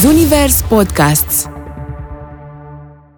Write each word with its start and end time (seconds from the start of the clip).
Zunivers 0.00 0.62
Podcasts 0.62 1.46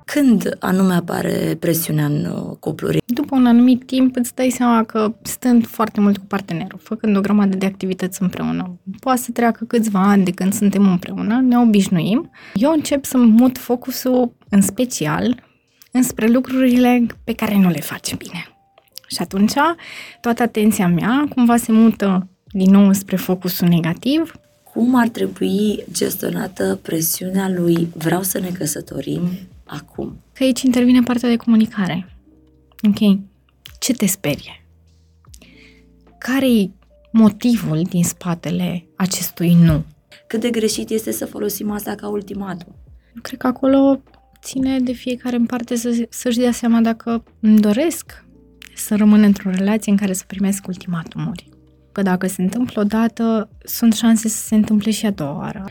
Când 0.04 0.56
anume 0.58 0.94
apare 0.94 1.56
presiunea 1.58 2.04
în 2.04 2.24
uh, 2.24 2.56
cupluri? 2.60 3.02
După 3.06 3.36
un 3.36 3.46
anumit 3.46 3.86
timp 3.86 4.16
îți 4.16 4.34
dai 4.34 4.50
seama 4.50 4.84
că 4.84 5.14
stând 5.22 5.66
foarte 5.66 6.00
mult 6.00 6.18
cu 6.18 6.24
partenerul, 6.24 6.78
făcând 6.82 7.16
o 7.16 7.20
grămadă 7.20 7.56
de 7.56 7.66
activități 7.66 8.22
împreună. 8.22 8.80
Poate 9.00 9.20
să 9.20 9.30
treacă 9.32 9.64
câțiva 9.64 10.00
ani 10.00 10.24
de 10.24 10.30
când 10.30 10.52
suntem 10.52 10.88
împreună, 10.88 11.40
ne 11.40 11.58
obișnuim. 11.58 12.30
Eu 12.54 12.72
încep 12.72 13.04
să 13.04 13.16
mut 13.18 13.58
focusul 13.58 14.36
în 14.48 14.60
special 14.60 15.42
înspre 15.92 16.26
lucrurile 16.26 17.06
pe 17.24 17.32
care 17.32 17.58
nu 17.58 17.68
le 17.68 17.80
face 17.80 18.16
bine. 18.16 18.44
Și 19.06 19.16
atunci 19.20 19.52
toată 20.20 20.42
atenția 20.42 20.88
mea 20.88 21.26
cumva 21.34 21.56
se 21.56 21.72
mută 21.72 22.28
din 22.52 22.70
nou 22.70 22.92
spre 22.92 23.16
focusul 23.16 23.68
negativ. 23.68 24.32
Cum 24.72 24.94
ar 24.94 25.08
trebui 25.08 25.84
gestionată 25.92 26.78
presiunea 26.82 27.48
lui 27.48 27.88
vreau 27.96 28.22
să 28.22 28.38
ne 28.38 28.50
căsătorim 28.50 29.28
acum? 29.64 30.16
Că 30.32 30.42
aici 30.42 30.62
intervine 30.62 31.02
partea 31.02 31.28
de 31.28 31.36
comunicare. 31.36 32.16
Ok. 32.88 33.18
Ce 33.78 33.92
te 33.92 34.06
sperie? 34.06 34.64
Care-i 36.18 36.72
motivul 37.12 37.82
din 37.82 38.04
spatele 38.04 38.84
acestui 38.96 39.54
nu? 39.54 39.84
Cât 40.26 40.40
de 40.40 40.50
greșit 40.50 40.90
este 40.90 41.12
să 41.12 41.26
folosim 41.26 41.70
asta 41.70 41.94
ca 41.94 42.08
ultimatum? 42.08 42.74
Eu 43.14 43.22
cred 43.22 43.38
că 43.38 43.46
acolo 43.46 44.00
ține 44.42 44.80
de 44.80 44.92
fiecare 44.92 45.36
în 45.36 45.46
parte 45.46 45.76
să, 45.76 46.06
să-și 46.08 46.38
dea 46.38 46.52
seama 46.52 46.80
dacă 46.80 47.24
îmi 47.40 47.60
doresc 47.60 48.24
să 48.74 48.96
rămân 48.96 49.22
într-o 49.22 49.50
relație 49.50 49.92
în 49.92 49.98
care 49.98 50.12
să 50.12 50.24
primesc 50.26 50.66
ultimatumuri. 50.66 51.48
Că 51.92 52.02
dacă 52.02 52.26
se 52.26 52.42
întâmplă 52.42 52.80
o 52.80 52.84
dată, 52.84 53.48
sunt 53.64 53.94
șanse 53.94 54.28
să 54.28 54.46
se 54.46 54.54
întâmple 54.54 54.90
și 54.90 55.06
a 55.06 55.10
doua 55.10 55.36
oară. 55.36 55.64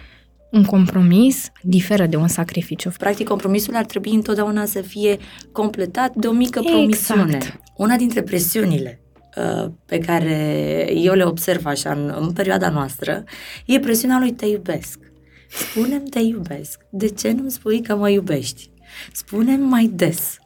Un 0.52 0.64
compromis 0.64 1.52
diferă 1.62 2.06
de 2.06 2.16
un 2.16 2.28
sacrificiu. 2.28 2.92
Practic, 2.98 3.28
compromisul 3.28 3.76
ar 3.76 3.86
trebui 3.86 4.12
întotdeauna 4.12 4.66
să 4.66 4.82
fie 4.82 5.18
completat 5.52 6.16
de 6.16 6.28
o 6.28 6.32
mică 6.32 6.62
promisiune. 6.62 7.36
Exact. 7.36 7.62
Una 7.76 7.96
dintre 7.96 8.22
presiunile 8.22 9.02
uh, 9.38 9.72
pe 9.86 9.98
care 9.98 10.88
eu 10.94 11.14
le 11.14 11.24
observ 11.24 11.66
așa 11.66 11.92
în, 11.92 12.14
în 12.20 12.32
perioada 12.32 12.70
noastră 12.70 13.24
e 13.66 13.80
presiunea 13.80 14.20
lui 14.20 14.32
te 14.32 14.46
iubesc. 14.46 15.00
Spune-mi 15.50 16.10
te 16.10 16.20
iubesc. 16.20 16.80
De 16.90 17.08
ce 17.08 17.32
nu-mi 17.32 17.52
spui 17.52 17.82
că 17.82 17.96
mă 17.96 18.10
iubești? 18.10 18.70
Spune-mi 19.12 19.64
mai 19.64 19.92
des. 19.94 20.38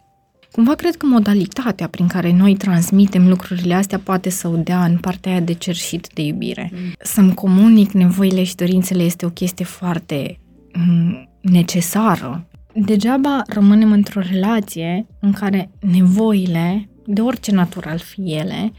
Cumva 0.53 0.75
cred 0.75 0.95
că 0.95 1.05
modalitatea 1.05 1.87
prin 1.87 2.07
care 2.07 2.33
noi 2.33 2.55
transmitem 2.55 3.27
lucrurile 3.27 3.73
astea 3.73 3.99
poate 3.99 4.29
să 4.29 4.47
o 4.47 4.55
dea 4.55 4.83
în 4.83 4.97
partea 4.97 5.31
aia 5.31 5.39
de 5.39 5.53
cerșit 5.53 6.07
de 6.13 6.21
iubire. 6.21 6.71
Mm. 6.73 6.79
Să-mi 6.99 7.33
comunic 7.33 7.91
nevoile 7.91 8.43
și 8.43 8.55
dorințele 8.55 9.03
este 9.03 9.25
o 9.25 9.29
chestie 9.29 9.65
foarte 9.65 10.39
mm, 10.73 11.29
necesară. 11.41 12.47
Degeaba 12.73 13.41
rămânem 13.47 13.91
într-o 13.91 14.21
relație 14.31 15.05
în 15.19 15.31
care 15.31 15.69
nevoile, 15.79 16.89
de 17.05 17.21
orice 17.21 17.51
natură 17.51 17.89
al 17.89 17.99
fi 17.99 18.21
ele, 18.21 18.73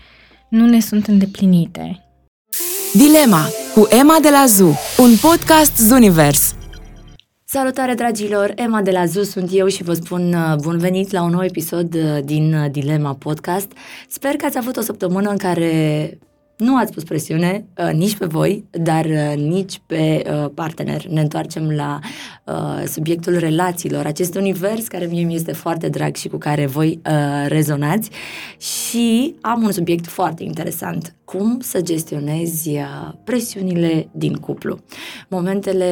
nu 0.49 0.67
ne 0.67 0.81
sunt 0.81 1.07
îndeplinite. 1.07 2.05
Dilema 2.93 3.47
cu 3.75 3.87
Emma 4.01 4.19
de 4.23 4.31
la 4.31 4.45
ZU, 4.47 4.79
un 4.99 5.17
podcast 5.21 5.77
Zunivers. 5.77 6.55
Salutare 7.55 7.95
dragilor, 7.95 8.53
Emma 8.57 8.83
de 8.83 8.91
la 8.91 9.05
ZU 9.05 9.23
sunt 9.23 9.49
eu 9.53 9.67
și 9.67 9.83
vă 9.83 9.93
spun 9.93 10.33
uh, 10.33 10.57
bun 10.61 10.79
venit 10.79 11.11
la 11.11 11.23
un 11.23 11.31
nou 11.31 11.45
episod 11.45 11.95
uh, 11.95 12.19
din 12.25 12.55
uh, 12.55 12.71
Dilema 12.71 13.15
Podcast. 13.15 13.73
Sper 14.09 14.37
că 14.37 14.47
ați 14.47 14.59
avut 14.59 14.77
o 14.77 14.81
săptămână 14.81 15.31
în 15.31 15.37
care 15.37 16.19
nu 16.57 16.77
ați 16.77 16.93
pus 16.93 17.03
presiune 17.03 17.67
uh, 17.77 17.93
nici 17.93 18.17
pe 18.17 18.27
voi, 18.27 18.65
dar 18.71 19.05
uh, 19.05 19.33
nici 19.37 19.81
pe 19.87 20.23
uh, 20.27 20.51
partener. 20.55 21.07
Ne 21.07 21.21
întoarcem 21.21 21.71
la 21.71 21.99
uh, 22.45 22.83
subiectul 22.87 23.39
relațiilor, 23.39 24.07
acest 24.07 24.35
univers 24.35 24.87
care 24.87 25.07
mie 25.07 25.25
mi 25.25 25.35
este 25.35 25.53
foarte 25.53 25.89
drag 25.89 26.17
și 26.17 26.29
cu 26.29 26.37
care 26.37 26.67
voi 26.67 27.01
uh, 27.07 27.49
rezonați 27.49 28.11
și 28.59 29.35
am 29.41 29.63
un 29.63 29.73
subiect 29.73 30.07
foarte 30.07 30.43
interesant. 30.43 31.15
Cum 31.25 31.59
să 31.61 31.81
gestionezi 31.81 32.69
uh, 32.69 33.13
presiunile 33.25 34.09
din 34.13 34.35
cuplu. 34.35 34.79
Momentele 35.29 35.87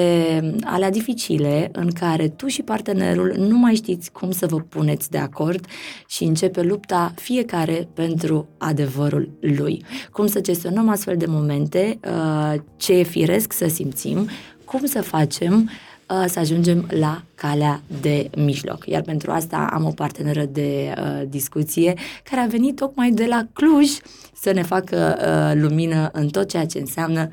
alea 0.64 0.90
dificile 0.90 1.68
în 1.72 1.90
care 1.90 2.28
tu 2.28 2.46
și 2.46 2.62
partenerul 2.62 3.34
nu 3.38 3.58
mai 3.58 3.74
știți 3.74 4.12
cum 4.12 4.30
să 4.30 4.46
vă 4.46 4.56
puneți 4.56 5.10
de 5.10 5.18
acord 5.18 5.66
și 6.08 6.24
începe 6.24 6.62
lupta 6.62 7.12
fiecare 7.16 7.88
pentru 7.94 8.48
adevărul 8.58 9.30
lui. 9.40 9.84
Cum 10.10 10.26
să 10.26 10.40
gestionăm 10.52 10.88
astfel 10.88 11.16
de 11.16 11.26
momente, 11.26 11.98
uh, 12.04 12.54
ce 12.76 12.92
e 12.92 13.02
firesc 13.02 13.52
să 13.52 13.68
simțim, 13.68 14.28
cum 14.64 14.86
să 14.86 15.02
facem 15.02 15.70
uh, 16.08 16.24
să 16.28 16.38
ajungem 16.38 16.86
la 16.90 17.22
calea 17.34 17.80
de 18.00 18.30
mijloc. 18.36 18.86
Iar 18.86 19.02
pentru 19.02 19.30
asta 19.30 19.68
am 19.72 19.84
o 19.84 19.90
parteneră 19.90 20.44
de 20.44 20.94
uh, 20.98 21.22
discuție 21.28 21.94
care 22.30 22.40
a 22.40 22.46
venit 22.46 22.76
tocmai 22.76 23.10
de 23.10 23.26
la 23.26 23.46
Cluj 23.52 23.90
să 24.34 24.52
ne 24.52 24.62
facă 24.62 25.16
uh, 25.18 25.60
lumină 25.62 26.10
în 26.12 26.28
tot 26.28 26.48
ceea 26.48 26.66
ce 26.66 26.78
înseamnă 26.78 27.28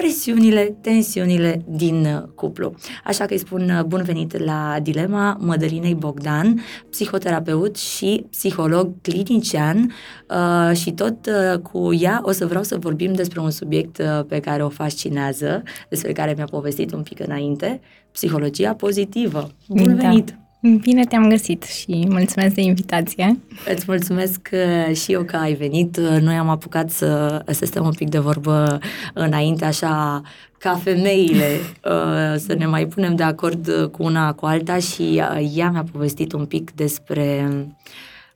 presiunile, 0.00 0.76
tensiunile 0.80 1.62
din 1.68 2.04
uh, 2.04 2.22
cuplu. 2.34 2.74
Așa 3.04 3.26
că 3.26 3.32
îi 3.32 3.38
spun 3.38 3.70
uh, 3.70 3.84
bun 3.84 4.02
venit 4.02 4.44
la 4.44 4.76
Dilema 4.82 5.36
Mădălinei 5.40 5.94
Bogdan, 5.94 6.60
psihoterapeut 6.90 7.76
și 7.76 8.26
psiholog 8.30 8.92
clinician 9.02 9.92
uh, 10.28 10.76
și 10.76 10.92
tot 10.92 11.26
uh, 11.26 11.58
cu 11.58 11.94
ea 11.94 12.20
o 12.22 12.30
să 12.30 12.46
vreau 12.46 12.62
să 12.62 12.76
vorbim 12.78 13.12
despre 13.12 13.40
un 13.40 13.50
subiect 13.50 13.98
uh, 13.98 14.24
pe 14.28 14.40
care 14.40 14.64
o 14.64 14.68
fascinează, 14.68 15.62
despre 15.88 16.12
care 16.12 16.32
mi-a 16.36 16.48
povestit 16.50 16.92
un 16.92 17.02
pic 17.02 17.20
înainte, 17.20 17.80
psihologia 18.12 18.74
pozitivă. 18.74 19.50
Bun 19.68 19.96
Da. 19.96 20.08
venit! 20.08 20.38
Bine 20.60 21.04
te-am 21.04 21.28
găsit 21.28 21.62
și 21.62 22.06
mulțumesc 22.08 22.54
de 22.54 22.60
invitație. 22.60 23.40
Îți 23.74 23.84
mulțumesc 23.86 24.48
uh, 24.52 24.96
și 24.96 25.12
eu 25.12 25.22
că 25.22 25.36
ai 25.36 25.54
venit. 25.54 25.96
Uh, 25.96 26.20
Noi 26.20 26.34
am 26.34 26.48
apucat 26.48 26.90
să, 26.90 27.42
să 27.50 27.64
stăm 27.64 27.84
un 27.84 27.92
pic 27.92 28.08
de 28.08 28.18
vorbă 28.18 28.78
înainte, 29.14 29.64
așa 29.64 30.22
ca 30.58 30.74
femeile, 30.74 31.46
uh, 31.92 32.34
să 32.36 32.54
ne 32.58 32.66
mai 32.66 32.86
punem 32.86 33.16
de 33.16 33.22
acord 33.22 33.68
uh, 33.68 33.88
cu 33.88 34.02
una 34.02 34.32
cu 34.32 34.46
alta 34.46 34.78
și 34.78 35.02
uh, 35.02 35.50
ea 35.54 35.70
mi-a 35.70 35.84
povestit 35.92 36.32
un 36.32 36.46
pic 36.46 36.70
despre 36.70 37.48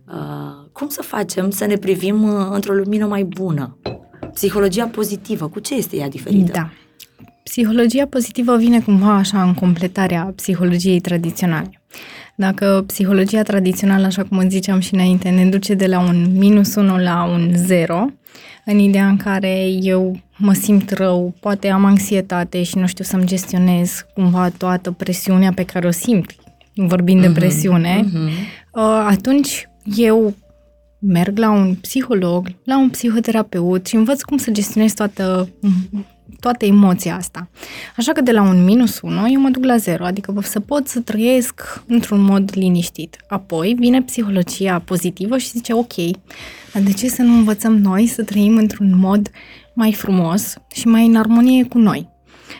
uh, 0.06 0.68
cum 0.72 0.88
să 0.88 1.02
facem 1.02 1.50
să 1.50 1.64
ne 1.66 1.76
privim 1.76 2.22
uh, 2.22 2.46
într-o 2.50 2.74
lumină 2.74 3.06
mai 3.06 3.24
bună. 3.24 3.76
Psihologia 4.32 4.86
pozitivă, 4.86 5.48
cu 5.48 5.60
ce 5.60 5.74
este 5.74 5.96
ea 5.96 6.08
diferită? 6.08 6.52
Da. 6.52 6.70
Psihologia 7.42 8.06
pozitivă 8.06 8.56
vine 8.56 8.80
cumva 8.80 9.14
așa 9.14 9.42
în 9.42 9.54
completarea 9.54 10.32
psihologiei 10.36 11.00
tradiționale. 11.00 11.80
Dacă 12.34 12.84
psihologia 12.86 13.42
tradițională, 13.42 14.06
așa 14.06 14.24
cum 14.24 14.48
ziceam 14.48 14.80
și 14.80 14.94
înainte, 14.94 15.28
ne 15.28 15.46
duce 15.46 15.74
de 15.74 15.86
la 15.86 16.00
un 16.00 16.38
minus 16.38 16.74
1 16.74 16.98
la 16.98 17.24
un 17.24 17.52
0, 17.54 18.06
în 18.64 18.78
ideea 18.78 19.08
în 19.08 19.16
care 19.16 19.66
eu 19.68 20.20
mă 20.36 20.52
simt 20.52 20.90
rău, 20.90 21.34
poate 21.40 21.68
am 21.68 21.84
anxietate 21.84 22.62
și 22.62 22.78
nu 22.78 22.86
știu 22.86 23.04
să-mi 23.04 23.26
gestionez 23.26 24.06
cumva 24.14 24.48
toată 24.48 24.90
presiunea 24.90 25.52
pe 25.52 25.64
care 25.64 25.86
o 25.86 25.90
simt, 25.90 26.34
vorbind 26.74 27.20
de 27.20 27.30
presiune, 27.30 28.04
uh, 28.72 28.82
atunci 29.08 29.68
eu 29.96 30.34
merg 30.98 31.38
la 31.38 31.50
un 31.50 31.74
psiholog, 31.74 32.48
la 32.64 32.78
un 32.78 32.88
psihoterapeut 32.88 33.86
și 33.86 33.96
învăț 33.96 34.22
cum 34.22 34.36
să 34.36 34.50
gestionez 34.50 34.92
toată, 34.92 35.48
toată 36.40 36.64
emoția 36.64 37.16
asta. 37.16 37.48
Așa 37.96 38.12
că 38.12 38.20
de 38.20 38.32
la 38.32 38.42
un 38.42 38.64
minus 38.64 39.00
1 39.00 39.28
eu 39.32 39.40
mă 39.40 39.48
duc 39.48 39.64
la 39.64 39.76
0, 39.76 40.04
adică 40.04 40.34
să 40.42 40.60
pot 40.60 40.88
să 40.88 41.00
trăiesc 41.00 41.82
într-un 41.86 42.20
mod 42.20 42.50
liniștit. 42.54 43.16
Apoi 43.28 43.74
vine 43.78 44.02
psihologia 44.02 44.78
pozitivă 44.78 45.38
și 45.38 45.48
zice 45.48 45.72
ok, 45.72 45.94
dar 46.72 46.82
de 46.82 46.92
ce 46.92 47.08
să 47.08 47.22
nu 47.22 47.32
învățăm 47.32 47.76
noi 47.76 48.06
să 48.06 48.22
trăim 48.22 48.56
într-un 48.56 48.98
mod 48.98 49.30
mai 49.74 49.92
frumos 49.92 50.54
și 50.72 50.86
mai 50.86 51.06
în 51.06 51.16
armonie 51.16 51.64
cu 51.64 51.78
noi? 51.78 52.11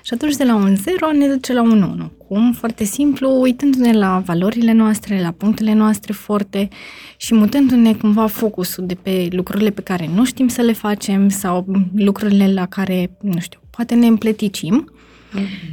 Și 0.03 0.15
atunci 0.15 0.37
de 0.37 0.45
la 0.45 0.55
un 0.55 0.77
0 0.77 1.13
ne 1.13 1.27
duce 1.27 1.53
la 1.53 1.63
un 1.63 1.83
1. 1.83 2.11
Cum? 2.29 2.53
Foarte 2.53 2.85
simplu, 2.85 3.41
uitându-ne 3.41 3.93
la 3.93 4.23
valorile 4.25 4.73
noastre, 4.73 5.21
la 5.21 5.31
punctele 5.31 5.73
noastre 5.73 6.13
forte 6.13 6.69
și 7.17 7.35
mutându-ne 7.35 7.95
cumva 7.95 8.27
focusul 8.27 8.87
de 8.87 8.95
pe 8.95 9.29
lucrurile 9.31 9.71
pe 9.71 9.81
care 9.81 10.11
nu 10.15 10.25
știm 10.25 10.49
să 10.49 10.61
le 10.61 10.73
facem 10.73 11.29
sau 11.29 11.67
lucrurile 11.95 12.53
la 12.53 12.67
care, 12.67 13.11
nu 13.21 13.41
știu, 13.41 13.61
poate 13.71 13.95
ne 13.95 14.07
împleticim 14.07 14.93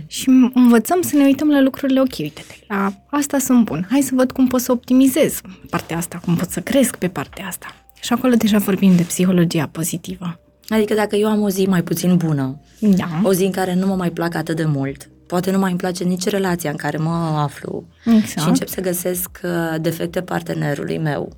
și 0.07 0.29
învățăm 0.53 1.01
să 1.01 1.15
ne 1.15 1.23
uităm 1.23 1.49
la 1.49 1.61
lucrurile, 1.61 1.99
ok, 1.99 2.13
uite 2.19 2.41
la 2.67 2.93
asta 3.09 3.37
sunt 3.37 3.65
bun, 3.65 3.87
hai 3.89 4.01
să 4.01 4.11
văd 4.15 4.31
cum 4.31 4.47
pot 4.47 4.61
să 4.61 4.71
optimizez 4.71 5.41
partea 5.69 5.97
asta, 5.97 6.19
cum 6.25 6.35
pot 6.35 6.49
să 6.49 6.59
cresc 6.59 6.95
pe 6.95 7.07
partea 7.07 7.47
asta. 7.47 7.75
Și 8.01 8.13
acolo 8.13 8.33
deja 8.35 8.57
vorbim 8.57 8.95
de 8.95 9.03
psihologia 9.03 9.69
pozitivă. 9.71 10.39
Adică 10.69 10.93
dacă 10.93 11.15
eu 11.15 11.27
am 11.27 11.41
o 11.41 11.49
zi 11.49 11.65
mai 11.65 11.83
puțin 11.83 12.17
bună, 12.17 12.59
Da, 12.79 13.07
o 13.23 13.33
zi 13.33 13.43
în 13.43 13.51
care 13.51 13.73
nu 13.73 13.87
mă 13.87 13.95
mai 13.95 14.11
plac 14.11 14.35
atât 14.35 14.55
de 14.55 14.65
mult, 14.65 15.09
poate 15.27 15.51
nu 15.51 15.59
mai 15.59 15.69
îmi 15.69 15.79
place 15.79 16.03
nici 16.03 16.27
relația 16.27 16.69
în 16.69 16.75
care 16.75 16.97
mă 16.97 17.35
aflu 17.37 17.87
exact. 18.05 18.39
și 18.39 18.47
încep 18.47 18.67
să 18.67 18.81
găsesc 18.81 19.39
uh, 19.43 19.81
defecte 19.81 20.21
partenerului 20.21 20.97
meu. 20.97 21.31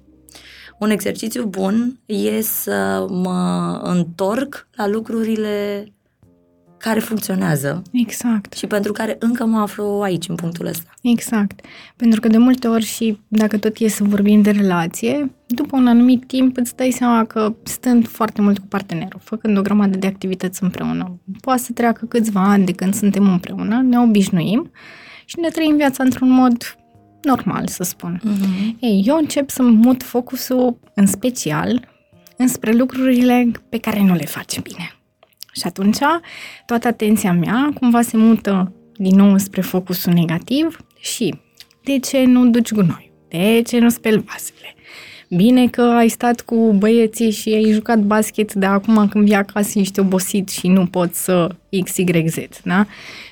Un 0.80 0.89
exercițiu 0.89 1.45
bun 1.45 2.00
e 2.06 2.42
să 2.42 3.06
mă 3.10 3.80
întorc 3.83 4.68
la 4.75 4.88
lucrurile 4.88 5.86
care 6.81 7.00
funcționează 7.00 7.81
Exact. 7.92 8.54
și 8.54 8.68
pentru 8.68 8.92
care 8.92 9.16
încă 9.19 9.45
mă 9.45 9.60
aflu 9.60 10.00
aici, 10.04 10.28
în 10.28 10.36
punctul 10.36 10.66
ăsta. 10.66 10.89
Exact. 11.01 11.66
Pentru 11.95 12.19
că 12.19 12.28
de 12.28 12.38
multe 12.38 12.68
ori 12.68 12.83
și 12.83 13.19
dacă 13.28 13.57
tot 13.57 13.78
e 13.78 13.88
să 13.88 14.04
vorbim 14.04 14.42
de 14.42 14.51
relație, 14.51 15.31
după 15.48 15.78
un 15.78 15.88
anumit 15.88 16.28
timp 16.28 16.57
îți 16.57 16.75
dai 16.75 16.92
seama 16.92 17.25
că 17.25 17.56
stând 17.63 18.07
foarte 18.07 18.42
mult 18.42 18.60
cu 18.60 18.66
partenerul, 18.66 19.19
făcând 19.24 19.57
o 19.57 19.62
grămadă 19.62 19.98
de 19.98 20.07
activități 20.07 20.63
împreună, 20.63 21.19
poate 21.42 21.62
să 21.62 21.72
treacă 21.74 22.06
câțiva 22.06 22.42
ani 22.42 22.66
de 22.66 22.72
când 22.72 22.94
suntem 22.94 23.30
împreună, 23.30 23.81
ne 23.81 24.00
obișnuim 24.00 24.72
și 25.25 25.39
ne 25.39 25.50
trăim 25.50 25.75
viața 25.75 26.04
într-un 26.04 26.30
mod 26.30 26.78
normal, 27.22 27.68
să 27.68 27.83
spun. 27.83 28.22
Mm-hmm. 28.24 28.80
Ei, 28.80 29.04
eu 29.06 29.18
încep 29.18 29.50
să 29.50 29.63
mut 29.63 30.04
focusul 30.04 30.80
în 30.94 31.06
special 31.06 31.88
înspre 32.38 32.72
lucrurile 32.72 33.51
pe 33.69 33.78
care 33.78 34.01
nu 34.01 34.13
le 34.13 34.25
faci 34.25 34.60
bine. 34.60 35.00
Și 35.51 35.62
atunci 35.63 35.98
toată 36.65 36.88
atenția 36.88 37.33
mea 37.33 37.71
cumva 37.80 38.01
se 38.01 38.18
mută 38.18 38.74
din 38.94 39.15
nou 39.15 39.38
spre 39.38 39.62
focusul 39.62 40.13
negativ 40.13 40.77
și 41.00 41.36
de 41.83 42.00
ce 42.00 42.24
nu 42.24 42.50
duci 42.50 42.71
gunoi? 42.71 43.12
De 43.27 43.62
ce 43.65 43.80
nu 43.80 43.89
speli 43.89 44.24
vasele? 44.25 44.75
Bine 45.36 45.68
că 45.68 45.81
ai 45.81 46.07
stat 46.07 46.42
cu 46.42 46.75
băieții 46.77 47.31
și 47.31 47.50
ai 47.50 47.71
jucat 47.71 48.00
basket, 48.00 48.53
dar 48.53 48.71
acum 48.71 49.07
când 49.07 49.25
vii 49.25 49.36
acasă 49.36 49.80
ești 49.80 50.00
obosit 50.00 50.50
și 50.50 50.68
nu 50.68 50.86
poți 50.86 51.24
să 51.24 51.56
XYZ, 51.83 52.38
da? 52.63 52.86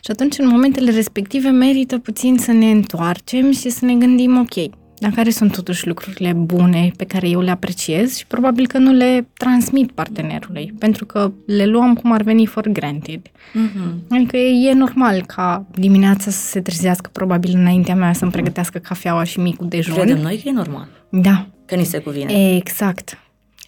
Și 0.04 0.12
atunci, 0.12 0.38
în 0.38 0.48
momentele 0.48 0.92
respective, 0.92 1.50
merită 1.50 1.98
puțin 1.98 2.38
să 2.38 2.52
ne 2.52 2.72
întoarcem 2.72 3.52
și 3.52 3.70
să 3.70 3.86
ne 3.86 3.94
gândim, 3.94 4.38
ok, 4.38 4.70
dar 5.00 5.12
care 5.12 5.30
sunt 5.30 5.52
totuși 5.56 5.88
lucrurile 5.88 6.34
bune 6.34 6.92
pe 6.98 7.06
care 7.06 7.30
eu 7.30 7.42
le 7.42 7.52
apreciez 7.52 8.16
și 8.18 8.28
probabil 8.28 8.68
că 8.68 8.78
nu 8.78 8.92
le 8.92 9.28
transmit 9.34 9.92
partenerului, 9.92 10.74
pentru 10.80 11.06
că 11.06 11.32
le 11.46 11.66
luăm 11.66 11.94
cum 11.94 12.12
ar 12.12 12.22
veni 12.22 12.46
for 12.46 12.68
granted. 12.68 13.22
Mm-hmm. 13.28 14.08
Adică 14.10 14.38
e, 14.38 14.70
e 14.70 14.74
normal 14.74 15.24
ca 15.26 15.66
dimineața 15.76 16.32
să 16.32 16.48
se 16.48 16.62
trezească 16.62 17.10
probabil 17.14 17.52
înaintea 17.56 17.96
mea 17.96 18.14
să-mi 18.14 18.32
pregătească 18.32 18.78
cafeaua 18.78 19.24
și 19.24 19.40
micul 19.40 19.68
dejun. 19.68 19.94
Credem 19.94 20.22
noi 20.22 20.40
că 20.44 20.50
e 20.50 20.52
normal, 20.52 20.88
Da, 21.10 21.48
că 21.66 21.76
ni 21.76 21.86
se 21.86 21.98
cuvine. 21.98 22.56
exact. 22.56 23.18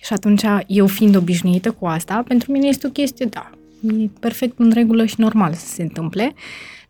Și 0.02 0.14
atunci, 0.14 0.42
eu 0.68 0.88
fiind 0.88 1.16
obișnuită 1.16 1.72
cu 1.72 1.86
asta, 1.86 2.24
pentru 2.28 2.52
mine 2.52 2.68
este 2.68 2.88
o 2.88 2.90
chestie, 2.90 3.26
da, 3.26 3.50
e 4.00 4.10
perfect 4.20 4.60
în 4.60 4.72
regulă 4.74 5.06
și 5.06 5.16
normal 5.18 5.54
să 5.54 5.66
se 5.66 5.82
întâmple, 5.82 6.34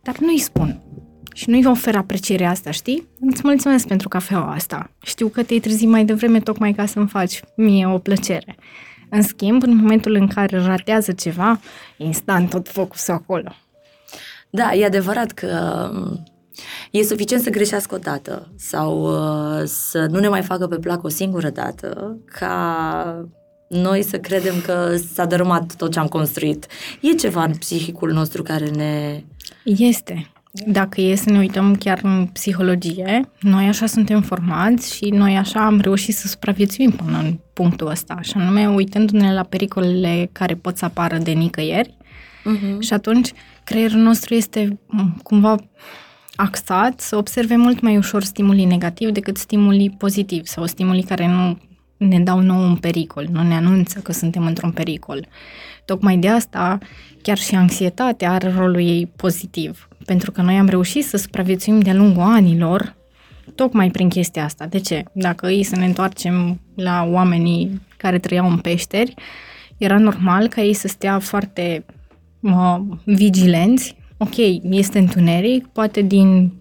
dar 0.02 0.16
nu-i 0.18 0.38
spun. 0.38 0.80
Și 1.34 1.50
nu-i 1.50 1.66
ofer 1.66 1.96
aprecierea 1.96 2.50
asta, 2.50 2.70
știi? 2.70 3.08
Îți 3.20 3.40
mulțumesc 3.44 3.86
pentru 3.86 4.08
cafeaua 4.08 4.52
asta. 4.52 4.90
Știu 5.02 5.28
că 5.28 5.42
te-ai 5.42 5.60
trezit 5.60 5.88
mai 5.88 6.04
devreme 6.04 6.40
tocmai 6.40 6.72
ca 6.72 6.86
să-mi 6.86 7.08
faci 7.08 7.40
mie 7.56 7.86
o 7.86 7.98
plăcere. 7.98 8.56
În 9.10 9.22
schimb, 9.22 9.62
în 9.62 9.76
momentul 9.76 10.14
în 10.14 10.26
care 10.26 10.58
ratează 10.58 11.12
ceva, 11.12 11.60
instant 11.96 12.50
tot 12.50 12.68
focusul 12.68 13.14
acolo. 13.14 13.52
Da, 14.50 14.74
e 14.74 14.84
adevărat 14.84 15.30
că 15.30 15.90
um, 15.92 16.22
e 16.90 17.02
suficient 17.02 17.42
să 17.42 17.50
greșească 17.50 17.94
o 17.94 17.98
dată 17.98 18.52
sau 18.56 19.02
uh, 19.02 19.62
să 19.64 20.06
nu 20.10 20.18
ne 20.18 20.28
mai 20.28 20.42
facă 20.42 20.66
pe 20.66 20.76
plac 20.76 21.04
o 21.04 21.08
singură 21.08 21.50
dată 21.50 22.18
ca 22.24 23.26
noi 23.68 24.02
să 24.02 24.18
credem 24.18 24.54
că 24.60 24.96
s-a 25.12 25.24
dărâmat 25.24 25.74
tot 25.76 25.92
ce 25.92 25.98
am 25.98 26.06
construit. 26.06 26.66
E 27.00 27.12
ceva 27.12 27.44
în 27.44 27.54
psihicul 27.54 28.12
nostru 28.12 28.42
care 28.42 28.68
ne... 28.68 29.24
Este. 29.64 30.31
Dacă 30.66 31.00
e 31.00 31.14
să 31.14 31.30
ne 31.30 31.38
uităm 31.38 31.74
chiar 31.74 32.00
în 32.02 32.26
psihologie, 32.26 33.28
noi 33.40 33.64
așa 33.66 33.86
suntem 33.86 34.22
formați 34.22 34.94
și 34.96 35.04
noi 35.04 35.36
așa 35.36 35.64
am 35.64 35.80
reușit 35.80 36.14
să 36.14 36.26
supraviețuim 36.26 36.90
până 36.90 37.18
în 37.18 37.38
punctul 37.52 37.86
ăsta, 37.86 38.18
și 38.20 38.32
anume 38.36 38.68
uitându-ne 38.68 39.32
la 39.32 39.42
pericolele 39.42 40.28
care 40.32 40.54
pot 40.54 40.76
să 40.76 40.84
apară 40.84 41.16
de 41.18 41.30
nicăieri 41.30 41.96
Uh-huh. 42.44 42.78
și 42.78 42.92
atunci 42.92 43.32
creierul 43.64 43.98
nostru 43.98 44.34
este 44.34 44.78
m, 44.86 45.20
cumva 45.22 45.56
axat 46.36 47.00
să 47.00 47.16
observe 47.16 47.56
mult 47.56 47.80
mai 47.80 47.96
ușor 47.96 48.22
stimulii 48.22 48.64
negativi 48.64 49.12
decât 49.12 49.36
stimulii 49.36 49.90
pozitivi 49.90 50.48
sau 50.48 50.66
stimulii 50.66 51.02
care 51.02 51.26
nu 51.26 51.58
ne 51.96 52.20
dau 52.20 52.40
nou 52.40 52.62
un 52.62 52.76
pericol, 52.76 53.28
nu 53.32 53.42
ne 53.42 53.54
anunță 53.54 53.98
că 53.98 54.12
suntem 54.12 54.46
într-un 54.46 54.70
pericol. 54.70 55.26
Tocmai 55.84 56.16
de 56.16 56.28
asta, 56.28 56.78
chiar 57.22 57.38
și 57.38 57.54
anxietatea 57.54 58.32
are 58.32 58.52
rolul 58.56 58.80
ei 58.80 59.12
pozitiv, 59.16 59.88
pentru 60.04 60.30
că 60.30 60.42
noi 60.42 60.58
am 60.58 60.68
reușit 60.68 61.04
să 61.04 61.16
supraviețuim 61.16 61.80
de-a 61.80 61.94
lungul 61.94 62.22
anilor 62.22 62.96
tocmai 63.54 63.90
prin 63.90 64.08
chestia 64.08 64.44
asta. 64.44 64.66
De 64.66 64.78
ce? 64.78 65.02
Dacă 65.12 65.46
îi 65.46 65.62
să 65.62 65.76
ne 65.76 65.84
întoarcem 65.84 66.60
la 66.74 67.08
oamenii 67.10 67.80
care 67.96 68.18
trăiau 68.18 68.50
în 68.50 68.58
peșteri, 68.58 69.14
era 69.76 69.98
normal 69.98 70.48
ca 70.48 70.60
ei 70.62 70.74
să 70.74 70.88
stea 70.88 71.18
foarte 71.18 71.84
uh, 72.40 72.78
vigilenți. 73.04 73.96
Ok, 74.16 74.36
este 74.62 74.98
întuneric, 74.98 75.66
poate 75.66 76.00
din 76.00 76.52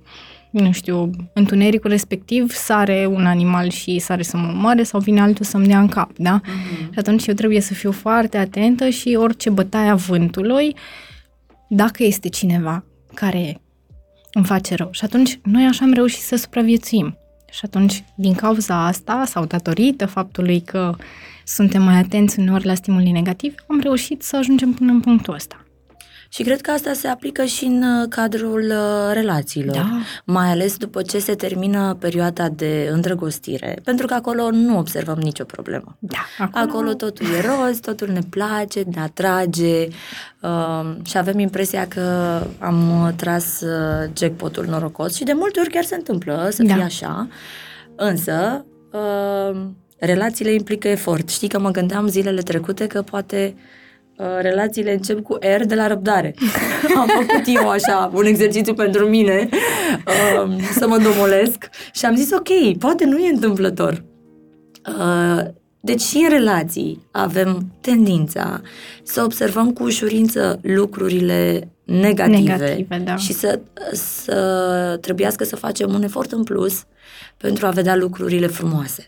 nu 0.51 0.71
știu, 0.71 1.09
întunericul 1.33 1.89
respectiv 1.89 2.51
sare 2.51 3.07
un 3.09 3.25
animal 3.25 3.69
și 3.69 3.99
sare 3.99 4.23
să 4.23 4.37
mă 4.37 4.47
omoare 4.53 4.83
sau 4.83 4.99
vine 4.99 5.21
altul 5.21 5.45
să-mi 5.45 5.67
dea 5.67 5.79
în 5.79 5.87
cap, 5.87 6.11
da? 6.17 6.41
Uh-huh. 6.41 6.93
Și 6.93 6.99
atunci 6.99 7.27
eu 7.27 7.33
trebuie 7.33 7.61
să 7.61 7.73
fiu 7.73 7.91
foarte 7.91 8.37
atentă 8.37 8.89
și 8.89 9.17
orice 9.19 9.49
bătaie 9.49 9.89
a 9.89 9.95
vântului, 9.95 10.75
dacă 11.69 12.03
este 12.03 12.29
cineva 12.29 12.83
care 13.13 13.61
îmi 14.33 14.45
face 14.45 14.75
rău. 14.75 14.89
Și 14.91 15.03
atunci 15.03 15.39
noi 15.43 15.65
așa 15.65 15.85
am 15.85 15.93
reușit 15.93 16.21
să 16.21 16.35
supraviețuim. 16.35 17.17
Și 17.51 17.59
atunci, 17.63 18.03
din 18.15 18.33
cauza 18.33 18.85
asta, 18.85 19.23
sau 19.25 19.45
datorită 19.45 20.05
faptului 20.05 20.61
că 20.61 20.95
suntem 21.45 21.81
mai 21.83 21.97
atenți 21.97 22.39
uneori 22.39 22.65
la 22.65 22.73
stimuli 22.73 23.11
negativi, 23.11 23.55
am 23.67 23.79
reușit 23.79 24.21
să 24.21 24.35
ajungem 24.35 24.73
până 24.73 24.91
în 24.91 24.99
punctul 24.99 25.33
ăsta. 25.33 25.60
Și 26.33 26.43
cred 26.43 26.61
că 26.61 26.71
asta 26.71 26.93
se 26.93 27.07
aplică 27.07 27.43
și 27.43 27.65
în 27.65 27.83
uh, 27.83 28.07
cadrul 28.09 28.61
uh, 28.69 29.13
relațiilor, 29.13 29.75
Da. 29.75 29.89
mai 30.25 30.49
ales 30.49 30.77
după 30.77 31.01
ce 31.01 31.19
se 31.19 31.35
termină 31.35 31.97
perioada 31.99 32.49
de 32.49 32.89
îndrăgostire, 32.91 33.79
pentru 33.83 34.05
că 34.05 34.13
acolo 34.13 34.49
nu 34.51 34.77
observăm 34.77 35.17
nicio 35.17 35.43
problemă. 35.43 35.97
Da, 35.99 36.47
Acolo 36.51 36.93
totul 36.93 37.25
e 37.25 37.41
roz, 37.41 37.79
totul 37.79 38.07
ne 38.07 38.19
place, 38.29 38.83
ne 38.95 39.01
atrage 39.01 39.87
uh, 40.41 40.95
și 41.05 41.17
avem 41.17 41.39
impresia 41.39 41.87
că 41.87 42.01
am 42.59 43.03
uh, 43.05 43.13
tras 43.15 43.61
uh, 43.61 44.09
jackpotul 44.17 44.65
norocos 44.65 45.15
și 45.15 45.23
de 45.23 45.33
multe 45.33 45.59
ori 45.59 45.69
chiar 45.69 45.83
se 45.83 45.95
întâmplă 45.95 46.47
să 46.51 46.63
fie 46.63 46.75
Da. 46.77 46.83
așa. 46.83 47.27
Însă, 47.95 48.65
uh, 48.91 49.61
relațiile 49.97 50.53
implică 50.53 50.87
efort. 50.87 51.29
Știi 51.29 51.47
că 51.47 51.59
mă 51.59 51.71
gândeam 51.71 52.07
zilele 52.07 52.41
trecute 52.41 52.87
că 52.87 53.01
poate 53.01 53.53
uh, 53.57 53.79
relațiile 54.41 54.93
încep 54.93 55.19
cu 55.19 55.37
R 55.59 55.63
de 55.65 55.75
la 55.75 55.87
răbdare. 55.87 56.35
Am 56.97 57.07
făcut 57.07 57.43
eu 57.45 57.69
așa 57.69 58.11
un 58.13 58.25
exercițiu 58.25 58.73
pentru 58.73 59.05
mine 59.07 59.49
uh, 60.07 60.55
să 60.71 60.87
mă 60.87 60.97
domolesc 60.97 61.69
și 61.93 62.05
am 62.05 62.15
zis 62.15 62.31
ok, 62.31 62.77
poate 62.77 63.05
nu 63.05 63.17
e 63.17 63.29
întâmplător. 63.29 64.03
Uh, 64.99 65.43
deci 65.79 66.01
și 66.01 66.17
în 66.17 66.29
relații 66.29 67.07
avem 67.11 67.71
tendința 67.81 68.61
să 69.03 69.23
observăm 69.23 69.73
cu 69.73 69.83
ușurință 69.83 70.59
lucrurile 70.61 71.69
negative, 71.83 72.37
Negative, 72.37 73.01
da. 73.03 73.15
și 73.15 73.33
să, 73.33 73.59
să 73.93 74.97
trebuiască 75.01 75.43
să 75.43 75.55
facem 75.55 75.93
un 75.93 76.03
efort 76.03 76.31
în 76.31 76.43
plus 76.43 76.83
pentru 77.37 77.65
a 77.65 77.69
vedea 77.69 77.95
lucrurile 77.95 78.47
frumoase. 78.47 79.05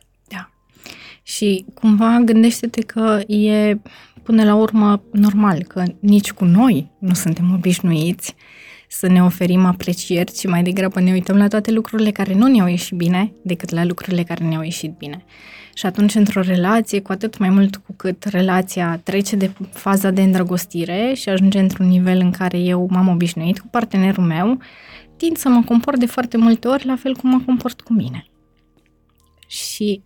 Da. 1.24 1.32
Și 1.32 1.66
cumva 1.74 2.20
gândește-te 2.26 2.82
că 2.82 3.20
e 3.28 3.78
până 4.24 4.44
la 4.44 4.56
urmă 4.56 5.04
normal 5.12 5.64
că 5.64 5.84
nici 6.00 6.32
cu 6.32 6.46
noi 6.46 6.92
nu 7.00 7.14
suntem 7.14 7.52
obișnuiți 7.54 8.36
să 8.88 9.08
ne 9.08 9.24
oferim 9.24 9.66
aprecieri, 9.66 10.32
ci 10.32 10.48
mai 10.48 10.64
degrabă 10.64 11.00
ne 11.00 11.12
uităm 11.12 11.38
la 11.38 11.48
toate 11.48 11.72
lucrurile 11.72 12.12
care 12.12 12.34
nu 12.34 12.48
ne-au 12.48 12.68
ieșit 12.68 12.98
bine 12.98 13.34
decât 13.44 13.70
la 13.70 13.86
lucrurile 13.86 14.24
care 14.24 14.44
ne-au 14.44 14.62
ieșit 14.62 14.98
bine. 14.98 15.24
Și 15.74 15.86
atunci, 15.86 16.16
într-o 16.16 16.42
relație, 16.42 17.02
cu 17.02 17.12
atât 17.12 17.38
mai 17.38 17.50
mult 17.50 17.76
cu 17.76 17.94
cât 17.96 18.24
relația 18.24 19.00
trece 19.04 19.36
de 19.36 19.52
faza 19.72 20.12
de 20.12 20.22
îndrăgostire 20.22 21.14
și 21.16 21.30
ajunge 21.30 21.60
într-un 21.60 21.88
nivel 21.88 22.20
în 22.20 22.32
care 22.32 22.58
eu 22.58 22.88
m-am 22.92 23.08
obișnuit 23.08 23.60
cu 23.60 23.68
partenerul 23.68 24.24
meu, 24.24 24.58
tind 25.18 25.38
să 25.38 25.50
mă 25.50 25.64
comport 25.64 26.00
de 26.00 26.06
foarte 26.06 26.38
multe 26.38 26.68
ori 26.68 26.86
la 26.86 26.96
fel 26.96 27.16
cum 27.16 27.30
mă 27.30 27.40
comport 27.46 27.82
cu 27.82 27.94
mine. 27.94 28.26
Și 29.48 30.02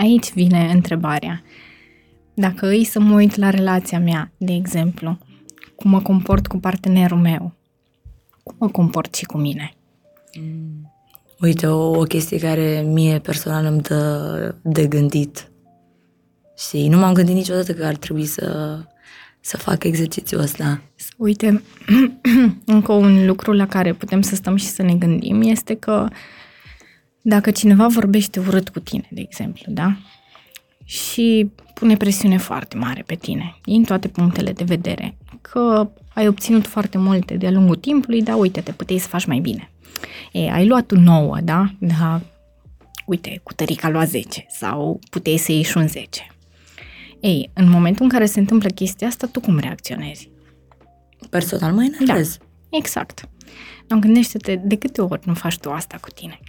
aici 0.00 0.32
vine 0.32 0.70
întrebarea. 0.72 1.42
Dacă 2.34 2.68
îi 2.68 2.84
să 2.84 3.00
mă 3.00 3.14
uit 3.14 3.36
la 3.36 3.50
relația 3.50 3.98
mea, 3.98 4.32
de 4.36 4.52
exemplu, 4.52 5.18
cum 5.76 5.90
mă 5.90 6.00
comport 6.00 6.46
cu 6.46 6.56
partenerul 6.56 7.18
meu, 7.18 7.54
cum 8.42 8.56
mă 8.58 8.68
comport 8.68 9.14
și 9.14 9.24
cu 9.24 9.38
mine? 9.38 9.74
Uite, 11.40 11.66
o, 11.66 11.98
o 11.98 12.02
chestie 12.02 12.38
care 12.38 12.84
mie 12.86 13.18
personal 13.18 13.64
îmi 13.64 13.80
dă 13.80 14.54
de 14.62 14.86
gândit. 14.86 15.50
Și 16.56 16.88
nu 16.88 16.98
m-am 16.98 17.12
gândit 17.12 17.34
niciodată 17.34 17.72
că 17.72 17.84
ar 17.84 17.96
trebui 17.96 18.26
să, 18.26 18.78
să 19.40 19.56
fac 19.56 19.84
exercițiul 19.84 20.40
ăsta. 20.40 20.82
Uite, 21.16 21.62
încă 22.64 22.92
un 22.92 23.26
lucru 23.26 23.52
la 23.52 23.66
care 23.66 23.92
putem 23.92 24.22
să 24.22 24.34
stăm 24.34 24.56
și 24.56 24.66
să 24.66 24.82
ne 24.82 24.94
gândim 24.94 25.42
este 25.42 25.74
că 25.74 26.08
dacă 27.22 27.50
cineva 27.50 27.86
vorbește 27.86 28.40
urât 28.40 28.68
cu 28.68 28.80
tine, 28.80 29.08
de 29.10 29.20
exemplu, 29.20 29.72
da? 29.72 29.96
Și 30.84 31.50
pune 31.74 31.96
presiune 31.96 32.36
foarte 32.36 32.76
mare 32.76 33.02
pe 33.06 33.14
tine, 33.14 33.56
din 33.64 33.84
toate 33.84 34.08
punctele 34.08 34.52
de 34.52 34.64
vedere, 34.64 35.16
că 35.40 35.90
ai 36.14 36.28
obținut 36.28 36.66
foarte 36.66 36.98
multe 36.98 37.36
de-a 37.36 37.50
lungul 37.50 37.76
timpului, 37.76 38.22
dar 38.22 38.38
uite, 38.38 38.60
te 38.60 38.72
puteai 38.72 38.98
să 38.98 39.08
faci 39.08 39.24
mai 39.24 39.38
bine. 39.38 39.70
E, 40.32 40.50
ai 40.50 40.66
luat 40.66 40.90
un 40.90 41.02
9, 41.02 41.38
da? 41.42 41.74
Da, 41.78 42.20
uite, 43.06 43.40
cu 43.42 43.52
tărica 43.52 43.88
a 43.88 43.90
luat 43.90 44.08
10 44.08 44.46
sau 44.48 44.98
puteai 45.10 45.36
să 45.36 45.52
ieși 45.52 45.70
și 45.70 45.76
un 45.76 45.88
10. 45.88 46.26
Ei, 47.20 47.50
în 47.54 47.70
momentul 47.70 48.04
în 48.04 48.10
care 48.10 48.26
se 48.26 48.38
întâmplă 48.38 48.68
chestia 48.68 49.06
asta, 49.06 49.26
tu 49.26 49.40
cum 49.40 49.58
reacționezi? 49.58 50.30
Personal 51.30 51.72
mă 51.72 51.84
enervez. 51.84 52.36
Da, 52.38 52.76
exact. 52.76 53.28
Dar 53.86 53.98
gândește-te, 53.98 54.56
de 54.56 54.76
câte 54.76 55.00
ori 55.00 55.22
nu 55.24 55.34
faci 55.34 55.58
tu 55.58 55.70
asta 55.70 55.98
cu 56.00 56.10
tine? 56.10 56.40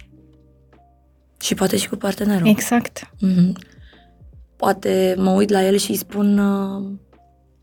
Și 1.42 1.54
poate 1.54 1.76
și 1.76 1.88
cu 1.88 1.96
partenerul. 1.96 2.48
Exact. 2.48 3.10
Mm-hmm. 3.16 3.52
Poate 4.56 5.14
mă 5.18 5.30
uit 5.30 5.50
la 5.50 5.66
el 5.66 5.76
și 5.76 5.90
îi 5.90 5.96
spun 5.96 6.38
uh, 6.38 6.82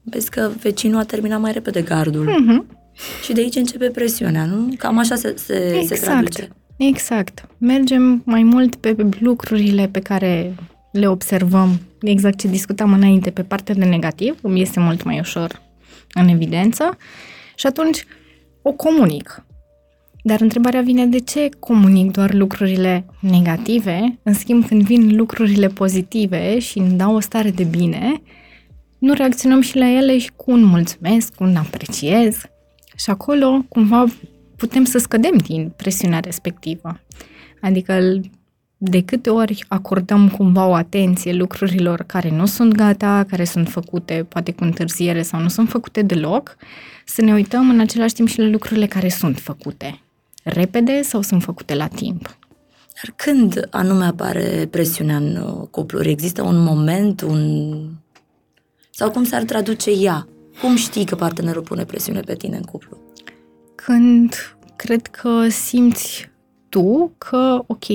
vezi 0.03 0.29
că 0.29 0.51
vecinul 0.62 1.00
a 1.00 1.03
terminat 1.03 1.39
mai 1.39 1.51
repede 1.51 1.81
gardul. 1.81 2.27
Mm-hmm. 2.27 2.77
Și 3.24 3.33
de 3.33 3.41
aici 3.41 3.55
începe 3.55 3.89
presiunea, 3.89 4.45
nu? 4.45 4.74
Cam 4.77 4.98
așa 4.98 5.15
se, 5.15 5.33
se, 5.38 5.77
Exact. 5.81 6.01
se 6.01 6.05
traduce. 6.05 6.50
Exact. 6.77 7.48
Mergem 7.57 8.21
mai 8.25 8.43
mult 8.43 8.75
pe 8.75 8.95
lucrurile 9.19 9.88
pe 9.88 10.00
care 10.00 10.55
le 10.91 11.07
observăm, 11.07 11.79
exact 12.01 12.39
ce 12.39 12.48
discutam 12.48 12.93
înainte, 12.93 13.29
pe 13.29 13.43
partea 13.43 13.75
de 13.75 13.86
negativ, 13.86 14.39
îmi 14.41 14.62
este 14.62 14.79
mult 14.79 15.03
mai 15.03 15.19
ușor 15.19 15.62
în 16.13 16.27
evidență 16.27 16.98
și 17.55 17.67
atunci 17.67 18.05
o 18.62 18.71
comunic. 18.71 19.43
Dar 20.22 20.42
întrebarea 20.42 20.82
vine 20.82 21.06
de 21.06 21.20
ce 21.20 21.50
comunic 21.60 22.12
doar 22.12 22.34
lucrurile 22.34 23.06
negative, 23.20 24.20
în 24.24 24.34
schimb 24.34 24.68
când 24.68 24.82
vin 24.82 25.16
lucrurile 25.16 25.68
pozitive 25.68 26.60
și 26.60 26.78
îmi 26.78 26.98
dau 26.98 27.16
o 27.16 27.20
stare 27.20 27.50
de 27.52 27.64
bine, 27.64 28.22
nu 28.98 29.14
reacționăm 29.14 29.62
și 29.62 29.78
la 29.78 29.90
ele 29.90 30.18
și 30.18 30.32
cu 30.36 30.52
un 30.52 30.64
mulțumesc, 30.64 31.36
cu 31.36 31.44
un 31.44 31.56
apreciez. 31.56 32.42
Și 32.96 33.10
acolo, 33.10 33.66
cumva, 33.70 34.06
putem 34.56 34.84
să 34.84 34.98
scădem 34.98 35.38
din 35.38 35.74
presiunea 35.76 36.20
respectivă. 36.20 37.00
Adică, 37.62 38.22
de 38.78 39.04
câte 39.04 39.30
ori 39.30 39.66
acordăm 39.68 40.30
cumva 40.30 40.68
o 40.68 40.74
atenție 40.74 41.34
lucrurilor 41.34 42.04
care 42.04 42.30
nu 42.30 42.46
sunt 42.46 42.74
gata, 42.74 43.26
care 43.30 43.44
sunt 43.44 43.68
făcute 43.68 44.26
poate 44.30 44.52
cu 44.52 44.64
întârziere 44.64 45.22
sau 45.22 45.42
nu 45.42 45.48
sunt 45.48 45.70
făcute 45.70 46.02
deloc, 46.02 46.56
să 47.06 47.22
ne 47.22 47.34
uităm 47.34 47.70
în 47.70 47.80
același 47.80 48.14
timp 48.14 48.28
și 48.28 48.40
la 48.40 48.46
lucrurile 48.46 48.86
care 48.86 49.10
sunt 49.10 49.38
făcute 49.38 50.00
repede 50.50 51.01
sau 51.01 51.22
sunt 51.22 51.44
făcute 51.44 51.75
la 51.75 51.88
timp. 51.88 52.38
Dar 53.03 53.13
când 53.15 53.68
anume 53.70 54.06
apare 54.06 54.68
presiunea 54.72 55.15
în 55.15 55.36
uh, 55.36 55.68
cupluri? 55.72 56.10
Există 56.10 56.41
un 56.41 56.63
moment, 56.63 57.22
un... 57.22 57.74
Sau 58.89 59.12
cum 59.12 59.24
s-ar 59.24 59.44
traduce 59.44 59.91
ea? 59.91 60.27
Cum 60.62 60.75
știi 60.75 61.06
că 61.06 61.15
partenerul 61.15 61.62
pune 61.62 61.86
presiune 61.86 62.20
pe 62.20 62.36
tine 62.36 62.56
în 62.56 62.63
cuplu? 62.63 62.98
Când 63.75 64.36
cred 64.75 65.08
că 65.08 65.50
simți 65.50 66.29
tu 66.70 67.12
că, 67.18 67.63
ok, 67.68 67.86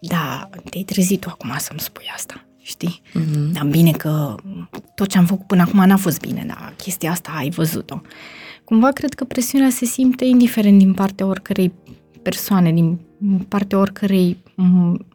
da, 0.00 0.48
te-ai 0.70 0.82
trezit 0.82 1.20
tu 1.20 1.28
acum 1.30 1.54
să-mi 1.58 1.80
spui 1.80 2.10
asta, 2.14 2.44
știi? 2.62 3.02
Mm-hmm. 3.08 3.52
Dar 3.52 3.66
bine 3.66 3.90
că 3.90 4.34
tot 4.94 5.08
ce 5.08 5.18
am 5.18 5.26
făcut 5.26 5.46
până 5.46 5.62
acum 5.62 5.86
n-a 5.86 5.96
fost 5.96 6.20
bine, 6.20 6.44
dar 6.46 6.74
chestia 6.76 7.10
asta 7.10 7.32
ai 7.36 7.50
văzut-o. 7.50 8.00
Cumva 8.64 8.90
cred 8.90 9.14
că 9.14 9.24
presiunea 9.24 9.70
se 9.70 9.84
simte 9.84 10.24
indiferent 10.24 10.78
din 10.78 10.94
partea 10.94 11.26
oricărei 11.26 11.72
persoane, 12.22 12.72
din 12.72 12.98
partea 13.48 13.78
oricărei, 13.78 14.36
m, 14.54 15.06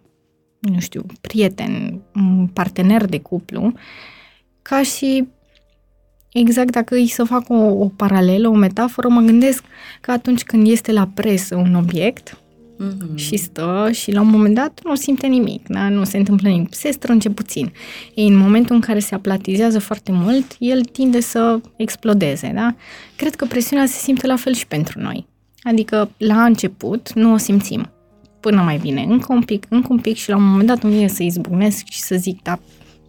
nu 0.59 0.79
știu, 0.79 1.05
prieten, 1.21 2.01
m, 2.13 2.45
partener 2.53 3.05
de 3.05 3.19
cuplu, 3.19 3.73
ca 4.61 4.83
și 4.83 5.27
exact 6.31 6.71
dacă 6.71 6.95
îi 6.95 7.07
să 7.07 7.23
fac 7.23 7.49
o, 7.49 7.55
o 7.55 7.87
paralelă, 7.87 8.47
o 8.47 8.55
metaforă, 8.55 9.07
mă 9.07 9.21
gândesc 9.21 9.63
că 10.01 10.11
atunci 10.11 10.43
când 10.43 10.67
este 10.67 10.91
la 10.91 11.07
presă 11.13 11.55
un 11.55 11.75
obiect, 11.75 12.39
Mm-hmm. 12.79 13.15
și 13.15 13.37
stă 13.37 13.89
și 13.91 14.11
la 14.11 14.21
un 14.21 14.29
moment 14.29 14.55
dat 14.55 14.79
nu 14.83 14.95
simte 14.95 15.27
nimic, 15.27 15.67
da? 15.67 15.89
nu 15.89 16.03
se 16.03 16.17
întâmplă 16.17 16.49
nimic, 16.49 16.73
se 16.73 16.91
strânge 16.91 17.29
puțin. 17.29 17.71
Ei, 18.15 18.27
în 18.27 18.35
momentul 18.35 18.75
în 18.75 18.81
care 18.81 18.99
se 18.99 19.15
aplatizează 19.15 19.79
foarte 19.79 20.11
mult, 20.11 20.55
el 20.59 20.83
tinde 20.83 21.19
să 21.19 21.59
explodeze. 21.75 22.51
Da? 22.55 22.75
Cred 23.15 23.35
că 23.35 23.45
presiunea 23.45 23.85
se 23.85 23.97
simte 23.97 24.27
la 24.27 24.35
fel 24.35 24.53
și 24.53 24.67
pentru 24.67 24.99
noi. 24.99 25.27
Adică 25.65 26.11
la 26.17 26.43
început 26.43 27.13
nu 27.13 27.33
o 27.33 27.37
simțim. 27.37 27.89
Până 28.39 28.61
mai 28.61 28.77
bine, 28.77 29.05
încă 29.09 29.33
un 29.33 29.41
pic, 29.41 29.65
încă 29.69 29.87
un 29.89 29.99
pic 29.99 30.15
și 30.15 30.29
la 30.29 30.35
un 30.35 30.43
moment 30.43 30.67
dat 30.67 30.83
îmi 30.83 30.93
vine 30.93 31.07
să 31.07 31.23
izbucnesc 31.23 31.85
și 31.89 32.01
să 32.01 32.15
zic, 32.15 32.41
da, 32.41 32.59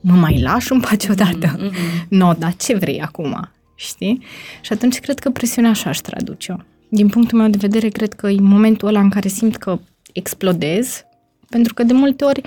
mă 0.00 0.14
mai 0.14 0.40
lași 0.40 0.72
în 0.72 0.80
pace 0.80 1.10
odată. 1.10 1.56
Mm-hmm. 1.56 2.08
No, 2.08 2.32
dar 2.32 2.54
ce 2.54 2.74
vrei 2.74 3.00
acum? 3.00 3.50
Știi? 3.74 4.22
Și 4.60 4.72
atunci 4.72 4.98
cred 4.98 5.18
că 5.18 5.30
presiunea 5.30 5.70
așa 5.70 5.88
aș 5.88 5.98
traduce-o. 5.98 6.56
Din 6.88 7.08
punctul 7.08 7.38
meu 7.38 7.48
de 7.48 7.58
vedere, 7.60 7.88
cred 7.88 8.12
că 8.12 8.28
e 8.28 8.40
momentul 8.40 8.88
ăla 8.88 9.00
în 9.00 9.10
care 9.10 9.28
simt 9.28 9.56
că 9.56 9.78
explodez, 10.12 11.04
pentru 11.48 11.74
că 11.74 11.82
de 11.82 11.92
multe 11.92 12.24
ori 12.24 12.40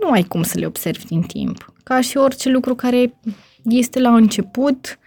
nu 0.00 0.10
ai 0.10 0.22
cum 0.22 0.42
să 0.42 0.58
le 0.58 0.66
observi 0.66 1.04
din 1.04 1.20
timp. 1.20 1.72
Ca 1.82 2.00
și 2.00 2.16
orice 2.16 2.48
lucru 2.48 2.74
care 2.74 3.18
este 3.64 4.00
la 4.00 4.14
început, 4.14 4.98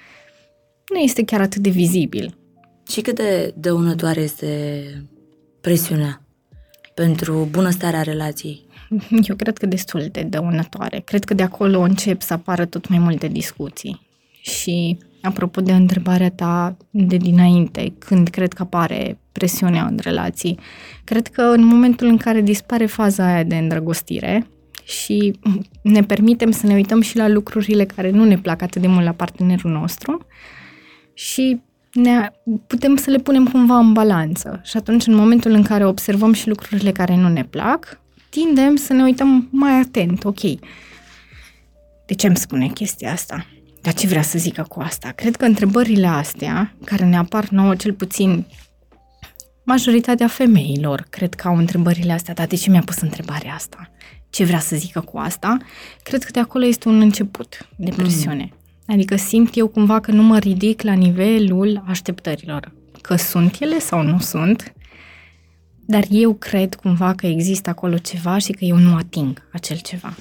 nu 0.93 0.99
este 0.99 1.23
chiar 1.23 1.41
atât 1.41 1.61
de 1.61 1.69
vizibil. 1.69 2.38
Și 2.89 3.01
cât 3.01 3.15
de 3.15 3.53
dăunătoare 3.57 4.21
este 4.21 4.83
presiunea 5.61 6.21
pentru 6.93 7.47
bunăstarea 7.51 8.01
relației? 8.01 8.67
Eu 9.29 9.35
cred 9.35 9.57
că 9.57 9.65
destul 9.65 10.07
de 10.11 10.21
dăunătoare. 10.21 10.99
Cred 11.05 11.23
că 11.23 11.33
de 11.33 11.43
acolo 11.43 11.79
încep 11.79 12.21
să 12.21 12.33
apară 12.33 12.65
tot 12.65 12.87
mai 12.87 12.99
multe 12.99 13.27
discuții. 13.27 14.07
Și 14.41 14.97
apropo 15.21 15.61
de 15.61 15.73
întrebarea 15.73 16.29
ta 16.29 16.77
de 16.89 17.17
dinainte, 17.17 17.93
când 17.97 18.27
cred 18.27 18.53
că 18.53 18.61
apare 18.61 19.19
presiunea 19.31 19.85
în 19.85 19.99
relații, 20.01 20.59
cred 21.03 21.27
că 21.27 21.41
în 21.41 21.63
momentul 21.63 22.07
în 22.07 22.17
care 22.17 22.41
dispare 22.41 22.85
faza 22.85 23.25
aia 23.25 23.43
de 23.43 23.55
îndrăgostire 23.55 24.47
și 24.83 25.39
ne 25.81 26.03
permitem 26.03 26.51
să 26.51 26.65
ne 26.65 26.73
uităm 26.73 27.01
și 27.01 27.17
la 27.17 27.27
lucrurile 27.27 27.85
care 27.85 28.09
nu 28.09 28.23
ne 28.23 28.37
plac 28.37 28.61
atât 28.61 28.81
de 28.81 28.87
mult 28.87 29.05
la 29.05 29.11
partenerul 29.11 29.71
nostru 29.71 30.25
și 31.13 31.61
ne, 31.93 32.31
putem 32.67 32.95
să 32.95 33.09
le 33.09 33.17
punem 33.17 33.47
cumva 33.47 33.77
în 33.77 33.93
balanță. 33.93 34.61
Și 34.63 34.77
atunci, 34.77 35.07
în 35.07 35.13
momentul 35.15 35.51
în 35.51 35.63
care 35.63 35.85
observăm 35.85 36.33
și 36.33 36.47
lucrurile 36.47 36.91
care 36.91 37.15
nu 37.15 37.27
ne 37.27 37.43
plac, 37.43 38.01
tindem 38.29 38.75
să 38.75 38.93
ne 38.93 39.03
uităm 39.03 39.47
mai 39.51 39.79
atent. 39.79 40.23
Ok, 40.23 40.41
de 42.05 42.13
ce 42.15 42.27
îmi 42.27 42.37
spune 42.37 42.67
chestia 42.67 43.11
asta? 43.11 43.45
Dar 43.81 43.93
ce 43.93 44.07
vrea 44.07 44.21
să 44.21 44.37
zică 44.37 44.65
cu 44.69 44.79
asta? 44.79 45.09
Cred 45.09 45.35
că 45.35 45.45
întrebările 45.45 46.07
astea, 46.07 46.75
care 46.83 47.05
ne 47.05 47.17
apar 47.17 47.49
nouă 47.49 47.75
cel 47.75 47.93
puțin 47.93 48.45
majoritatea 49.63 50.27
femeilor, 50.27 51.07
cred 51.09 51.33
că 51.33 51.47
au 51.47 51.57
întrebările 51.57 52.11
astea, 52.11 52.33
dar 52.33 52.47
de 52.47 52.55
ce 52.55 52.69
mi-a 52.69 52.81
pus 52.81 52.99
întrebarea 52.99 53.53
asta? 53.53 53.91
Ce 54.29 54.43
vrea 54.43 54.59
să 54.59 54.75
zică 54.75 54.99
cu 54.99 55.17
asta? 55.17 55.57
Cred 56.03 56.23
că 56.23 56.31
de 56.31 56.39
acolo 56.39 56.65
este 56.65 56.87
un 56.87 57.01
început 57.01 57.67
de 57.75 57.91
presiune. 57.95 58.49
Mm. 58.51 58.58
Adică 58.89 59.15
simt 59.15 59.57
eu 59.57 59.67
cumva 59.67 59.99
că 59.99 60.11
nu 60.11 60.23
mă 60.23 60.37
ridic 60.37 60.81
la 60.81 60.93
nivelul 60.93 61.83
așteptărilor. 61.87 62.71
Că 63.01 63.15
sunt 63.15 63.55
ele 63.59 63.79
sau 63.79 64.01
nu 64.01 64.19
sunt, 64.19 64.73
dar 65.85 66.03
eu 66.09 66.33
cred 66.33 66.75
cumva 66.75 67.13
că 67.13 67.27
există 67.27 67.69
acolo 67.69 67.97
ceva 67.97 68.37
și 68.37 68.51
că 68.51 68.65
eu 68.65 68.77
nu 68.77 68.95
ating 68.95 69.47
acel 69.51 69.77
ceva. 69.77 70.15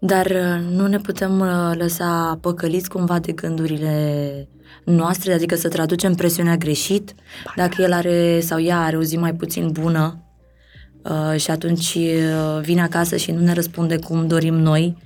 Dar 0.00 0.26
uh, 0.26 0.64
nu 0.70 0.86
ne 0.86 0.98
putem 0.98 1.40
uh, 1.40 1.72
lăsa 1.74 2.38
păcăliți 2.40 2.88
cumva 2.88 3.18
de 3.18 3.32
gândurile 3.32 4.48
noastre, 4.84 5.32
adică 5.32 5.54
să 5.54 5.68
traducem 5.68 6.14
presiunea 6.14 6.56
greșit, 6.56 7.14
dacă 7.56 7.82
el 7.82 7.92
are 7.92 8.40
sau 8.40 8.60
ea 8.60 8.80
are 8.80 8.96
o 8.96 9.02
zi 9.02 9.16
mai 9.16 9.34
puțin 9.34 9.70
bună 9.70 10.22
uh, 11.02 11.40
și 11.40 11.50
atunci 11.50 11.98
vine 12.60 12.82
acasă 12.82 13.16
și 13.16 13.30
nu 13.30 13.40
ne 13.40 13.52
răspunde 13.52 13.98
cum 13.98 14.26
dorim 14.26 14.54
noi, 14.54 14.96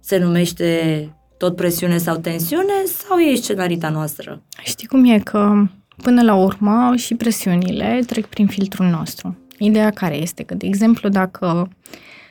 se 0.00 0.18
numește 0.18 1.08
tot 1.38 1.56
presiune 1.56 1.98
sau 1.98 2.16
tensiune 2.16 2.72
sau 3.06 3.18
e 3.18 3.34
scenarita 3.34 3.88
noastră? 3.88 4.42
Știi 4.64 4.86
cum 4.86 5.04
e 5.04 5.18
că 5.18 5.66
până 6.02 6.22
la 6.22 6.34
urmă 6.34 6.92
și 6.96 7.14
presiunile 7.14 8.00
trec 8.06 8.26
prin 8.26 8.46
filtrul 8.46 8.86
nostru. 8.86 9.36
Ideea 9.58 9.90
care 9.90 10.16
este 10.16 10.42
că, 10.42 10.54
de 10.54 10.66
exemplu, 10.66 11.08
dacă 11.08 11.68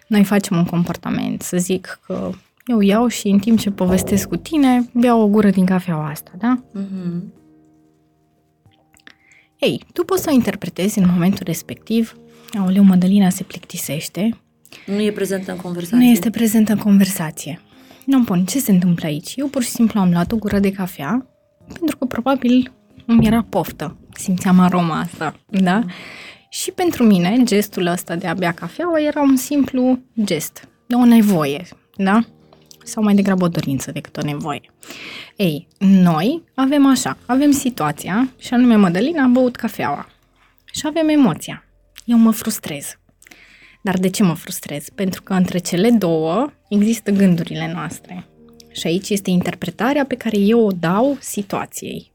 noi 0.08 0.24
facem 0.24 0.58
un 0.58 0.66
comportament, 0.66 1.42
să 1.42 1.58
zic 1.58 2.00
că 2.06 2.30
eu 2.66 2.80
iau 2.82 3.08
și 3.08 3.28
în 3.28 3.40
timp 3.40 3.60
ce 3.60 3.70
povestesc 3.72 4.28
cu 4.28 4.36
tine, 4.36 4.90
beau 4.94 5.22
o 5.22 5.28
gură 5.28 5.50
din 5.50 5.66
cafeaua 5.66 6.08
asta, 6.08 6.32
da? 6.38 6.64
Mm-hmm. 6.76 7.22
Ei, 9.60 9.84
tu 9.94 10.04
poți 10.04 10.24
să 10.24 10.30
o 10.32 10.34
interpretezi 10.34 11.00
în 11.00 11.10
momentul 11.12 11.44
respectiv, 11.46 12.18
aoleu, 12.60 12.84
Mădălina 12.84 13.30
se 13.30 13.44
plictisește, 13.44 14.38
Nu 14.86 15.02
e 15.02 15.12
prezentă 15.12 15.52
în 15.52 15.58
conversație. 15.58 15.98
nu 15.98 16.04
este 16.12 16.30
prezentă 16.30 16.72
în 16.72 16.78
conversație. 16.78 17.62
Nu 18.06 18.20
bun, 18.20 18.46
ce 18.46 18.60
se 18.60 18.72
întâmplă 18.72 19.06
aici? 19.06 19.34
Eu 19.36 19.48
pur 19.48 19.64
și 19.64 19.70
simplu 19.70 20.00
am 20.00 20.12
luat 20.12 20.32
o 20.32 20.36
gură 20.36 20.60
de 20.60 20.72
cafea, 20.72 21.28
pentru 21.80 21.98
că 21.98 22.06
probabil 22.06 22.72
îmi 23.06 23.26
era 23.26 23.46
poftă. 23.50 23.98
Simțeam 24.14 24.60
aroma 24.60 25.00
asta, 25.00 25.36
da? 25.50 25.84
Și 26.50 26.72
pentru 26.72 27.04
mine, 27.04 27.42
gestul 27.44 27.86
ăsta 27.86 28.16
de 28.16 28.28
a 28.28 28.34
bea 28.34 28.52
cafeaua 28.52 29.00
era 29.00 29.22
un 29.22 29.36
simplu 29.36 30.00
gest, 30.24 30.70
de 30.88 30.96
o 30.96 31.06
nevoie, 31.06 31.66
da? 31.96 32.20
sau 32.84 33.04
mai 33.04 33.14
degrabă 33.14 33.46
o 33.46 33.48
dorință 33.48 33.92
decât 33.92 34.18
o 34.18 34.22
nevoie. 34.22 34.62
Ei, 35.36 35.68
noi 35.80 36.44
avem 36.56 36.86
așa, 36.86 37.18
avem 37.26 37.52
situația 37.52 38.30
și 38.40 38.54
anume 38.54 38.76
Mădălina 38.76 39.24
a 39.24 39.28
băut 39.28 39.56
cafeaua 39.56 40.08
și 40.66 40.88
avem 40.88 41.08
emoția. 41.08 41.64
Eu 42.06 42.18
mă 42.18 42.32
frustrez. 42.32 42.98
Dar 43.84 43.98
de 43.98 44.10
ce 44.10 44.24
mă 44.24 44.34
frustrez? 44.34 44.90
Pentru 44.96 45.22
că 45.22 45.34
între 45.34 45.58
cele 45.58 45.90
două 45.90 46.52
există 46.70 47.12
gândurile 47.12 47.72
noastre. 47.74 48.26
Și 48.72 48.88
aici 48.88 49.10
este 49.10 49.30
interpretarea 49.30 50.06
pe 50.06 50.16
care 50.16 50.38
eu 50.38 50.66
o 50.66 50.72
dau 50.72 51.18
situației. 51.20 52.12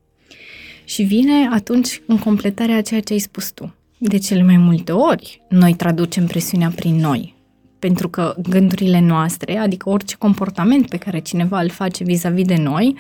Și 0.85 1.03
vine 1.03 1.49
atunci 1.53 2.03
în 2.07 2.19
completarea 2.19 2.77
a 2.77 2.83
ceea 2.83 3.01
ce 3.01 3.13
ai 3.13 3.19
spus 3.19 3.51
tu. 3.51 3.75
De 3.99 4.19
cele 4.19 4.43
mai 4.43 4.57
multe 4.57 4.93
ori, 4.93 5.43
noi 5.49 5.75
traducem 5.75 6.27
presiunea 6.27 6.73
prin 6.75 6.97
noi. 6.97 7.35
Pentru 7.79 8.09
că 8.09 8.35
gândurile 8.43 9.01
noastre, 9.01 9.57
adică 9.57 9.89
orice 9.89 10.17
comportament 10.17 10.89
pe 10.89 10.97
care 10.97 11.19
cineva 11.19 11.61
îl 11.61 11.69
face 11.69 12.05
vis-a-vis 12.05 12.47
de 12.47 12.57
noi, 12.57 12.97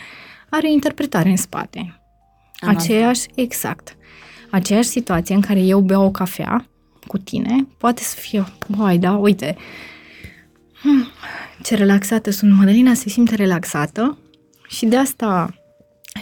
are 0.50 0.70
interpretare 0.70 1.28
în 1.28 1.36
spate. 1.36 2.00
Am 2.58 2.68
Aceeași, 2.68 3.26
exact. 3.34 3.96
Aceeași 4.50 4.88
situație 4.88 5.34
în 5.34 5.40
care 5.40 5.60
eu 5.60 5.80
beau 5.80 6.04
o 6.04 6.10
cafea 6.10 6.68
cu 7.08 7.18
tine, 7.18 7.66
poate 7.78 8.02
să 8.02 8.16
fie, 8.16 8.44
băi, 8.68 8.98
da, 8.98 9.12
uite, 9.12 9.56
hmm, 10.80 11.06
ce 11.62 11.74
relaxată 11.74 12.30
sunt. 12.30 12.52
Madalina 12.52 12.94
se 12.94 13.08
simte 13.08 13.34
relaxată 13.34 14.18
și 14.68 14.86
de 14.86 14.96
asta 14.96 15.54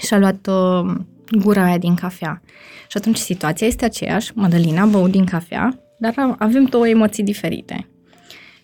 și-a 0.07 0.19
luat 0.19 0.47
uh, 0.47 0.95
gura 1.31 1.65
aia 1.65 1.79
din 1.79 1.95
cafea. 1.95 2.43
Și 2.89 2.97
atunci 2.97 3.17
situația 3.17 3.67
este 3.67 3.85
aceeași, 3.85 4.31
Madalina 4.35 4.83
a 4.83 4.87
băut 4.87 5.11
din 5.11 5.25
cafea, 5.25 5.79
dar 5.99 6.37
avem 6.39 6.65
două 6.65 6.89
emoții 6.89 7.23
diferite. 7.23 7.89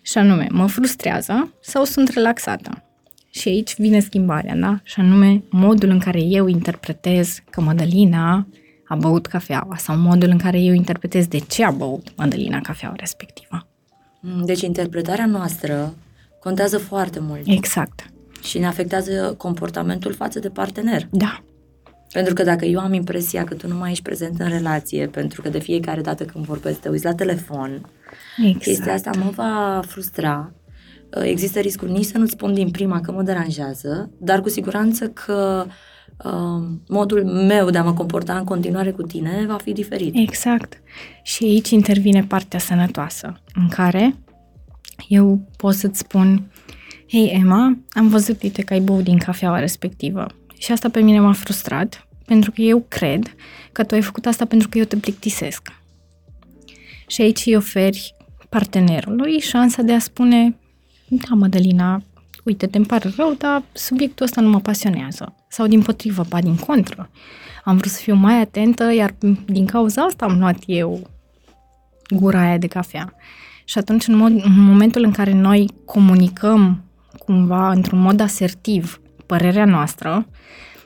Și 0.01 0.17
anume, 0.17 0.47
mă 0.51 0.67
frustrează 0.67 1.53
sau 1.61 1.83
sunt 1.83 2.09
relaxată. 2.09 2.83
Și 3.29 3.47
aici 3.47 3.75
vine 3.77 3.99
schimbarea, 3.99 4.55
da? 4.55 4.79
Și 4.83 4.99
anume, 4.99 5.43
modul 5.49 5.89
în 5.89 5.99
care 5.99 6.21
eu 6.21 6.47
interpretez 6.47 7.39
că 7.49 7.61
Madalina 7.61 8.47
a 8.93 8.95
băut 8.95 9.25
cafeaua 9.25 9.75
sau 9.77 9.97
modul 9.97 10.29
în 10.29 10.37
care 10.37 10.59
eu 10.59 10.73
interpretez 10.73 11.27
de 11.27 11.37
ce 11.37 11.63
a 11.63 11.71
băut 11.71 12.07
Madalina 12.15 12.59
cafeaua 12.59 12.95
respectivă. 12.97 13.67
Mm, 14.21 14.45
Deci 14.45 14.61
interpretarea 14.61 15.25
noastră 15.25 15.93
contează 16.39 16.77
foarte 16.77 17.19
mult 17.19 17.41
Exact. 17.45 18.09
și 18.43 18.59
ne 18.59 18.67
afectează 18.67 19.33
comportamentul 19.37 20.13
față 20.13 20.39
de 20.39 20.49
partener. 20.49 21.07
Da. 21.11 21.43
Pentru 22.11 22.33
că 22.33 22.43
dacă 22.43 22.65
eu 22.65 22.79
am 22.79 22.93
impresia 22.93 23.43
că 23.43 23.53
tu 23.53 23.67
nu 23.67 23.75
mai 23.75 23.91
ești 23.91 24.03
prezent 24.03 24.39
în 24.39 24.49
relație, 24.49 25.07
pentru 25.07 25.41
că 25.41 25.49
de 25.49 25.59
fiecare 25.59 26.01
dată 26.01 26.23
când 26.23 26.45
vorbesc 26.45 26.79
te 26.79 26.89
uiți 26.89 27.05
la 27.05 27.13
telefon, 27.13 27.89
Exact. 28.37 28.63
chestia 28.63 28.93
asta 28.93 29.11
mă 29.23 29.29
va 29.35 29.81
frustra. 29.87 30.51
Uh, 31.17 31.23
Există 31.23 31.59
riscul 31.59 31.89
nici 31.89 32.05
să 32.05 32.17
nu-ți 32.17 32.31
spun 32.31 32.53
din 32.53 32.71
prima 32.71 33.01
că 33.01 33.11
mă 33.11 33.21
deranjează, 33.21 34.09
dar 34.17 34.41
cu 34.41 34.49
siguranță 34.49 35.07
că 35.07 35.65
uh, 35.67 35.73
modul 36.87 37.25
meu 37.25 37.69
de 37.69 37.77
a 37.77 37.83
mă 37.83 37.93
comporta 37.93 38.37
în 38.37 38.43
continuare 38.43 38.91
cu 38.91 39.01
tine 39.01 39.45
va 39.47 39.57
fi 39.57 39.71
diferit. 39.71 40.15
Exact. 40.15 40.81
Și 41.23 41.43
aici 41.43 41.69
intervine 41.69 42.23
partea 42.23 42.59
sănătoasă, 42.59 43.41
în 43.53 43.67
care 43.67 44.15
eu 45.07 45.47
pot 45.57 45.73
să-ți 45.73 45.99
spun 45.99 46.51
Hei, 47.09 47.27
Emma, 47.27 47.77
am 47.89 48.07
văzut, 48.07 48.43
uite, 48.43 48.61
că 48.61 48.73
ai 48.73 48.79
băut 48.79 49.03
din 49.03 49.17
cafeaua 49.17 49.59
respectivă. 49.59 50.25
Și 50.57 50.71
asta 50.71 50.89
pe 50.89 50.99
mine 50.99 51.19
m-a 51.19 51.33
frustrat, 51.33 52.07
pentru 52.25 52.51
că 52.51 52.61
eu 52.61 52.85
cred 52.87 53.35
că 53.71 53.83
tu 53.83 53.95
ai 53.95 54.01
făcut 54.01 54.25
asta 54.25 54.45
pentru 54.45 54.69
că 54.69 54.77
eu 54.77 54.83
te 54.83 54.95
plictisesc. 54.95 55.73
Și 57.07 57.21
aici 57.21 57.45
îi 57.45 57.55
oferi 57.55 58.15
partenerului 58.49 59.39
șansa 59.39 59.81
de 59.81 59.93
a 59.93 59.99
spune 59.99 60.57
da, 61.07 61.35
Mădălina, 61.35 62.03
uite, 62.43 62.67
te 62.67 62.79
pare 62.79 63.11
rău, 63.15 63.33
dar 63.37 63.63
subiectul 63.73 64.25
ăsta 64.25 64.41
nu 64.41 64.49
mă 64.49 64.59
pasionează. 64.59 65.35
Sau 65.53 65.67
din 65.67 65.81
potrivă, 65.81 66.25
ba 66.29 66.41
din 66.41 66.55
contră. 66.55 67.09
Am 67.63 67.77
vrut 67.77 67.91
să 67.91 67.99
fiu 67.99 68.15
mai 68.15 68.39
atentă, 68.39 68.93
iar 68.93 69.15
din 69.45 69.65
cauza 69.65 70.01
asta 70.01 70.25
am 70.25 70.39
luat 70.39 70.57
eu 70.65 71.09
gura 72.09 72.41
aia 72.41 72.57
de 72.57 72.67
cafea. 72.67 73.13
Și 73.65 73.77
atunci, 73.77 74.07
în, 74.07 74.15
mod, 74.15 74.31
în 74.31 74.63
momentul 74.63 75.03
în 75.03 75.11
care 75.11 75.33
noi 75.33 75.69
comunicăm 75.85 76.83
cumva 77.17 77.71
într-un 77.71 77.99
mod 77.99 78.19
asertiv 78.19 79.01
părerea 79.25 79.65
noastră, 79.65 80.27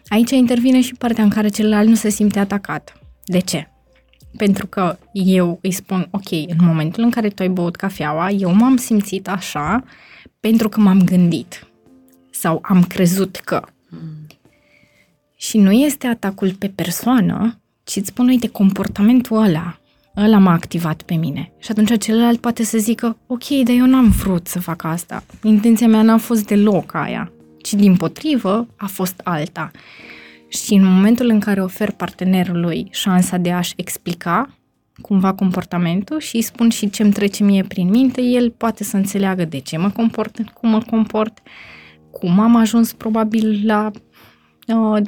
aici 0.07 0.31
intervine 0.31 0.81
și 0.81 0.93
partea 0.93 1.23
în 1.23 1.29
care 1.29 1.47
celălalt 1.47 1.87
nu 1.87 1.95
se 1.95 2.09
simte 2.09 2.39
atacat. 2.39 3.01
De 3.25 3.39
ce? 3.39 3.71
Pentru 4.37 4.67
că 4.67 4.97
eu 5.11 5.59
îi 5.61 5.71
spun, 5.71 6.07
ok, 6.11 6.31
în 6.31 6.57
momentul 6.59 7.03
în 7.03 7.09
care 7.09 7.29
tu 7.29 7.41
ai 7.41 7.49
băut 7.49 7.75
cafeaua, 7.75 8.29
eu 8.29 8.53
m-am 8.53 8.77
simțit 8.77 9.27
așa 9.27 9.83
pentru 10.39 10.69
că 10.69 10.79
m-am 10.79 11.01
gândit 11.03 11.67
sau 12.31 12.59
am 12.61 12.83
crezut 12.83 13.35
că. 13.35 13.61
Și 15.39 15.57
nu 15.57 15.71
este 15.71 16.07
atacul 16.07 16.53
pe 16.53 16.67
persoană, 16.75 17.59
ci 17.83 17.95
îți 17.95 18.07
spun, 18.07 18.27
uite, 18.27 18.47
comportamentul 18.47 19.37
ăla, 19.37 19.79
ăla 20.17 20.37
m-a 20.37 20.51
activat 20.51 21.01
pe 21.01 21.13
mine. 21.15 21.51
Și 21.59 21.71
atunci 21.71 21.97
celălalt 21.97 22.39
poate 22.39 22.63
să 22.63 22.77
zică, 22.77 23.17
ok, 23.27 23.47
dar 23.47 23.75
eu 23.75 23.85
n-am 23.85 24.09
vrut 24.09 24.47
să 24.47 24.59
fac 24.59 24.83
asta. 24.83 25.23
Intenția 25.43 25.87
mea 25.87 26.01
n-a 26.01 26.17
fost 26.17 26.45
deloc 26.45 26.93
aia, 26.93 27.31
ci 27.61 27.73
din 27.73 27.95
potrivă 27.95 28.67
a 28.75 28.85
fost 28.85 29.21
alta. 29.23 29.71
Și 30.47 30.73
în 30.73 30.85
momentul 30.85 31.29
în 31.29 31.39
care 31.39 31.61
ofer 31.61 31.91
partenerului 31.91 32.87
șansa 32.91 33.37
de 33.37 33.51
a-și 33.51 33.73
explica 33.75 34.57
cumva 35.01 35.33
comportamentul 35.33 36.19
și 36.19 36.35
îi 36.35 36.41
spun 36.41 36.69
și 36.69 36.89
ce-mi 36.89 37.11
trece 37.11 37.43
mie 37.43 37.63
prin 37.63 37.89
minte, 37.89 38.21
el 38.21 38.51
poate 38.51 38.83
să 38.83 38.97
înțeleagă 38.97 39.45
de 39.45 39.59
ce 39.59 39.77
mă 39.77 39.89
comport, 39.89 40.49
cum 40.53 40.69
mă 40.69 40.81
comport, 40.89 41.37
cum 42.11 42.39
am 42.39 42.55
ajuns 42.55 42.93
probabil 42.93 43.61
la 43.65 43.91
uh, 44.67 45.01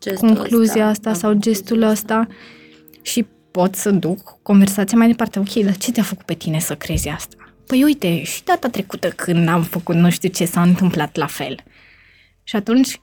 Gestul 0.00 0.28
concluzia 0.28 0.88
ăsta, 0.88 0.90
asta 0.90 1.08
la 1.08 1.14
sau 1.14 1.30
concluzia 1.30 1.52
gestul 1.52 1.82
ăsta 1.82 2.26
și 3.02 3.26
pot 3.50 3.74
să 3.74 3.90
duc 3.90 4.38
conversația 4.42 4.98
mai 4.98 5.06
departe. 5.06 5.38
Ok, 5.38 5.52
dar 5.52 5.76
ce 5.76 5.92
te-a 5.92 6.02
făcut 6.02 6.24
pe 6.24 6.34
tine 6.34 6.58
să 6.58 6.74
crezi 6.74 7.08
asta? 7.08 7.36
Păi 7.66 7.84
uite, 7.84 8.22
și 8.22 8.44
data 8.44 8.68
trecută 8.68 9.08
când 9.08 9.48
am 9.48 9.62
făcut 9.62 9.94
nu 9.94 10.10
știu 10.10 10.28
ce 10.28 10.44
s-a 10.44 10.62
întâmplat 10.62 11.16
la 11.16 11.26
fel. 11.26 11.56
Și 12.42 12.56
atunci 12.56 13.00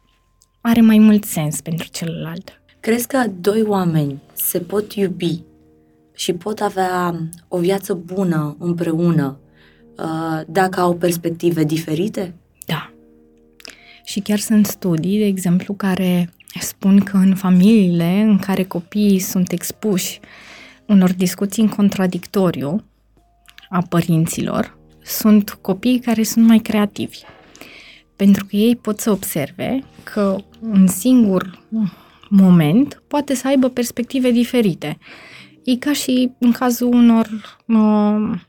are 0.61 0.81
mai 0.81 0.97
mult 0.97 1.23
sens 1.23 1.61
pentru 1.61 1.87
celălalt. 1.91 2.61
Crezi 2.79 3.07
că 3.07 3.23
doi 3.39 3.61
oameni 3.61 4.21
se 4.33 4.59
pot 4.59 4.93
iubi 4.93 5.43
și 6.15 6.33
pot 6.33 6.59
avea 6.59 7.19
o 7.47 7.57
viață 7.57 7.93
bună 7.93 8.55
împreună 8.59 9.39
uh, 9.97 10.41
dacă 10.47 10.79
au 10.79 10.95
perspective 10.95 11.63
diferite? 11.63 12.33
Da. 12.65 12.93
Și 14.03 14.19
chiar 14.19 14.39
sunt 14.39 14.65
studii, 14.65 15.19
de 15.19 15.25
exemplu, 15.25 15.73
care 15.73 16.29
spun 16.59 16.99
că 16.99 17.17
în 17.17 17.35
familiile 17.35 18.21
în 18.21 18.37
care 18.37 18.63
copiii 18.63 19.19
sunt 19.19 19.51
expuși 19.51 20.19
unor 20.85 21.13
discuții 21.13 21.63
în 21.63 21.69
contradictoriu 21.69 22.83
a 23.69 23.81
părinților, 23.89 24.77
sunt 25.03 25.49
copiii 25.61 25.99
care 25.99 26.23
sunt 26.23 26.45
mai 26.45 26.57
creativi. 26.59 27.17
Pentru 28.15 28.45
că 28.45 28.55
ei 28.55 28.75
pot 28.75 28.99
să 28.99 29.11
observe 29.11 29.83
că 30.03 30.35
un 30.59 30.87
singur 30.87 31.63
moment 32.29 33.03
poate 33.07 33.35
să 33.35 33.47
aibă 33.47 33.69
perspective 33.69 34.31
diferite. 34.31 34.97
E 35.63 35.75
ca 35.75 35.93
și 35.93 36.31
în 36.39 36.51
cazul 36.51 36.93
unor, 36.93 37.27
uh, 37.65 38.39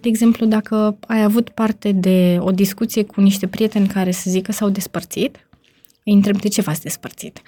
de 0.00 0.08
exemplu, 0.08 0.46
dacă 0.46 0.98
ai 1.06 1.22
avut 1.22 1.48
parte 1.48 1.92
de 1.92 2.36
o 2.40 2.50
discuție 2.50 3.04
cu 3.04 3.20
niște 3.20 3.46
prieteni 3.46 3.86
care 3.86 4.10
să 4.10 4.30
zică 4.30 4.52
s-au 4.52 4.68
despărțit, 4.68 5.43
îi 6.04 6.12
întreb 6.12 6.40
de 6.40 6.48
ce 6.48 6.60
v-ați 6.60 6.82
despărțit. 6.82 7.42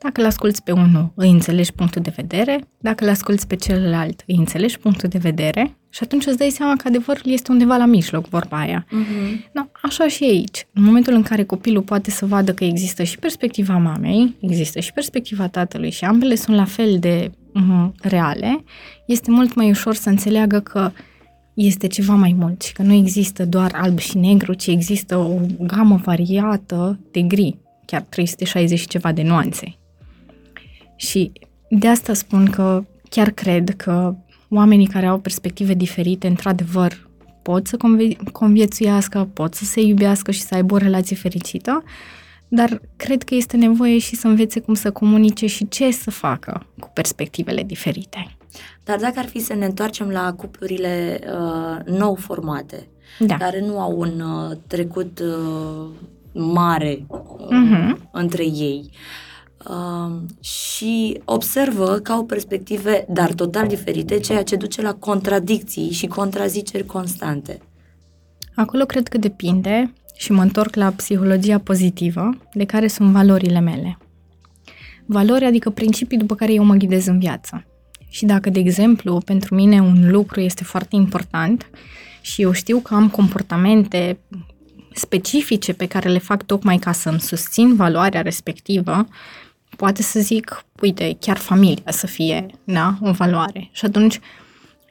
Dacă 0.00 0.20
îl 0.20 0.26
asculți 0.26 0.62
pe 0.62 0.72
unul, 0.72 1.12
îi 1.14 1.30
înțelegi 1.30 1.72
punctul 1.72 2.02
de 2.02 2.12
vedere, 2.16 2.68
dacă 2.78 3.04
îl 3.04 3.10
asculți 3.10 3.46
pe 3.46 3.56
celălalt, 3.56 4.22
îi 4.26 4.34
înțelegi 4.34 4.78
punctul 4.78 5.08
de 5.08 5.18
vedere 5.18 5.76
și 5.90 6.00
atunci 6.02 6.26
îți 6.26 6.38
dai 6.38 6.50
seama 6.50 6.76
că 6.76 6.88
adevărul 6.88 7.22
este 7.24 7.52
undeva 7.52 7.76
la 7.76 7.84
mijloc, 7.84 8.28
vorba 8.28 8.58
aia. 8.58 8.86
Uh-huh. 8.86 9.52
Da, 9.52 9.68
așa 9.82 10.08
și 10.08 10.24
aici. 10.24 10.66
În 10.72 10.82
momentul 10.82 11.12
în 11.12 11.22
care 11.22 11.44
copilul 11.44 11.82
poate 11.82 12.10
să 12.10 12.26
vadă 12.26 12.54
că 12.54 12.64
există 12.64 13.02
și 13.02 13.18
perspectiva 13.18 13.76
mamei, 13.76 14.34
există 14.40 14.80
și 14.80 14.92
perspectiva 14.92 15.48
tatălui 15.48 15.90
și 15.90 16.04
ambele 16.04 16.34
sunt 16.34 16.56
la 16.56 16.64
fel 16.64 16.98
de 16.98 17.30
uh, 17.54 17.88
reale, 18.00 18.64
este 19.06 19.30
mult 19.30 19.54
mai 19.54 19.70
ușor 19.70 19.94
să 19.94 20.08
înțeleagă 20.08 20.60
că 20.60 20.90
este 21.54 21.86
ceva 21.86 22.14
mai 22.14 22.34
mult 22.38 22.62
și 22.62 22.72
că 22.72 22.82
nu 22.82 22.92
există 22.92 23.46
doar 23.46 23.70
alb 23.74 23.98
și 23.98 24.18
negru, 24.18 24.52
ci 24.52 24.66
există 24.66 25.16
o 25.16 25.40
gamă 25.60 26.00
variată 26.04 27.00
de 27.10 27.20
gri, 27.20 27.58
chiar 27.86 28.02
360 28.08 28.78
și 28.78 28.86
ceva 28.86 29.12
de 29.12 29.22
nuanțe. 29.22 29.78
Și 30.96 31.32
de 31.68 31.88
asta 31.88 32.14
spun 32.14 32.50
că 32.50 32.84
chiar 33.08 33.30
cred 33.30 33.74
că 33.76 34.14
oamenii 34.48 34.86
care 34.86 35.06
au 35.06 35.18
perspective 35.18 35.74
diferite, 35.74 36.26
într-adevăr, 36.26 37.08
pot 37.42 37.66
să 37.66 37.76
convie- 37.76 38.16
conviețuiască, 38.32 39.28
pot 39.32 39.54
să 39.54 39.64
se 39.64 39.80
iubească 39.80 40.30
și 40.30 40.40
să 40.40 40.54
aibă 40.54 40.74
o 40.74 40.76
relație 40.76 41.16
fericită, 41.16 41.82
dar 42.48 42.80
cred 42.96 43.22
că 43.22 43.34
este 43.34 43.56
nevoie 43.56 43.98
și 43.98 44.16
să 44.16 44.26
învețe 44.26 44.60
cum 44.60 44.74
să 44.74 44.90
comunice 44.90 45.46
și 45.46 45.68
ce 45.68 45.90
să 45.90 46.10
facă 46.10 46.66
cu 46.78 46.90
perspectivele 46.94 47.62
diferite. 47.62 48.36
Dar 48.84 48.98
dacă 48.98 49.18
ar 49.18 49.26
fi 49.26 49.38
să 49.40 49.54
ne 49.54 49.64
întoarcem 49.64 50.08
la 50.08 50.32
cuplurile 50.32 51.20
uh, 51.26 51.84
nou 51.86 52.14
formate, 52.14 52.88
Da. 53.18 53.36
care 53.36 53.60
nu 53.60 53.80
au 53.80 53.98
un 53.98 54.20
uh, 54.20 54.56
trecut 54.66 55.18
uh, 55.20 55.86
mare 56.34 57.06
uh-huh. 57.06 58.10
între 58.12 58.44
ei. 58.44 58.90
Uh, 59.68 60.44
și 60.44 61.20
observă 61.24 61.98
că 62.02 62.12
au 62.12 62.24
perspective, 62.24 63.06
dar 63.08 63.32
total 63.32 63.66
diferite, 63.66 64.18
ceea 64.18 64.42
ce 64.42 64.56
duce 64.56 64.82
la 64.82 64.94
contradicții 64.94 65.90
și 65.90 66.06
contraziceri 66.06 66.86
constante. 66.86 67.58
Acolo 68.54 68.84
cred 68.84 69.08
că 69.08 69.18
depinde 69.18 69.92
și 70.16 70.32
mă 70.32 70.42
întorc 70.42 70.74
la 70.74 70.90
psihologia 70.90 71.58
pozitivă, 71.58 72.30
de 72.52 72.64
care 72.64 72.86
sunt 72.86 73.12
valorile 73.12 73.60
mele. 73.60 73.98
Valori 75.06 75.44
adică 75.44 75.70
principii 75.70 76.18
după 76.18 76.34
care 76.34 76.52
eu 76.52 76.64
mă 76.64 76.74
ghidez 76.74 77.06
în 77.06 77.18
viață. 77.18 77.66
Și 78.08 78.24
dacă, 78.24 78.50
de 78.50 78.58
exemplu, 78.58 79.20
pentru 79.24 79.54
mine 79.54 79.80
un 79.80 80.10
lucru 80.10 80.40
este 80.40 80.64
foarte 80.64 80.96
important 80.96 81.70
și 82.20 82.42
eu 82.42 82.52
știu 82.52 82.78
că 82.78 82.94
am 82.94 83.08
comportamente 83.08 84.18
specifice 84.94 85.72
pe 85.72 85.86
care 85.86 86.08
le 86.08 86.18
fac 86.18 86.42
tocmai 86.42 86.76
ca 86.78 86.92
să-mi 86.92 87.20
susțin 87.20 87.74
valoarea 87.74 88.22
respectivă, 88.22 89.08
poate 89.76 90.02
să 90.02 90.20
zic, 90.20 90.64
uite, 90.80 91.16
chiar 91.20 91.36
familia 91.36 91.92
să 91.92 92.06
fie, 92.06 92.46
da, 92.64 92.94
o 93.00 93.10
valoare. 93.10 93.68
Și 93.72 93.84
atunci 93.84 94.20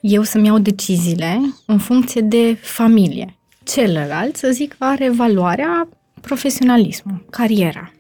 eu 0.01 0.23
să-mi 0.23 0.45
iau 0.45 0.57
deciziile 0.57 1.41
în 1.65 1.77
funcție 1.77 2.21
de 2.21 2.57
familie. 2.61 3.37
Celălalt, 3.63 4.35
să 4.35 4.49
zic, 4.51 4.75
are 4.77 5.09
valoarea 5.09 5.87
profesionalismul, 6.21 7.25
cariera. 7.29 7.91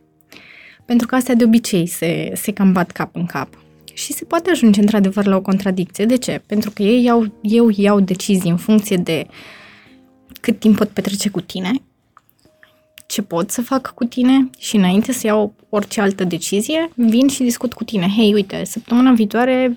Pentru 0.85 1.07
că 1.07 1.15
astea 1.15 1.35
de 1.35 1.43
obicei 1.43 1.87
se, 1.87 2.31
se 2.35 2.51
cam 2.51 2.71
bat 2.71 2.91
cap 2.91 3.15
în 3.15 3.25
cap. 3.25 3.47
Și 3.93 4.13
se 4.13 4.25
poate 4.25 4.49
ajunge 4.49 4.79
într-adevăr 4.79 5.25
la 5.25 5.35
o 5.35 5.41
contradicție. 5.41 6.05
De 6.05 6.17
ce? 6.17 6.41
Pentru 6.45 6.71
că 6.71 6.83
ei 6.83 7.03
iau, 7.03 7.33
eu 7.41 7.69
iau 7.75 7.99
decizii 7.99 8.49
în 8.49 8.57
funcție 8.57 8.97
de 8.97 9.27
cât 10.41 10.59
timp 10.59 10.77
pot 10.77 10.89
petrece 10.89 11.29
cu 11.29 11.41
tine, 11.41 11.71
ce 13.07 13.21
pot 13.21 13.51
să 13.51 13.61
fac 13.61 13.93
cu 13.93 14.03
tine 14.03 14.49
și 14.57 14.75
înainte 14.75 15.11
să 15.11 15.27
iau 15.27 15.55
orice 15.69 16.01
altă 16.01 16.23
decizie, 16.23 16.89
vin 16.95 17.27
și 17.27 17.43
discut 17.43 17.73
cu 17.73 17.83
tine. 17.83 18.13
Hei, 18.15 18.33
uite, 18.33 18.63
săptămâna 18.63 19.11
viitoare 19.11 19.75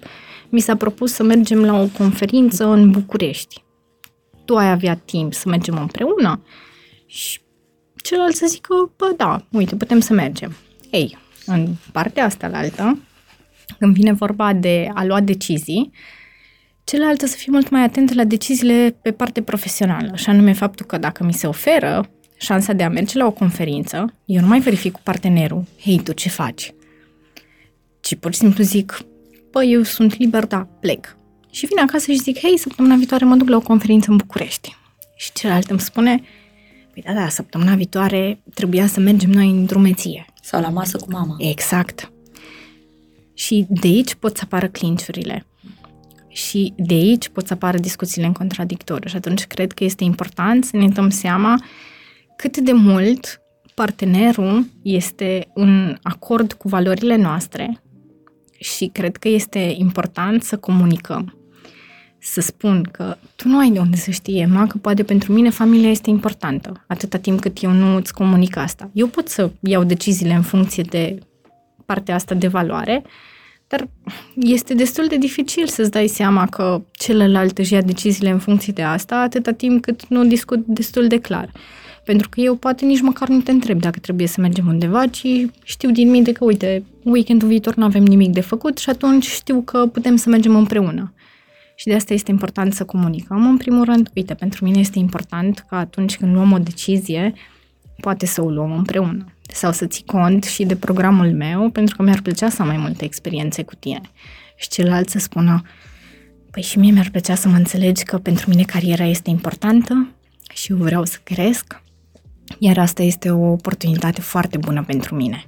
mi 0.49 0.61
s-a 0.61 0.77
propus 0.77 1.13
să 1.13 1.23
mergem 1.23 1.65
la 1.65 1.81
o 1.81 1.87
conferință 1.87 2.67
în 2.67 2.91
București. 2.91 3.65
Tu 4.45 4.57
ai 4.57 4.71
avea 4.71 4.95
timp 4.95 5.35
să 5.35 5.49
mergem 5.49 5.77
împreună? 5.77 6.43
Și 7.07 7.41
celălalt 8.03 8.35
să 8.35 8.47
zică, 8.49 8.93
bă, 8.97 9.15
da, 9.17 9.45
uite, 9.51 9.77
putem 9.77 10.01
să 10.01 10.13
mergem. 10.13 10.57
Ei, 10.91 11.19
în 11.47 11.69
partea 11.93 12.25
asta 12.25 12.49
la 12.49 12.59
altă, 12.59 12.99
când 13.79 13.95
vine 13.95 14.13
vorba 14.13 14.53
de 14.53 14.91
a 14.95 15.05
lua 15.05 15.21
decizii, 15.21 15.91
celălalt 16.85 17.21
să 17.21 17.37
fie 17.37 17.53
mult 17.53 17.71
mai 17.71 17.83
atent 17.83 18.13
la 18.13 18.25
deciziile 18.25 18.99
pe 19.03 19.13
parte 19.13 19.43
profesională, 19.43 20.13
și 20.15 20.29
anume 20.29 20.53
faptul 20.53 20.87
că 20.87 20.99
dacă 20.99 21.25
mi 21.25 21.33
se 21.33 21.47
oferă 21.47 22.11
șansa 22.39 22.73
de 22.73 22.83
a 22.83 22.89
merge 22.89 23.19
la 23.19 23.27
o 23.27 23.31
conferință, 23.31 24.15
eu 24.25 24.41
nu 24.41 24.47
mai 24.47 24.61
verific 24.61 24.93
cu 24.93 25.01
partenerul, 25.03 25.65
hei, 25.81 25.99
tu 25.99 26.13
ce 26.13 26.29
faci? 26.29 26.75
Ci 28.01 28.15
pur 28.15 28.33
și 28.33 28.39
simplu 28.39 28.65
zic, 28.65 29.01
păi, 29.51 29.73
eu 29.73 29.83
sunt 29.83 30.19
liber, 30.19 30.47
da, 30.47 30.69
plec. 30.81 31.17
Și 31.51 31.67
vin 31.67 31.79
acasă 31.79 32.13
și 32.13 32.19
zic, 32.19 32.39
hei, 32.39 32.59
săptămâna 32.59 32.95
viitoare 32.97 33.25
mă 33.25 33.37
duc 33.37 33.49
la 33.49 33.57
o 33.57 33.61
conferință 33.61 34.11
în 34.11 34.17
București. 34.17 34.77
Și 35.17 35.33
celălalt 35.33 35.71
îmi 35.71 35.81
spune, 35.81 36.23
păi 36.93 37.03
da, 37.07 37.13
da, 37.13 37.29
săptămâna 37.29 37.75
viitoare 37.75 38.41
trebuia 38.55 38.87
să 38.87 39.01
mergem 39.01 39.31
noi 39.31 39.51
în 39.51 39.65
drumeție. 39.65 40.25
Sau 40.43 40.61
la 40.61 40.69
masă 40.69 40.97
cu 40.97 41.07
mama. 41.11 41.37
Exact. 41.39 42.13
Și 43.35 43.67
de 43.69 43.87
aici 43.87 44.15
pot 44.15 44.37
să 44.37 44.43
apară 44.45 44.69
clinciurile. 44.69 45.47
Și 46.29 46.73
de 46.77 46.95
aici 46.95 47.29
pot 47.29 47.47
să 47.47 47.53
apară 47.53 47.79
discuțiile 47.79 48.27
în 48.27 48.33
contradictoriu. 48.33 49.09
Și 49.09 49.17
atunci 49.17 49.45
cred 49.45 49.73
că 49.73 49.85
este 49.85 50.05
important 50.05 50.65
să 50.65 50.77
ne 50.77 50.89
dăm 50.89 51.11
seama 51.11 51.63
cât 52.37 52.57
de 52.57 52.73
mult 52.73 53.41
partenerul 53.75 54.67
este 54.83 55.49
în 55.55 55.97
acord 56.03 56.53
cu 56.53 56.69
valorile 56.69 57.17
noastre 57.17 57.83
și 58.59 58.87
cred 58.93 59.17
că 59.17 59.29
este 59.29 59.75
important 59.77 60.43
să 60.43 60.57
comunicăm. 60.57 61.39
Să 62.19 62.41
spun 62.41 62.83
că 62.93 63.17
tu 63.37 63.49
nu 63.49 63.59
ai 63.59 63.71
de 63.71 63.79
unde 63.79 63.97
să 63.97 64.11
știi, 64.11 64.41
Emma, 64.41 64.67
că 64.67 64.79
poate 64.79 65.03
pentru 65.03 65.33
mine 65.33 65.51
familia 65.51 65.91
este 65.91 66.11
importantă, 66.11 66.85
atâta 66.87 67.19
timp 67.19 67.41
cât 67.41 67.63
eu 67.63 67.71
nu 67.71 67.97
îți 67.97 68.15
comunic 68.15 68.57
asta. 68.57 68.91
Eu 68.93 69.07
pot 69.07 69.29
să 69.29 69.51
iau 69.61 69.85
deciziile 69.85 70.35
în 70.35 70.43
funcție 70.43 70.83
de 70.83 71.19
partea 71.87 72.15
asta 72.15 72.35
de 72.35 72.47
valoare, 72.47 73.05
dar 73.69 73.89
este 74.35 74.75
destul 74.75 75.07
de 75.07 75.17
dificil 75.17 75.67
să-ți 75.67 75.91
dai 75.91 76.07
seama 76.07 76.47
că 76.47 76.83
celălalt 76.93 77.59
își 77.59 77.73
ia 77.73 77.83
deciziile 77.83 78.31
în 78.31 78.39
funcție 78.39 78.73
de 78.73 78.83
asta, 78.83 79.17
atâta 79.17 79.53
timp 79.53 79.83
cât 79.83 80.07
nu 80.09 80.25
discut 80.25 80.67
destul 80.67 81.07
de 81.07 81.19
clar. 81.19 81.51
Pentru 82.07 82.29
că 82.29 82.41
eu 82.41 82.55
poate 82.55 82.85
nici 82.85 83.01
măcar 83.01 83.29
nu 83.29 83.41
te 83.41 83.51
întreb 83.51 83.81
dacă 83.81 83.99
trebuie 83.99 84.27
să 84.27 84.41
mergem 84.41 84.67
undeva, 84.67 85.07
ci 85.07 85.27
știu 85.63 85.91
din 85.91 86.11
minte 86.11 86.33
că, 86.33 86.45
uite, 86.45 86.85
weekendul 87.03 87.49
viitor 87.49 87.75
nu 87.75 87.85
avem 87.85 88.03
nimic 88.03 88.33
de 88.33 88.41
făcut 88.41 88.79
și 88.79 88.91
atunci 88.91 89.27
știu 89.27 89.63
că 89.63 89.87
putem 89.87 90.17
să 90.17 90.29
mergem 90.29 90.57
împreună. 90.57 91.15
Și 91.77 91.87
de 91.87 91.95
asta 91.95 92.15
este 92.15 92.31
important 92.31 92.75
să 92.75 92.85
comunicăm. 92.85 93.47
În 93.47 93.57
primul 93.57 93.85
rând, 93.85 94.11
uite, 94.15 94.35
pentru 94.35 94.65
mine 94.65 94.79
este 94.79 94.99
important 94.99 95.65
că 95.69 95.75
atunci 95.75 96.17
când 96.17 96.35
luăm 96.35 96.53
o 96.53 96.59
decizie, 96.59 97.33
poate 98.01 98.27
să 98.27 98.43
o 98.43 98.51
luăm 98.51 98.73
împreună. 98.73 99.25
Sau 99.43 99.73
să 99.73 99.87
ții 99.87 100.05
cont 100.05 100.45
și 100.45 100.65
de 100.65 100.77
programul 100.77 101.33
meu, 101.33 101.71
pentru 101.71 101.97
că 101.97 102.03
mi-ar 102.03 102.21
plăcea 102.21 102.49
să 102.49 102.63
am 102.63 102.69
mai 102.69 102.77
multe 102.77 103.05
experiențe 103.05 103.63
cu 103.63 103.75
tine. 103.75 104.01
Și 104.57 104.69
celălalt 104.69 105.09
să 105.09 105.19
spună, 105.19 105.63
păi 106.51 106.63
și 106.63 106.79
mie 106.79 106.93
mi-ar 106.93 107.09
plăcea 107.11 107.35
să 107.35 107.49
mă 107.49 107.57
înțelegi 107.57 108.03
că 108.03 108.19
pentru 108.19 108.51
mine 108.51 108.63
cariera 108.63 109.05
este 109.05 109.31
importantă 109.31 110.09
și 110.53 110.73
eu 110.73 110.79
vreau 110.79 111.05
să 111.05 111.19
cresc 111.23 111.85
iar 112.59 112.79
asta 112.79 113.03
este 113.03 113.31
o 113.31 113.51
oportunitate 113.51 114.21
foarte 114.21 114.57
bună 114.59 114.85
pentru 114.85 115.15
mine. 115.15 115.45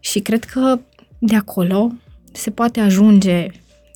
Și 0.00 0.20
cred 0.20 0.44
că 0.44 0.80
de 1.18 1.36
acolo 1.36 1.92
se 2.32 2.50
poate 2.50 2.80
ajunge 2.80 3.46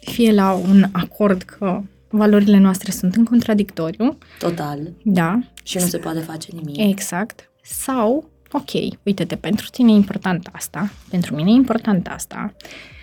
fie 0.04 0.32
la 0.32 0.52
un 0.52 0.84
acord 0.92 1.42
că 1.42 1.80
valorile 2.08 2.58
noastre 2.58 2.90
sunt 2.90 3.14
în 3.14 3.24
contradictoriu. 3.24 4.18
Total. 4.38 4.78
Da. 5.02 5.38
Și 5.62 5.78
nu 5.78 5.86
se 5.86 5.98
poate 5.98 6.18
face 6.18 6.48
nimic. 6.52 6.76
Exact. 6.78 7.50
Sau, 7.62 8.30
ok, 8.52 8.70
uite-te, 9.02 9.36
pentru 9.36 9.66
tine 9.70 9.92
e 9.92 9.94
important 9.94 10.48
asta, 10.52 10.92
pentru 11.10 11.34
mine 11.34 11.50
e 11.50 11.54
important 11.54 12.06
asta, 12.06 12.54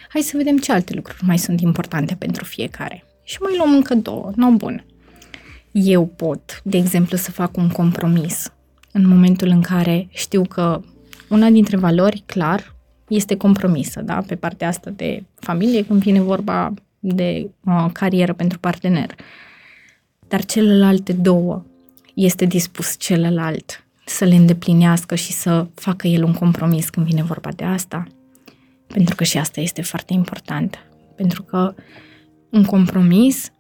hai 0.10 0.22
să 0.22 0.38
vedem 0.38 0.58
ce 0.58 0.72
alte 0.72 0.94
lucruri 0.94 1.26
mai 1.26 1.38
sunt 1.38 1.62
importante 1.62 2.16
pentru 2.16 2.44
fiecare. 2.44 3.04
Și 3.24 3.38
mai 3.42 3.54
luăm 3.58 3.74
încă 3.74 3.96
două. 3.96 4.32
No, 4.36 4.52
bun. 4.52 4.86
Eu 5.72 6.06
pot, 6.06 6.62
de 6.64 6.78
exemplu, 6.78 7.18
să 7.18 7.32
fac 7.32 7.58
un 7.58 7.70
compromis 7.70 8.52
în 8.92 9.08
momentul 9.08 9.48
în 9.48 9.62
care 9.62 10.08
știu 10.10 10.42
că 10.42 10.82
una 11.30 11.50
dintre 11.50 11.78
valori, 11.78 12.24
clar, 12.26 12.76
este 13.08 13.38
compromisă, 13.38 14.02
da? 14.02 14.24
Pe 14.28 14.36
partea 14.36 14.68
asta 14.68 14.90
de 14.90 15.24
familie, 15.36 15.86
când 15.86 16.02
vine 16.02 16.22
vorba 16.22 16.74
de 17.00 17.50
uh, 17.66 17.86
carieră 17.92 18.34
pentru 18.34 18.60
partener. 18.60 19.16
Dar 20.28 20.46
celelalte 20.46 21.14
două 21.14 21.66
este 22.14 22.46
dispus 22.46 22.96
celălalt 22.98 23.84
să 24.06 24.26
le 24.26 24.36
îndeplinească 24.36 25.16
și 25.16 25.32
să 25.32 25.68
facă 25.74 26.08
el 26.08 26.24
un 26.24 26.34
compromis 26.34 26.90
când 26.90 27.06
vine 27.06 27.24
vorba 27.24 27.50
de 27.52 27.64
asta. 27.64 28.08
Pentru 28.88 29.16
că 29.16 29.24
și 29.24 29.38
asta 29.38 29.62
este 29.62 29.82
foarte 29.82 30.14
important. 30.14 30.86
Pentru 31.16 31.44
că 31.44 31.74
un 32.50 32.64
compromis 32.64 33.52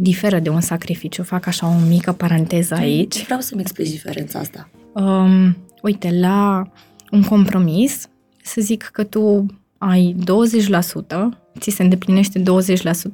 diferă 0.00 0.38
de 0.38 0.48
un 0.48 0.60
sacrificiu. 0.60 1.22
Fac 1.22 1.46
așa 1.46 1.66
o 1.66 1.86
mică 1.88 2.12
paranteză 2.12 2.74
aici. 2.74 3.24
Vreau 3.24 3.40
să-mi 3.40 3.60
explici 3.60 3.90
diferența 3.90 4.38
asta. 4.38 4.68
Um, 4.92 5.56
uite, 5.82 6.18
la 6.20 6.70
un 7.10 7.22
compromis, 7.22 8.08
să 8.42 8.60
zic 8.60 8.82
că 8.82 9.04
tu 9.04 9.46
ai 9.78 10.16
20%, 10.20 11.28
ți 11.58 11.70
se 11.70 11.82
îndeplinește 11.82 12.42
20% 12.42 12.42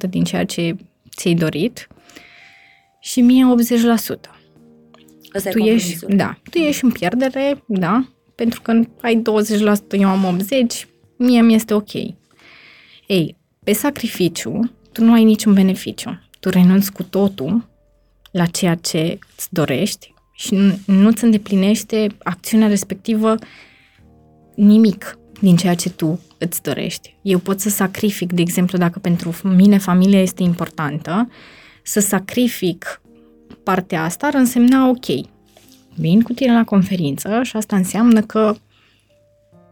din 0.09 0.23
ceea 0.23 0.45
ce 0.45 0.75
ți-ai 1.15 1.33
dorit 1.33 1.87
și 2.99 3.21
mie 3.21 3.45
80%. 3.45 3.97
Asta 5.33 5.49
tu 5.49 5.57
ești, 5.57 6.05
da, 6.05 6.37
tu 6.51 6.57
ești 6.57 6.83
în 6.83 6.91
pierdere, 6.91 7.63
da, 7.67 8.09
pentru 8.35 8.61
că 8.61 8.81
ai 9.01 9.21
20%, 9.21 9.21
eu 9.89 10.07
am 10.07 10.37
80%, 10.83 10.87
mie 11.17 11.41
mi 11.41 11.53
este 11.55 11.73
ok. 11.73 11.93
Ei, 13.07 13.37
pe 13.63 13.73
sacrificiu, 13.73 14.71
tu 14.91 15.03
nu 15.03 15.13
ai 15.13 15.23
niciun 15.23 15.53
beneficiu 15.53 16.24
tu 16.45 16.51
renunți 16.51 16.91
cu 16.91 17.03
totul 17.03 17.65
la 18.31 18.45
ceea 18.45 18.75
ce 18.75 19.19
îți 19.35 19.47
dorești 19.53 20.13
și 20.33 20.55
nu, 20.55 20.79
nu-ți 20.85 21.23
îndeplinește 21.23 22.07
acțiunea 22.23 22.67
respectivă 22.67 23.35
nimic 24.55 25.17
din 25.41 25.55
ceea 25.55 25.75
ce 25.75 25.89
tu 25.89 26.19
îți 26.37 26.61
dorești. 26.61 27.17
Eu 27.21 27.39
pot 27.39 27.59
să 27.59 27.69
sacrific, 27.69 28.33
de 28.33 28.41
exemplu, 28.41 28.77
dacă 28.77 28.99
pentru 28.99 29.35
mine 29.43 29.77
familia 29.77 30.21
este 30.21 30.43
importantă, 30.43 31.29
să 31.83 31.99
sacrific 31.99 33.01
partea 33.63 34.03
asta 34.03 34.27
ar 34.27 34.33
însemna 34.33 34.89
ok. 34.89 35.05
Vin 35.95 36.21
cu 36.21 36.33
tine 36.33 36.53
la 36.53 36.63
conferință 36.63 37.39
și 37.43 37.55
asta 37.55 37.75
înseamnă 37.75 38.21
că 38.21 38.55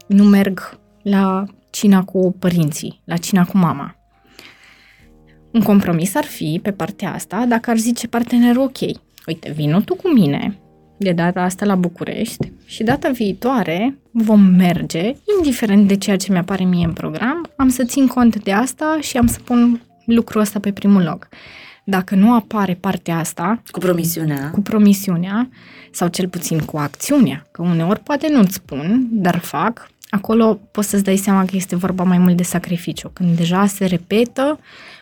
nu 0.06 0.24
merg 0.24 0.78
la 1.02 1.44
cina 1.70 2.04
cu 2.04 2.36
părinții, 2.38 3.00
la 3.04 3.16
cina 3.16 3.44
cu 3.44 3.56
mama. 3.58 3.96
Un 5.54 5.62
compromis 5.62 6.14
ar 6.14 6.24
fi, 6.24 6.60
pe 6.62 6.70
partea 6.70 7.12
asta, 7.12 7.44
dacă 7.48 7.70
ar 7.70 7.76
zice 7.76 8.06
partenerul, 8.06 8.62
ok, 8.62 8.78
uite, 9.26 9.52
vină 9.56 9.80
tu 9.80 9.94
cu 9.94 10.08
mine, 10.08 10.58
de 10.98 11.12
data 11.12 11.42
asta 11.42 11.64
la 11.64 11.74
București 11.74 12.52
și 12.64 12.82
data 12.82 13.08
viitoare 13.08 13.98
vom 14.10 14.40
merge, 14.40 15.14
indiferent 15.36 15.88
de 15.88 15.96
ceea 15.96 16.16
ce 16.16 16.32
mi-apare 16.32 16.64
mie 16.64 16.84
în 16.84 16.92
program, 16.92 17.50
am 17.56 17.68
să 17.68 17.84
țin 17.84 18.06
cont 18.06 18.42
de 18.42 18.52
asta 18.52 18.98
și 19.00 19.16
am 19.16 19.26
să 19.26 19.38
pun 19.44 19.82
lucrul 20.06 20.40
ăsta 20.40 20.58
pe 20.60 20.72
primul 20.72 21.02
loc. 21.02 21.28
Dacă 21.84 22.14
nu 22.14 22.34
apare 22.34 22.74
partea 22.80 23.18
asta, 23.18 23.62
Cu 23.70 23.78
promisiunea. 23.78 24.50
cu 24.50 24.60
promisiunea, 24.60 25.48
sau 25.90 26.08
cel 26.08 26.28
puțin 26.28 26.58
cu 26.58 26.76
acțiunea, 26.76 27.46
că 27.50 27.62
uneori 27.62 28.00
poate 28.00 28.28
nu-ți 28.30 28.54
spun, 28.54 29.06
dar 29.10 29.38
fac, 29.38 29.90
acolo 30.08 30.60
poți 30.70 30.88
să-ți 30.88 31.04
dai 31.04 31.16
seama 31.16 31.44
că 31.44 31.56
este 31.56 31.76
vorba 31.76 32.04
mai 32.04 32.18
mult 32.18 32.36
de 32.36 32.42
sacrificiu, 32.42 33.10
când 33.12 33.36
deja 33.36 33.66
se 33.66 33.84
repetă 33.84 34.58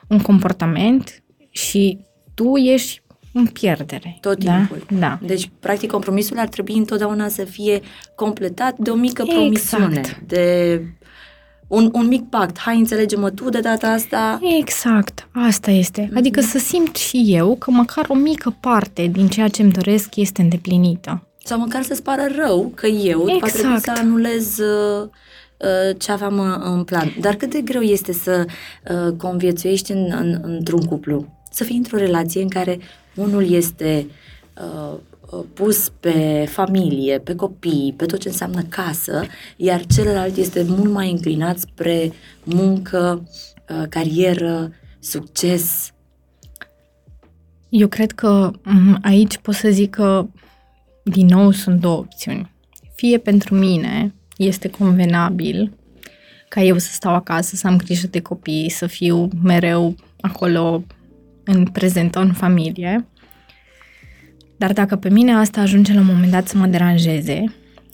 un 0.08 0.20
comportament 0.20 1.22
și 1.50 1.98
tu 2.34 2.56
ești 2.56 3.02
în 3.32 3.46
pierdere. 3.46 4.18
Tot 4.20 4.44
da? 4.44 4.56
timpul. 4.56 4.86
Da. 4.98 5.18
Deci, 5.22 5.50
practic, 5.60 5.90
compromisul 5.90 6.38
ar 6.38 6.48
trebui 6.48 6.74
întotdeauna 6.74 7.28
să 7.28 7.44
fie 7.44 7.80
completat 8.14 8.78
de 8.78 8.90
o 8.90 8.94
mică 8.94 9.22
Exact. 9.22 9.40
promisiune, 9.40 10.22
de 10.26 10.80
un, 11.66 11.90
un 11.92 12.06
mic 12.06 12.28
pact. 12.28 12.58
Hai, 12.58 12.78
înțelege-mă 12.78 13.30
tu 13.30 13.48
de 13.48 13.60
data 13.60 13.88
asta. 13.88 14.40
Exact, 14.58 15.28
asta 15.32 15.70
este. 15.70 16.10
Adică 16.14 16.40
să 16.40 16.58
simt 16.58 16.96
și 16.96 17.24
eu 17.26 17.56
că 17.56 17.70
măcar 17.70 18.06
o 18.08 18.14
mică 18.14 18.56
parte 18.60 19.06
din 19.06 19.28
ceea 19.28 19.48
ce 19.48 19.62
îmi 19.62 19.72
doresc 19.72 20.16
este 20.16 20.42
îndeplinită. 20.42 21.26
Sau 21.44 21.58
măcar 21.58 21.82
să-ți 21.82 22.02
pară 22.02 22.26
rău 22.36 22.72
că 22.74 22.86
eu 22.86 23.18
va 23.18 23.24
trebui 23.24 23.74
Exact. 23.74 23.82
să 23.82 23.92
anulez 23.96 24.58
uh, 24.58 25.02
uh, 25.02 25.08
ce 25.98 26.12
aveam 26.12 26.38
uh, 26.38 26.56
în 26.60 26.84
plan. 26.84 27.16
Dar 27.20 27.34
cât 27.34 27.50
de 27.50 27.60
greu 27.60 27.80
este 27.80 28.12
să 28.12 28.46
uh, 28.46 29.12
conviețuiești 29.16 29.92
în, 29.92 30.12
în, 30.18 30.40
într-un 30.42 30.84
cuplu? 30.84 31.40
Să 31.50 31.64
fii 31.64 31.76
într-o 31.76 31.96
relație 31.96 32.42
în 32.42 32.48
care 32.48 32.78
unul 33.14 33.50
este 33.50 34.06
uh, 34.56 34.98
uh, 35.30 35.44
pus 35.54 35.88
pe 36.00 36.46
familie, 36.48 37.18
pe 37.18 37.34
copii, 37.34 37.94
pe 37.96 38.06
tot 38.06 38.18
ce 38.20 38.28
înseamnă 38.28 38.62
casă, 38.62 39.24
iar 39.56 39.86
celălalt 39.86 40.36
este 40.36 40.64
mult 40.68 40.90
mai 40.90 41.10
înclinat 41.10 41.58
spre 41.58 42.12
muncă, 42.44 43.28
uh, 43.68 43.84
carieră, 43.88 44.72
succes. 44.98 45.90
Eu 47.68 47.88
cred 47.88 48.12
că 48.12 48.50
m, 48.62 48.98
aici 49.02 49.38
pot 49.38 49.54
să 49.54 49.68
zic 49.70 49.90
că 49.90 50.26
din 51.04 51.26
nou 51.26 51.50
sunt 51.50 51.80
două 51.80 51.98
opțiuni. 51.98 52.50
Fie 52.94 53.18
pentru 53.18 53.54
mine 53.54 54.14
este 54.36 54.68
convenabil 54.68 55.72
ca 56.48 56.60
eu 56.62 56.78
să 56.78 56.92
stau 56.92 57.14
acasă, 57.14 57.56
să 57.56 57.66
am 57.66 57.76
grijă 57.76 58.06
de 58.06 58.20
copii, 58.20 58.70
să 58.70 58.86
fiu 58.86 59.28
mereu 59.42 59.96
acolo 60.20 60.84
în 61.44 61.66
prezentă 61.66 62.20
în 62.20 62.32
familie. 62.32 63.06
Dar 64.56 64.72
dacă 64.72 64.96
pe 64.96 65.10
mine 65.10 65.34
asta 65.34 65.60
ajunge 65.60 65.92
la 65.92 66.00
un 66.00 66.06
moment 66.06 66.30
dat 66.30 66.48
să 66.48 66.56
mă 66.56 66.66
deranjeze, 66.66 67.44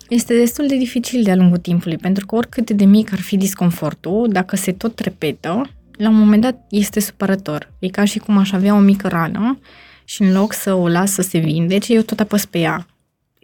este 0.09 0.37
destul 0.37 0.67
de 0.67 0.77
dificil 0.77 1.23
de-a 1.23 1.37
lungul 1.37 1.59
timpului, 1.59 1.97
pentru 1.97 2.27
că 2.27 2.35
oricât 2.35 2.71
de 2.71 2.85
mic 2.85 3.13
ar 3.13 3.21
fi 3.21 3.37
disconfortul, 3.37 4.29
dacă 4.33 4.57
se 4.57 4.73
tot 4.73 4.99
repetă, 4.99 5.71
la 5.91 6.09
un 6.09 6.17
moment 6.19 6.43
dat 6.43 6.67
este 6.71 7.01
supărător. 7.01 7.73
E 7.79 7.89
ca 7.89 8.05
și 8.05 8.19
cum 8.19 8.37
aș 8.37 8.53
avea 8.53 8.75
o 8.75 8.79
mică 8.79 9.09
rană 9.09 9.59
și 10.05 10.23
în 10.23 10.33
loc 10.33 10.53
să 10.53 10.75
o 10.75 10.89
las 10.89 11.13
să 11.13 11.23
se 11.23 11.39
vindece, 11.39 11.95
eu 11.95 12.03
tot 12.03 12.21
apăs 12.21 12.45
pe 12.45 12.59
ea. 12.59 12.87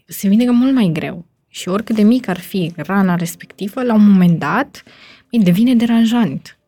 Se 0.07 0.28
vindecă 0.28 0.52
mult 0.52 0.74
mai 0.74 0.90
greu. 0.92 1.26
Și 1.54 1.68
oricât 1.68 1.94
de 1.94 2.02
mic 2.02 2.28
ar 2.28 2.38
fi 2.38 2.72
rana 2.76 3.14
respectivă, 3.14 3.82
la 3.82 3.94
un 3.94 4.10
moment 4.10 4.38
dat 4.38 4.82
îi 5.30 5.38
devine 5.38 5.74
deranjant. 5.74 6.58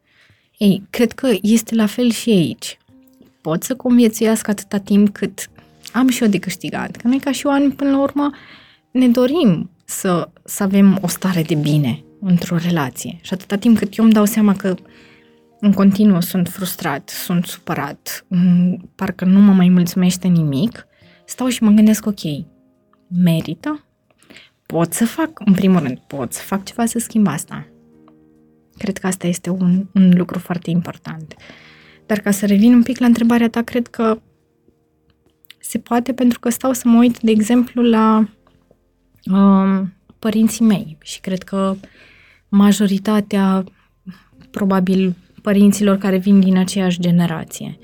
Ei, 0.59 0.83
cred 0.91 1.13
că 1.13 1.29
este 1.43 1.75
la 1.75 1.87
fel 1.87 2.11
și 2.11 2.31
aici. 2.31 2.79
Pot 3.41 3.63
să 3.63 3.75
conviețuiască 3.75 4.51
atâta 4.51 4.79
timp 4.79 5.09
cât 5.09 5.51
am 5.93 6.09
și 6.09 6.23
eu 6.23 6.29
de 6.29 6.39
câștigat. 6.39 6.97
Că 6.97 7.09
noi 7.09 7.19
ca 7.19 7.33
și 7.33 7.47
oameni, 7.47 7.73
până 7.73 7.91
la 7.91 8.01
urmă, 8.01 8.31
ne 8.91 9.09
dorim 9.09 9.71
să, 9.85 10.29
să 10.45 10.63
avem 10.63 10.99
o 11.03 11.07
stare 11.07 11.43
de 11.43 11.55
bine 11.55 12.05
într-o 12.21 12.57
relație. 12.57 13.19
Și 13.23 13.33
atâta 13.33 13.57
timp 13.57 13.79
cât 13.79 13.97
eu 13.97 14.05
îmi 14.05 14.15
dau 14.15 14.25
seama 14.25 14.57
că 14.57 14.75
în 15.61 15.73
continuu 15.73 16.21
sunt 16.21 16.49
frustrat, 16.49 17.09
sunt 17.09 17.45
supărat, 17.45 18.25
m, 18.29 18.91
parcă 18.95 19.25
nu 19.25 19.41
mă 19.41 19.53
mai 19.53 19.69
mulțumește 19.69 20.29
nimic, 20.29 20.87
stau 21.25 21.49
și 21.49 21.63
mă 21.63 21.71
gândesc, 21.71 22.07
ok, 22.07 22.21
merită? 23.09 23.86
Pot 24.67 24.93
să 24.93 25.05
fac, 25.05 25.41
în 25.45 25.53
primul 25.53 25.81
rând, 25.81 25.99
pot 25.99 26.33
să 26.33 26.43
fac 26.43 26.65
ceva 26.65 26.87
să 26.87 26.99
schimb 26.99 27.27
asta. 27.27 27.67
Cred 28.77 28.99
că 28.99 29.07
asta 29.07 29.27
este 29.27 29.51
un, 29.51 29.87
un 29.95 30.13
lucru 30.17 30.39
foarte 30.39 30.71
important. 30.71 31.35
Dar 32.07 32.19
ca 32.19 32.31
să 32.31 32.47
revin 32.47 32.75
un 32.75 32.83
pic 32.83 32.99
la 32.99 33.07
întrebarea 33.07 33.49
ta, 33.49 33.63
cred 33.63 33.87
că 33.87 34.19
se 35.61 35.79
poate 35.79 36.13
pentru 36.13 36.39
că 36.39 36.49
stau 36.49 36.73
să 36.73 36.89
mă 36.89 36.99
uit, 36.99 37.19
de 37.21 37.31
exemplu, 37.31 37.83
la 37.83 38.29
um, 39.33 39.93
părinții 40.19 40.65
mei 40.65 40.97
și 41.03 41.21
cred 41.21 41.43
că 41.43 41.77
majoritatea, 42.49 43.65
probabil, 44.51 45.17
părinților 45.43 45.97
care 45.97 46.17
vin 46.17 46.41
din 46.41 46.57
aceeași 46.57 47.01
generație. 47.01 47.79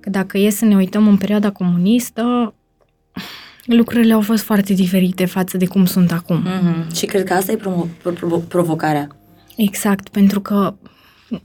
Că 0.00 0.10
dacă 0.10 0.38
e 0.38 0.50
să 0.50 0.64
ne 0.64 0.76
uităm 0.76 1.08
în 1.08 1.16
perioada 1.16 1.50
comunistă, 1.50 2.54
lucrurile 3.64 4.12
au 4.12 4.20
fost 4.20 4.42
foarte 4.42 4.72
diferite 4.72 5.24
față 5.24 5.56
de 5.56 5.66
cum 5.66 5.84
sunt 5.84 6.12
acum. 6.12 6.46
Mm-hmm. 6.46 6.94
Și 6.94 7.06
cred 7.06 7.24
că 7.24 7.32
asta 7.32 7.52
e 7.52 7.56
provo- 7.56 7.88
provo- 8.02 8.48
provocarea. 8.48 9.08
Exact, 9.56 10.08
pentru 10.08 10.40
că 10.40 10.74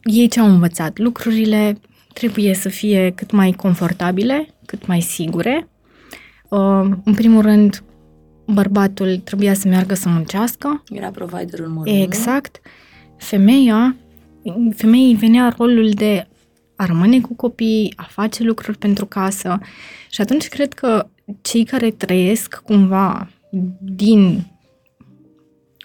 ei 0.03 0.27
ce 0.27 0.39
au 0.39 0.47
învățat? 0.47 0.97
Lucrurile 0.97 1.77
trebuie 2.13 2.53
să 2.53 2.69
fie 2.69 3.12
cât 3.15 3.32
mai 3.32 3.51
confortabile, 3.51 4.47
cât 4.65 4.86
mai 4.88 5.01
sigure. 5.01 5.67
Uh, 6.49 6.89
în 7.03 7.13
primul 7.15 7.41
rând, 7.41 7.84
bărbatul 8.45 9.17
trebuia 9.17 9.53
să 9.53 9.67
meargă 9.67 9.93
să 9.93 10.10
muncească. 10.10 10.84
Era 10.89 11.10
providerul 11.10 11.67
numărul 11.67 11.93
unu. 11.93 12.01
Exact. 12.01 12.60
Femeia, 13.17 13.95
femeii 14.75 15.15
venea 15.15 15.53
rolul 15.58 15.89
de 15.89 16.27
a 16.75 16.86
rămâne 16.86 17.21
cu 17.21 17.36
copiii, 17.36 17.93
a 17.95 18.08
face 18.10 18.43
lucruri 18.43 18.77
pentru 18.77 19.06
casă. 19.06 19.60
Și 20.10 20.21
atunci 20.21 20.47
cred 20.47 20.73
că 20.73 21.08
cei 21.41 21.63
care 21.63 21.91
trăiesc 21.91 22.55
cumva 22.55 23.29
din 23.79 24.45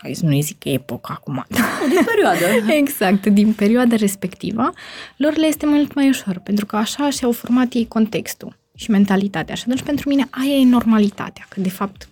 hai 0.02 0.14
să 0.14 0.26
nu 0.26 0.40
zic 0.40 0.64
epoca 0.64 1.12
acum, 1.12 1.44
Din 1.88 2.04
perioadă. 2.04 2.72
exact, 2.82 3.26
din 3.26 3.52
perioada 3.52 3.96
respectivă, 3.96 4.72
lor 5.16 5.36
le 5.36 5.46
este 5.46 5.66
mult 5.66 5.94
mai 5.94 6.08
ușor, 6.08 6.38
pentru 6.38 6.66
că 6.66 6.76
așa 6.76 7.10
și-au 7.10 7.32
format 7.32 7.72
ei 7.72 7.88
contextul 7.88 8.58
și 8.74 8.90
mentalitatea. 8.90 9.54
Și 9.54 9.62
atunci, 9.66 9.82
pentru 9.82 10.08
mine, 10.08 10.28
aia 10.30 10.54
e 10.54 10.64
normalitatea, 10.64 11.46
că 11.48 11.60
de 11.60 11.68
fapt, 11.68 12.08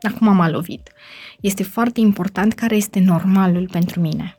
acum 0.00 0.34
m-a 0.36 0.48
lovit. 0.48 0.92
Este 1.40 1.62
foarte 1.62 2.00
important 2.00 2.52
care 2.52 2.76
este 2.76 3.00
normalul 3.00 3.68
pentru 3.72 4.00
mine. 4.00 4.36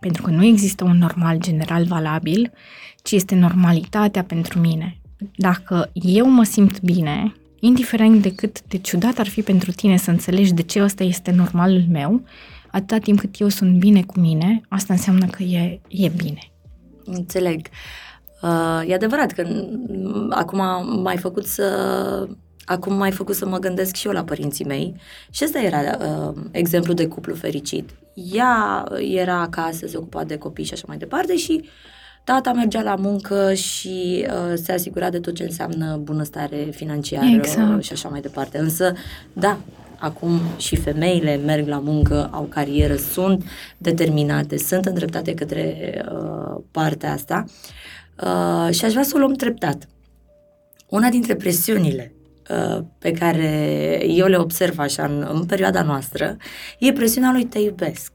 Pentru 0.00 0.22
că 0.22 0.30
nu 0.30 0.44
există 0.44 0.84
un 0.84 0.98
normal 0.98 1.38
general 1.38 1.84
valabil, 1.84 2.52
ci 3.02 3.10
este 3.10 3.34
normalitatea 3.34 4.22
pentru 4.24 4.58
mine. 4.58 4.96
Dacă 5.36 5.90
eu 5.92 6.28
mă 6.28 6.42
simt 6.42 6.80
bine, 6.80 7.32
indiferent 7.64 8.22
de 8.22 8.34
cât 8.34 8.62
de 8.68 8.78
ciudat 8.78 9.18
ar 9.18 9.28
fi 9.28 9.42
pentru 9.42 9.72
tine 9.72 9.96
să 9.96 10.10
înțelegi 10.10 10.52
de 10.52 10.62
ce 10.62 10.82
ăsta 10.82 11.02
este 11.02 11.30
normalul 11.30 11.84
meu, 11.90 12.22
atâta 12.70 12.98
timp 12.98 13.18
cât 13.18 13.40
eu 13.40 13.48
sunt 13.48 13.78
bine 13.78 14.02
cu 14.02 14.20
mine, 14.20 14.60
asta 14.68 14.92
înseamnă 14.92 15.26
că 15.26 15.42
e, 15.42 15.80
e 15.88 16.08
bine. 16.08 16.50
Înțeleg. 17.04 17.66
Uh, 18.42 18.82
e 18.88 18.94
adevărat 18.94 19.32
că 19.32 19.44
mm, 19.46 20.32
acum 20.34 20.58
m-ai 21.02 21.16
făcut 21.16 21.46
să 21.46 21.66
acum 22.64 22.94
m-ai 22.94 23.10
făcut 23.10 23.34
să 23.34 23.46
mă 23.46 23.58
gândesc 23.58 23.94
și 23.94 24.06
eu 24.06 24.12
la 24.12 24.24
părinții 24.24 24.64
mei 24.64 24.94
și 25.30 25.44
ăsta 25.44 25.60
era 25.60 25.78
uh, 25.78 26.42
exemplu 26.50 26.92
de 26.92 27.06
cuplu 27.06 27.34
fericit. 27.34 27.90
Ea 28.14 28.84
era 28.98 29.40
acasă, 29.40 29.86
se 29.86 29.96
ocupa 29.96 30.24
de 30.24 30.36
copii 30.36 30.64
și 30.64 30.72
așa 30.72 30.84
mai 30.86 30.96
departe 30.96 31.36
și 31.36 31.68
tata 32.24 32.52
mergea 32.52 32.82
la 32.82 32.94
muncă 32.94 33.54
și 33.54 34.26
uh, 34.28 34.58
se 34.62 34.72
asigura 34.72 35.10
de 35.10 35.18
tot 35.18 35.34
ce 35.34 35.42
înseamnă 35.42 35.96
bunăstare 36.02 36.56
financiară 36.56 37.26
Exact. 37.26 37.82
și 37.82 37.92
așa 37.92 38.08
mai 38.08 38.20
departe. 38.20 38.58
Însă, 38.58 38.92
da, 39.32 39.58
acum 39.98 40.40
și 40.56 40.76
femeile 40.76 41.36
merg 41.36 41.66
la 41.66 41.78
muncă, 41.78 42.28
au 42.32 42.42
carieră, 42.42 42.96
sunt 42.96 43.44
determinate, 43.78 44.58
sunt 44.58 44.84
îndreptate 44.84 45.34
către 45.34 45.94
uh, 46.12 46.62
partea 46.70 47.12
asta 47.12 47.44
uh, 48.22 48.74
și 48.74 48.84
aș 48.84 48.90
vrea 48.90 49.02
să 49.02 49.12
o 49.14 49.18
luăm 49.18 49.32
treptat. 49.32 49.88
Una 50.88 51.08
dintre 51.08 51.34
presiunile 51.34 52.14
uh, 52.50 52.84
pe 52.98 53.10
care 53.10 54.00
eu 54.06 54.26
le 54.26 54.36
observ 54.36 54.78
așa 54.78 55.04
în, 55.04 55.28
în 55.32 55.44
perioada 55.44 55.82
noastră 55.82 56.36
e 56.78 56.92
presiunea 56.92 57.30
lui 57.32 57.44
te 57.44 57.58
iubesc. 57.58 58.12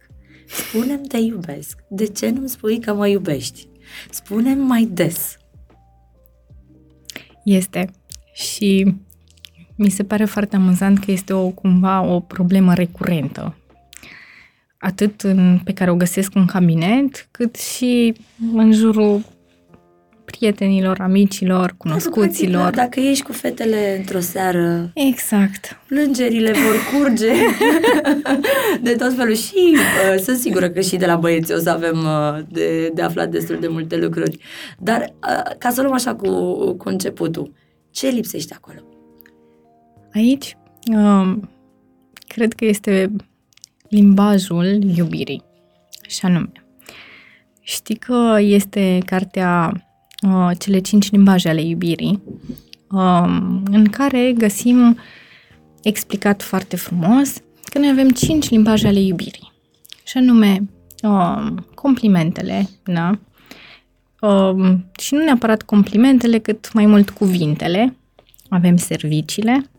Spune-mi 0.47 1.07
te 1.07 1.17
iubesc. 1.17 1.77
De 1.89 2.05
ce 2.05 2.29
nu-mi 2.29 2.49
spui 2.49 2.79
că 2.79 2.93
mă 2.93 3.07
iubești? 3.07 3.67
Spune-mi 4.10 4.62
mai 4.62 4.89
des. 4.91 5.38
Este. 7.43 7.91
Și 8.33 8.95
mi 9.75 9.89
se 9.89 10.03
pare 10.03 10.25
foarte 10.25 10.55
amuzant 10.55 10.99
că 10.99 11.12
este 11.12 11.33
o 11.33 11.49
cumva 11.49 12.01
o 12.01 12.19
problemă 12.19 12.73
recurentă. 12.73 13.55
Atât 14.79 15.21
în, 15.21 15.60
pe 15.63 15.73
care 15.73 15.91
o 15.91 15.95
găsesc 15.95 16.36
în 16.36 16.45
cabinet, 16.45 17.27
cât 17.31 17.55
și 17.55 18.15
în 18.53 18.71
jurul 18.71 19.21
prietenilor, 20.38 21.00
amicilor, 21.00 21.73
cunoscuților. 21.78 22.71
Practic, 22.71 22.82
dacă 22.82 23.00
ești 23.00 23.23
cu 23.23 23.32
fetele 23.32 23.97
într-o 23.97 24.19
seară, 24.19 24.91
Exact. 24.93 25.80
plângerile 25.88 26.52
vor 26.52 27.00
curge 27.00 27.32
de 28.88 28.91
tot 28.91 29.13
felul 29.15 29.36
și 29.36 29.73
uh, 29.73 30.19
sunt 30.19 30.38
sigură 30.38 30.69
că 30.69 30.82
și 30.82 30.95
de 30.95 31.06
la 31.06 31.15
băieți 31.15 31.54
o 31.54 31.58
să 31.58 31.69
avem 31.69 31.97
uh, 31.97 32.43
de, 32.50 32.91
de 32.93 33.02
aflat 33.02 33.30
destul 33.30 33.58
de 33.60 33.67
multe 33.67 33.97
lucruri. 33.97 34.38
Dar 34.80 35.02
uh, 35.02 35.56
ca 35.58 35.69
să 35.69 35.80
o 35.80 35.84
luăm 35.84 35.95
așa 35.95 36.15
cu, 36.15 36.30
cu 36.73 36.89
începutul, 36.89 37.54
ce 37.91 38.08
lipsește 38.08 38.54
acolo? 38.58 38.80
Aici, 40.13 40.58
um, 40.93 41.50
cred 42.28 42.54
că 42.54 42.65
este 42.65 43.12
limbajul 43.89 44.84
iubirii. 44.95 45.43
Și 46.08 46.26
anume, 46.26 46.52
știi 47.62 47.95
că 47.95 48.38
este 48.39 48.97
cartea 49.06 49.82
uh, 50.21 50.51
Cele 50.60 50.80
cinci 50.80 51.12
limbaje 51.12 51.49
ale 51.49 51.62
iubirii, 51.62 52.21
um, 52.91 53.63
în 53.71 53.86
care 53.91 54.34
găsim 54.38 54.97
explicat 55.84 56.41
foarte 56.41 56.75
frumos 56.75 57.34
că 57.63 57.80
noi 57.80 57.89
avem 57.89 58.10
cinci 58.10 58.49
limbaje 58.49 58.88
ale 58.88 58.99
iubirii. 58.99 59.51
Și 60.03 60.17
anume, 60.17 60.69
um, 61.03 61.65
complimentele, 61.75 62.69
da? 62.84 63.19
Um, 64.21 64.86
și 64.99 65.13
nu 65.13 65.23
neapărat 65.23 65.62
complimentele, 65.62 66.39
cât 66.39 66.73
mai 66.73 66.86
mult 66.86 67.10
cuvintele. 67.10 67.95
Avem 68.49 68.77
serviciile, 68.77 69.69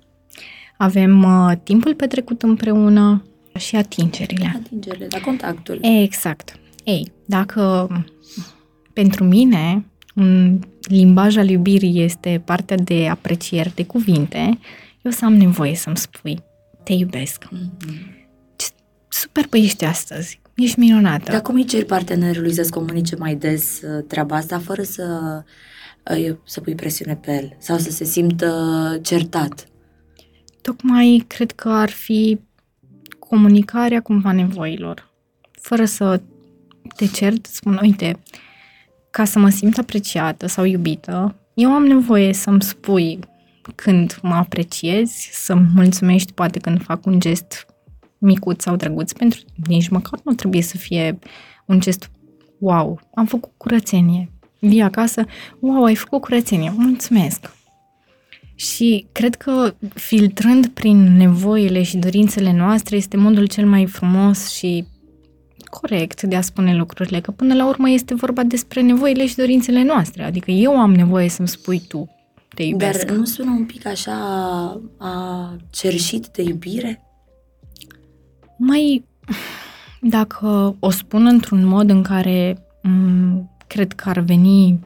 avem 0.77 1.22
uh, 1.22 1.53
timpul 1.62 1.94
petrecut 1.94 2.42
împreună 2.42 3.22
și 3.59 3.77
atingerile. 3.77 4.53
Atingerile, 4.57 5.07
la 5.11 5.20
contactul. 5.20 5.79
Exact. 5.83 6.59
Ei, 6.85 7.12
dacă 7.24 7.88
pentru 8.92 9.24
mine 9.24 9.85
un 10.18 10.61
limbaj 10.81 11.37
al 11.37 11.48
iubirii 11.48 12.02
este 12.02 12.42
partea 12.44 12.76
de 12.76 13.09
apreciere 13.09 13.72
de 13.74 13.85
cuvinte, 13.85 14.59
eu 15.02 15.11
să 15.11 15.24
am 15.24 15.35
nevoie 15.35 15.74
să-mi 15.74 15.96
spui 15.96 16.42
te 16.88 16.94
iubesc. 16.94 17.44
Mm-hmm. 17.44 18.16
Super 19.09 19.46
pe 19.46 19.59
ești 19.59 19.85
astăzi. 19.85 20.40
Ești 20.54 20.78
minunată. 20.78 21.31
Dar 21.31 21.42
cum 21.42 21.54
îi 21.54 21.64
ceri 21.64 21.85
partenerului 21.85 22.52
să-ți 22.52 22.70
comunice 22.70 23.16
mai 23.16 23.35
des 23.35 23.81
uh, 23.83 24.04
treaba 24.07 24.37
asta 24.37 24.59
fără 24.59 24.83
să, 24.83 25.04
uh, 26.11 26.37
să 26.44 26.61
pui 26.61 26.74
presiune 26.74 27.16
pe 27.16 27.33
el 27.33 27.57
sau 27.59 27.78
să 27.78 27.90
se 27.90 28.04
simtă 28.04 28.98
certat? 29.02 29.68
Tocmai 30.62 31.24
cred 31.26 31.50
că 31.52 31.68
ar 31.68 31.90
fi 31.90 32.40
comunicarea 33.18 34.00
cumva 34.00 34.33
nevoilor. 34.33 35.11
Fără 35.61 35.85
să 35.85 36.20
te 36.96 37.07
cert, 37.07 37.46
spun, 37.46 37.78
uite, 37.83 38.18
ca 39.11 39.25
să 39.25 39.38
mă 39.38 39.49
simt 39.49 39.79
apreciată 39.79 40.47
sau 40.47 40.64
iubită, 40.64 41.37
eu 41.55 41.71
am 41.71 41.87
nevoie 41.87 42.33
să-mi 42.33 42.62
spui 42.62 43.18
când 43.75 44.18
mă 44.23 44.35
apreciezi, 44.35 45.31
să-mi 45.33 45.68
mulțumești 45.75 46.33
poate 46.33 46.59
când 46.59 46.83
fac 46.83 47.07
un 47.07 47.21
gest 47.21 47.66
micuț 48.18 48.62
sau 48.62 48.77
drăguț, 48.77 49.12
pentru 49.12 49.40
nici 49.66 49.88
măcar 49.88 50.21
nu 50.25 50.33
trebuie 50.33 50.62
să 50.62 50.77
fie 50.77 51.18
un 51.66 51.81
gest 51.81 52.11
wow, 52.59 53.01
am 53.14 53.27
făcut 53.27 53.53
curățenie. 53.57 54.31
Vii 54.61 54.83
acasă, 54.83 55.25
wow, 55.61 55.85
ai 55.85 55.94
făcut 55.94 56.21
curățenie, 56.21 56.73
mulțumesc. 56.77 57.57
Și 58.55 59.07
cred 59.12 59.35
că 59.35 59.75
filtrând 59.94 60.66
prin 60.66 61.16
nevoile 61.16 61.83
și 61.83 61.97
dorințele 61.97 62.53
noastre 62.53 62.97
este 62.97 63.16
modul 63.16 63.47
cel 63.47 63.66
mai 63.66 63.87
frumos 63.87 64.51
și 64.51 64.85
corect 65.68 66.22
de 66.22 66.37
a 66.37 66.40
spune 66.40 66.76
lucrurile, 66.76 67.20
că 67.20 67.31
până 67.31 67.54
la 67.54 67.66
urmă 67.66 67.90
este 67.90 68.14
vorba 68.14 68.42
despre 68.42 68.81
nevoile 68.81 69.26
și 69.26 69.37
dorințele 69.37 69.83
noastre. 69.83 70.22
Adică 70.24 70.50
eu 70.50 70.81
am 70.81 70.94
nevoie 70.94 71.28
să-mi 71.28 71.48
spui 71.48 71.83
tu, 71.88 72.09
te 72.54 72.62
iubesc. 72.62 73.07
Dar 73.07 73.16
nu 73.16 73.24
sună 73.24 73.50
un 73.50 73.64
pic 73.64 73.87
așa 73.87 74.16
a 74.98 75.57
cerșit 75.70 76.26
de 76.26 76.42
iubire? 76.42 77.02
Mai, 78.59 79.04
dacă 80.00 80.76
o 80.78 80.90
spun 80.90 81.26
într-un 81.26 81.66
mod 81.66 81.90
în 81.90 82.02
care 82.02 82.54
m- 82.88 83.57
cred 83.66 83.92
că 83.92 84.09
ar 84.09 84.18
veni 84.18 84.78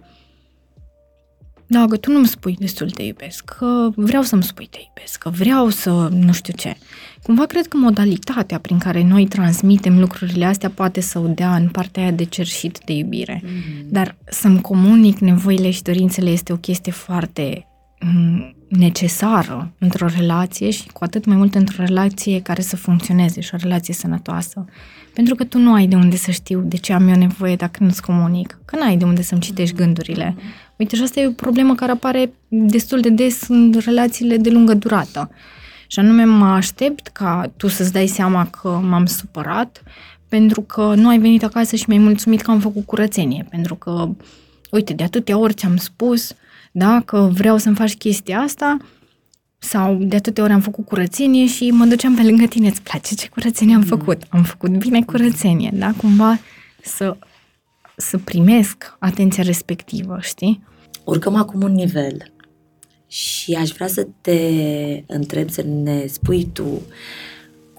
da, 1.72 1.86
că 1.86 1.96
tu 1.96 2.10
nu-mi 2.10 2.26
spui 2.26 2.56
destul 2.58 2.90
te 2.90 3.02
iubesc, 3.02 3.44
că 3.44 3.90
vreau 3.94 4.22
să-mi 4.22 4.42
spui 4.42 4.68
te 4.70 4.78
iubesc, 4.86 5.18
că 5.18 5.28
vreau 5.30 5.68
să 5.68 6.08
nu 6.12 6.32
știu 6.32 6.52
ce. 6.56 6.76
Cumva 7.22 7.46
cred 7.46 7.66
că 7.66 7.76
modalitatea 7.76 8.58
prin 8.58 8.78
care 8.78 9.02
noi 9.02 9.26
transmitem 9.26 9.98
lucrurile 9.98 10.44
astea 10.44 10.70
poate 10.70 11.00
să 11.00 11.18
o 11.18 11.26
dea 11.26 11.56
în 11.56 11.68
partea 11.68 12.02
aia 12.02 12.10
de 12.10 12.24
cerșit 12.24 12.78
de 12.84 12.92
iubire. 12.92 13.42
Mm-hmm. 13.44 13.84
Dar 13.88 14.16
să-mi 14.24 14.60
comunic 14.60 15.18
nevoile 15.18 15.70
și 15.70 15.82
dorințele 15.82 16.30
este 16.30 16.52
o 16.52 16.56
chestie 16.56 16.92
foarte 16.92 17.66
mm, 18.00 18.54
necesară 18.68 19.72
într-o 19.78 20.06
relație 20.06 20.70
și 20.70 20.86
cu 20.92 21.04
atât 21.04 21.24
mai 21.24 21.36
mult 21.36 21.54
într-o 21.54 21.84
relație 21.84 22.40
care 22.40 22.62
să 22.62 22.76
funcționeze 22.76 23.40
și 23.40 23.54
o 23.54 23.56
relație 23.60 23.94
sănătoasă. 23.94 24.64
Pentru 25.14 25.34
că 25.34 25.44
tu 25.44 25.58
nu 25.58 25.72
ai 25.72 25.86
de 25.86 25.96
unde 25.96 26.16
să 26.16 26.30
știu 26.30 26.60
de 26.60 26.76
ce 26.76 26.92
am 26.92 27.08
eu 27.08 27.16
nevoie 27.16 27.56
dacă 27.56 27.84
nu-ți 27.84 28.02
comunic, 28.02 28.58
că 28.64 28.76
n-ai 28.76 28.96
de 28.96 29.04
unde 29.04 29.22
să-mi 29.22 29.40
citești 29.40 29.76
gândurile. 29.76 30.36
Uite, 30.82 30.96
și 30.96 31.02
asta 31.02 31.20
e 31.20 31.26
o 31.26 31.30
problemă 31.30 31.74
care 31.74 31.92
apare 31.92 32.32
destul 32.48 33.00
de 33.00 33.08
des 33.08 33.48
în 33.48 33.74
relațiile 33.84 34.36
de 34.36 34.50
lungă 34.50 34.74
durată. 34.74 35.30
Și 35.86 35.98
anume 35.98 36.24
mă 36.24 36.46
aștept 36.46 37.06
ca 37.06 37.52
tu 37.56 37.68
să-ți 37.68 37.92
dai 37.92 38.06
seama 38.06 38.46
că 38.46 38.68
m-am 38.68 39.06
supărat 39.06 39.82
pentru 40.28 40.60
că 40.60 40.94
nu 40.94 41.08
ai 41.08 41.18
venit 41.18 41.44
acasă 41.44 41.76
și 41.76 41.84
mi-ai 41.88 42.02
mulțumit 42.02 42.40
că 42.40 42.50
am 42.50 42.60
făcut 42.60 42.86
curățenie. 42.86 43.46
Pentru 43.50 43.74
că, 43.74 44.08
uite, 44.70 44.92
de 44.92 45.02
atâtea 45.02 45.38
ori 45.38 45.54
ți-am 45.54 45.76
spus 45.76 46.34
da, 46.72 47.02
că 47.04 47.30
vreau 47.32 47.56
să-mi 47.56 47.74
faci 47.74 47.96
chestia 47.96 48.38
asta 48.38 48.76
sau 49.58 49.94
de 49.94 50.16
atâtea 50.16 50.44
ori 50.44 50.52
am 50.52 50.60
făcut 50.60 50.84
curățenie 50.86 51.46
și 51.46 51.70
mă 51.70 51.84
duceam 51.84 52.14
pe 52.14 52.22
lângă 52.22 52.44
tine, 52.44 52.68
îți 52.68 52.82
place 52.82 53.14
ce 53.14 53.28
curățenie 53.28 53.74
am 53.74 53.80
mm. 53.80 53.86
făcut? 53.86 54.22
Am 54.28 54.42
făcut 54.42 54.70
bine 54.70 55.02
curățenie, 55.02 55.70
da? 55.74 55.92
Cumva 55.96 56.38
să, 56.82 57.16
să 57.96 58.18
primesc 58.18 58.96
atenția 58.98 59.42
respectivă, 59.42 60.18
știi? 60.20 60.70
Urcăm 61.04 61.34
acum 61.34 61.62
un 61.62 61.72
nivel 61.72 62.32
și 63.06 63.54
aș 63.54 63.70
vrea 63.70 63.86
să 63.86 64.06
te 64.20 64.38
întreb, 65.06 65.50
să 65.50 65.62
ne 65.62 66.06
spui 66.06 66.48
tu 66.52 66.82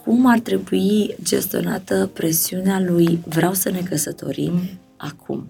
cum 0.04 0.26
ar 0.26 0.40
trebui 0.40 1.16
gestionată 1.24 2.10
presiunea 2.14 2.80
lui 2.80 3.20
vreau 3.26 3.54
să 3.54 3.70
ne 3.70 3.82
căsătorim 3.82 4.60
acum. 4.98 5.48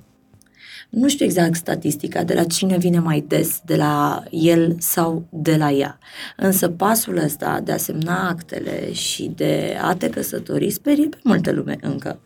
Nu 0.90 1.08
știu 1.08 1.26
exact 1.26 1.56
statistica 1.56 2.24
de 2.24 2.34
la 2.34 2.44
cine 2.44 2.78
vine 2.78 3.00
mai 3.00 3.24
des, 3.28 3.62
de 3.66 3.76
la 3.76 4.24
el 4.30 4.76
sau 4.80 5.26
de 5.30 5.56
la 5.56 5.72
ea. 5.72 5.98
Însă 6.38 6.70
pasul 6.70 7.18
ăsta 7.18 7.60
de 7.64 7.72
a 7.72 7.78
semna 7.78 8.28
actele 8.30 8.94
și 8.94 9.32
de 9.36 9.78
a 9.82 9.96
te 9.96 10.10
căsători 10.10 10.70
sperie 10.70 11.08
pe 11.08 11.20
multă 11.24 11.52
lume 11.52 11.78
încă. 11.82 12.20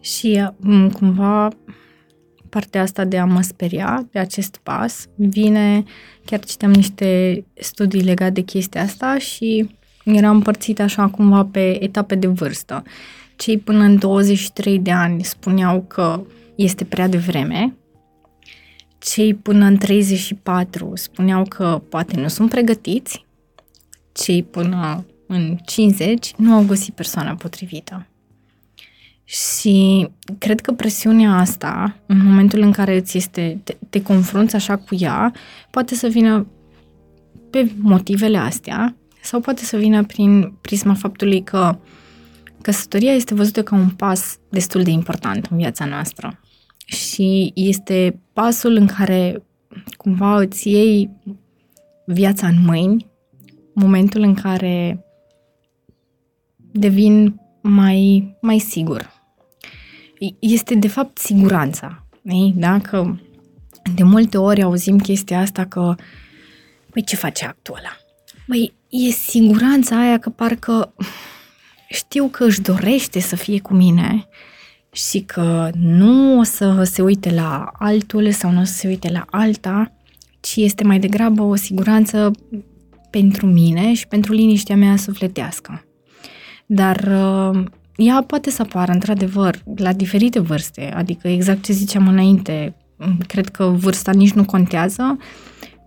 Și 0.00 0.50
mm, 0.56 0.90
cumva 0.90 1.48
partea 2.56 2.82
asta 2.82 3.04
de 3.04 3.18
a 3.18 3.24
mă 3.24 3.40
speria 3.42 4.06
de 4.10 4.18
acest 4.18 4.60
pas 4.62 5.06
vine, 5.14 5.84
chiar 6.24 6.44
citeam 6.44 6.70
niște 6.70 7.44
studii 7.54 8.02
legate 8.02 8.30
de 8.30 8.40
chestia 8.40 8.82
asta 8.82 9.18
și 9.18 9.70
era 10.04 10.30
împărțit 10.30 10.80
așa 10.80 11.08
cumva 11.08 11.44
pe 11.44 11.84
etape 11.84 12.14
de 12.14 12.26
vârstă. 12.26 12.82
Cei 13.36 13.58
până 13.58 13.82
în 13.82 13.98
23 13.98 14.78
de 14.78 14.90
ani 14.90 15.24
spuneau 15.24 15.82
că 15.82 16.22
este 16.54 16.84
prea 16.84 17.08
devreme. 17.08 17.76
Cei 18.98 19.34
până 19.34 19.64
în 19.64 19.76
34 19.76 20.92
spuneau 20.94 21.44
că 21.48 21.82
poate 21.88 22.20
nu 22.20 22.28
sunt 22.28 22.50
pregătiți. 22.50 23.26
Cei 24.12 24.42
până 24.42 25.06
în 25.26 25.56
50 25.64 26.34
nu 26.36 26.54
au 26.54 26.64
găsit 26.64 26.94
persoana 26.94 27.34
potrivită. 27.34 28.06
Și 29.28 30.08
cred 30.38 30.60
că 30.60 30.72
presiunea 30.72 31.32
asta, 31.32 31.96
în 32.06 32.24
momentul 32.24 32.60
în 32.60 32.72
care 32.72 33.00
ți 33.00 33.16
este, 33.16 33.60
te, 33.64 33.76
te 33.90 34.02
confrunți 34.02 34.54
așa 34.54 34.76
cu 34.76 34.96
ea, 34.98 35.32
poate 35.70 35.94
să 35.94 36.06
vină 36.06 36.46
pe 37.50 37.70
motivele 37.78 38.38
astea 38.38 38.96
sau 39.22 39.40
poate 39.40 39.64
să 39.64 39.76
vină 39.76 40.04
prin 40.04 40.52
prisma 40.60 40.94
faptului 40.94 41.42
că 41.42 41.78
căsătoria 42.62 43.12
este 43.12 43.34
văzută 43.34 43.62
ca 43.62 43.76
un 43.76 43.88
pas 43.88 44.38
destul 44.48 44.82
de 44.82 44.90
important 44.90 45.46
în 45.50 45.56
viața 45.56 45.84
noastră 45.84 46.40
și 46.84 47.52
este 47.54 48.20
pasul 48.32 48.74
în 48.74 48.86
care 48.86 49.42
cumva 49.96 50.38
îți 50.38 50.68
iei 50.68 51.10
viața 52.06 52.46
în 52.46 52.56
mâini, 52.64 53.06
momentul 53.74 54.20
în 54.20 54.34
care 54.34 55.04
devin 56.72 57.40
mai, 57.62 58.36
mai 58.40 58.58
sigur. 58.58 59.15
Este 60.38 60.74
de 60.74 60.88
fapt 60.88 61.18
siguranța. 61.18 62.06
Ei? 62.22 62.52
Dacă 62.56 63.20
de 63.94 64.02
multe 64.02 64.38
ori 64.38 64.62
auzim 64.62 64.98
chestia 64.98 65.40
asta 65.40 65.64
că 65.64 65.94
păi 66.90 67.04
ce 67.04 67.16
face 67.16 67.44
actul 67.44 67.74
ăla? 67.78 67.96
Băi, 68.46 68.74
e 68.88 69.10
siguranța 69.10 70.00
aia 70.00 70.18
că 70.18 70.30
parcă 70.30 70.94
știu 71.88 72.28
că 72.28 72.44
își 72.44 72.60
dorește 72.60 73.20
să 73.20 73.36
fie 73.36 73.60
cu 73.60 73.74
mine 73.74 74.28
și 74.92 75.20
că 75.20 75.70
nu 75.74 76.38
o 76.38 76.42
să 76.42 76.82
se 76.82 77.02
uite 77.02 77.30
la 77.30 77.70
altul 77.78 78.30
sau 78.30 78.50
nu 78.50 78.60
o 78.60 78.64
să 78.64 78.72
se 78.72 78.88
uite 78.88 79.10
la 79.10 79.24
alta, 79.30 79.92
ci 80.40 80.56
este 80.56 80.84
mai 80.84 80.98
degrabă 80.98 81.42
o 81.42 81.54
siguranță 81.54 82.30
pentru 83.10 83.46
mine 83.46 83.94
și 83.94 84.06
pentru 84.06 84.32
liniștea 84.32 84.76
mea 84.76 84.96
sufletească. 84.96 85.84
Dar 86.66 86.96
uh, 86.96 87.64
ea 87.96 88.24
poate 88.26 88.50
să 88.50 88.62
apară, 88.62 88.92
într-adevăr, 88.92 89.62
la 89.76 89.92
diferite 89.92 90.38
vârste, 90.38 90.92
adică 90.96 91.28
exact 91.28 91.62
ce 91.62 91.72
ziceam 91.72 92.08
înainte, 92.08 92.76
cred 93.26 93.48
că 93.48 93.64
vârsta 93.64 94.12
nici 94.12 94.32
nu 94.32 94.44
contează, 94.44 95.18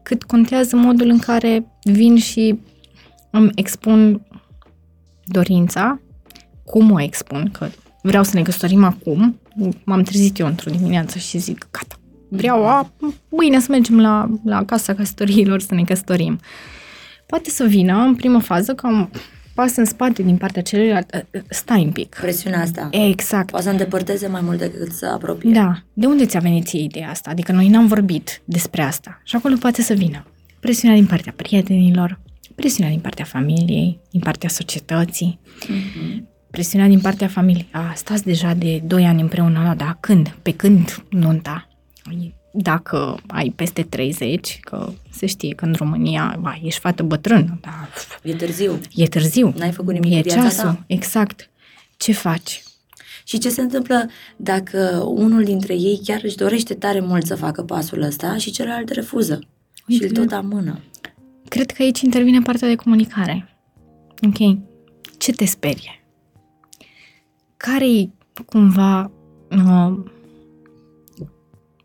cât 0.04 0.24
contează 0.24 0.76
modul 0.76 1.10
în 1.10 1.20
care 1.20 1.66
vin 1.84 2.18
și 2.18 2.60
îmi 3.32 3.50
expun 3.56 4.22
dorința, 5.26 6.00
cum 6.66 6.92
o 6.92 7.02
expun, 7.02 7.50
că 7.52 7.68
vreau 8.02 8.24
să 8.24 8.32
ne 8.34 8.42
căsătorim 8.42 8.84
acum, 8.84 9.40
m-am 9.84 10.02
trezit 10.02 10.40
eu 10.40 10.48
într-o 10.48 10.72
dimineață 10.72 11.18
și 11.18 11.38
zic, 11.38 11.68
gata, 11.72 11.96
vreau 12.30 12.68
a, 12.68 12.92
mâine 13.30 13.60
să 13.60 13.68
mergem 13.70 14.00
la, 14.00 14.30
la 14.44 14.66
casa 14.66 14.94
căsătoriilor 14.94 15.60
să 15.60 15.74
ne 15.74 15.84
căsătorim. 15.84 16.40
Poate 17.26 17.50
să 17.50 17.64
vină 17.64 17.98
în 17.98 18.16
primă 18.16 18.40
fază 18.40 18.74
ca 18.74 18.88
un 18.88 19.10
pas 19.60 19.76
în 19.76 19.86
spate 19.86 20.24
din 20.24 20.38
partea 20.38 20.62
celuilalt, 20.62 21.14
ă, 21.14 21.18
ă, 21.38 21.40
stai 21.50 21.84
un 21.84 21.92
pic. 21.92 22.16
Presiunea 22.22 22.62
asta. 22.62 22.88
Exact. 22.92 23.50
Poate 23.50 23.66
să 23.66 23.72
îndepărteze 23.72 24.28
mai 24.28 24.42
mult 24.42 24.58
decât 24.58 24.92
să 24.92 25.06
apropie. 25.06 25.52
Da. 25.52 25.84
De 25.94 26.06
unde 26.06 26.26
ți-a 26.26 26.40
venit 26.40 26.66
ție 26.66 26.82
ideea 26.82 27.10
asta? 27.10 27.30
Adică 27.30 27.52
noi 27.52 27.68
n-am 27.68 27.88
vorbit 27.88 28.42
despre 28.46 28.82
asta. 28.82 29.22
Și 29.24 29.36
acolo 29.36 29.56
poate 29.60 29.82
să 29.82 29.94
vină 29.94 30.26
presiunea 30.60 30.96
din 30.96 31.06
partea 31.06 31.34
prietenilor, 31.36 32.20
presiunea 32.56 32.92
din 32.92 33.00
partea 33.00 33.26
familiei, 33.26 34.00
din 34.12 34.20
partea 34.20 34.50
societății, 34.50 35.40
mm-hmm. 35.44 36.24
presiunea 36.52 36.88
din 36.88 37.00
partea 37.00 37.28
familiei. 37.28 37.68
A, 37.72 37.94
stați 37.96 38.24
deja 38.24 38.54
de 38.54 38.82
2 38.86 39.06
ani 39.06 39.22
împreună, 39.22 39.74
da, 39.78 39.98
când? 40.00 40.36
Pe 40.42 40.54
când 40.54 41.04
nunta? 41.10 41.68
Dacă 42.62 43.20
ai 43.28 43.54
peste 43.56 43.84
30, 43.84 44.60
că 44.62 44.92
se 45.10 45.26
știe 45.26 45.54
că 45.56 45.66
în 45.66 45.74
România 45.78 46.38
ba, 46.40 46.60
ești 46.64 46.80
fată 46.80 47.04
bătrână, 47.04 47.60
da. 47.62 47.90
E 48.24 48.34
târziu. 48.34 48.80
E 48.96 49.08
târziu. 49.08 49.54
N-ai 49.58 49.72
făcut 49.72 49.94
nimic 49.94 50.12
e 50.12 50.16
în 50.16 50.22
viața 50.22 50.42
ceasul, 50.42 50.64
ta. 50.64 50.84
exact. 50.88 51.50
Ce 51.98 52.12
faci? 52.12 52.64
Și 53.24 53.38
ce 53.38 53.50
se 53.50 53.62
întâmplă 53.62 54.10
dacă 54.36 55.04
unul 55.08 55.44
dintre 55.44 55.74
ei 55.74 56.02
chiar 56.04 56.20
își 56.24 56.36
dorește 56.36 56.74
tare 56.74 57.00
mult 57.00 57.26
să 57.26 57.36
facă 57.36 57.62
pasul 57.62 58.02
ăsta 58.02 58.38
și 58.38 58.52
celălalt 58.52 58.90
refuză 58.90 59.40
și 59.88 60.04
îl 60.04 60.10
tot 60.10 60.32
amână? 60.32 60.80
Cred 61.48 61.72
că 61.72 61.82
aici 61.82 62.02
intervine 62.02 62.40
partea 62.40 62.68
de 62.68 62.76
comunicare. 62.76 63.58
Ok. 64.28 64.58
Ce 65.18 65.32
te 65.32 65.46
sperie? 65.46 66.04
Care-i 67.58 68.12
cumva 68.46 69.12
uh, 69.50 69.98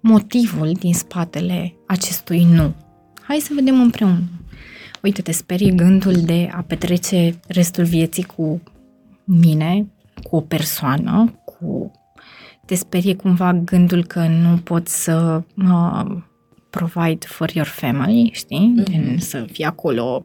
motivul 0.07 0.73
din 0.73 0.95
spatele 0.95 1.75
acestui 1.87 2.45
nu? 2.45 2.75
Hai 3.23 3.37
să 3.37 3.53
vedem 3.55 3.81
împreună. 3.81 4.23
Uite, 5.03 5.23
te 5.23 5.33
sperie 5.33 5.71
gândul 5.71 6.13
de 6.13 6.51
a 6.53 6.63
petrece 6.63 7.41
restul 7.47 7.85
vieții 7.85 8.23
cu 8.23 8.63
mine, 9.25 9.87
cu 10.23 10.37
o 10.37 10.41
persoană, 10.41 11.41
cu... 11.45 11.91
Te 12.67 12.75
sperie 12.75 13.15
cumva 13.15 13.53
gândul 13.53 14.05
că 14.05 14.27
nu 14.27 14.57
poți 14.57 15.03
să 15.03 15.43
uh, 15.57 16.17
provide 16.71 17.27
for 17.27 17.51
your 17.55 17.67
family, 17.67 18.31
știi? 18.33 18.75
Mm-hmm. 18.79 18.85
Gen, 18.85 19.19
să 19.19 19.47
fii 19.53 19.65
acolo 19.65 20.23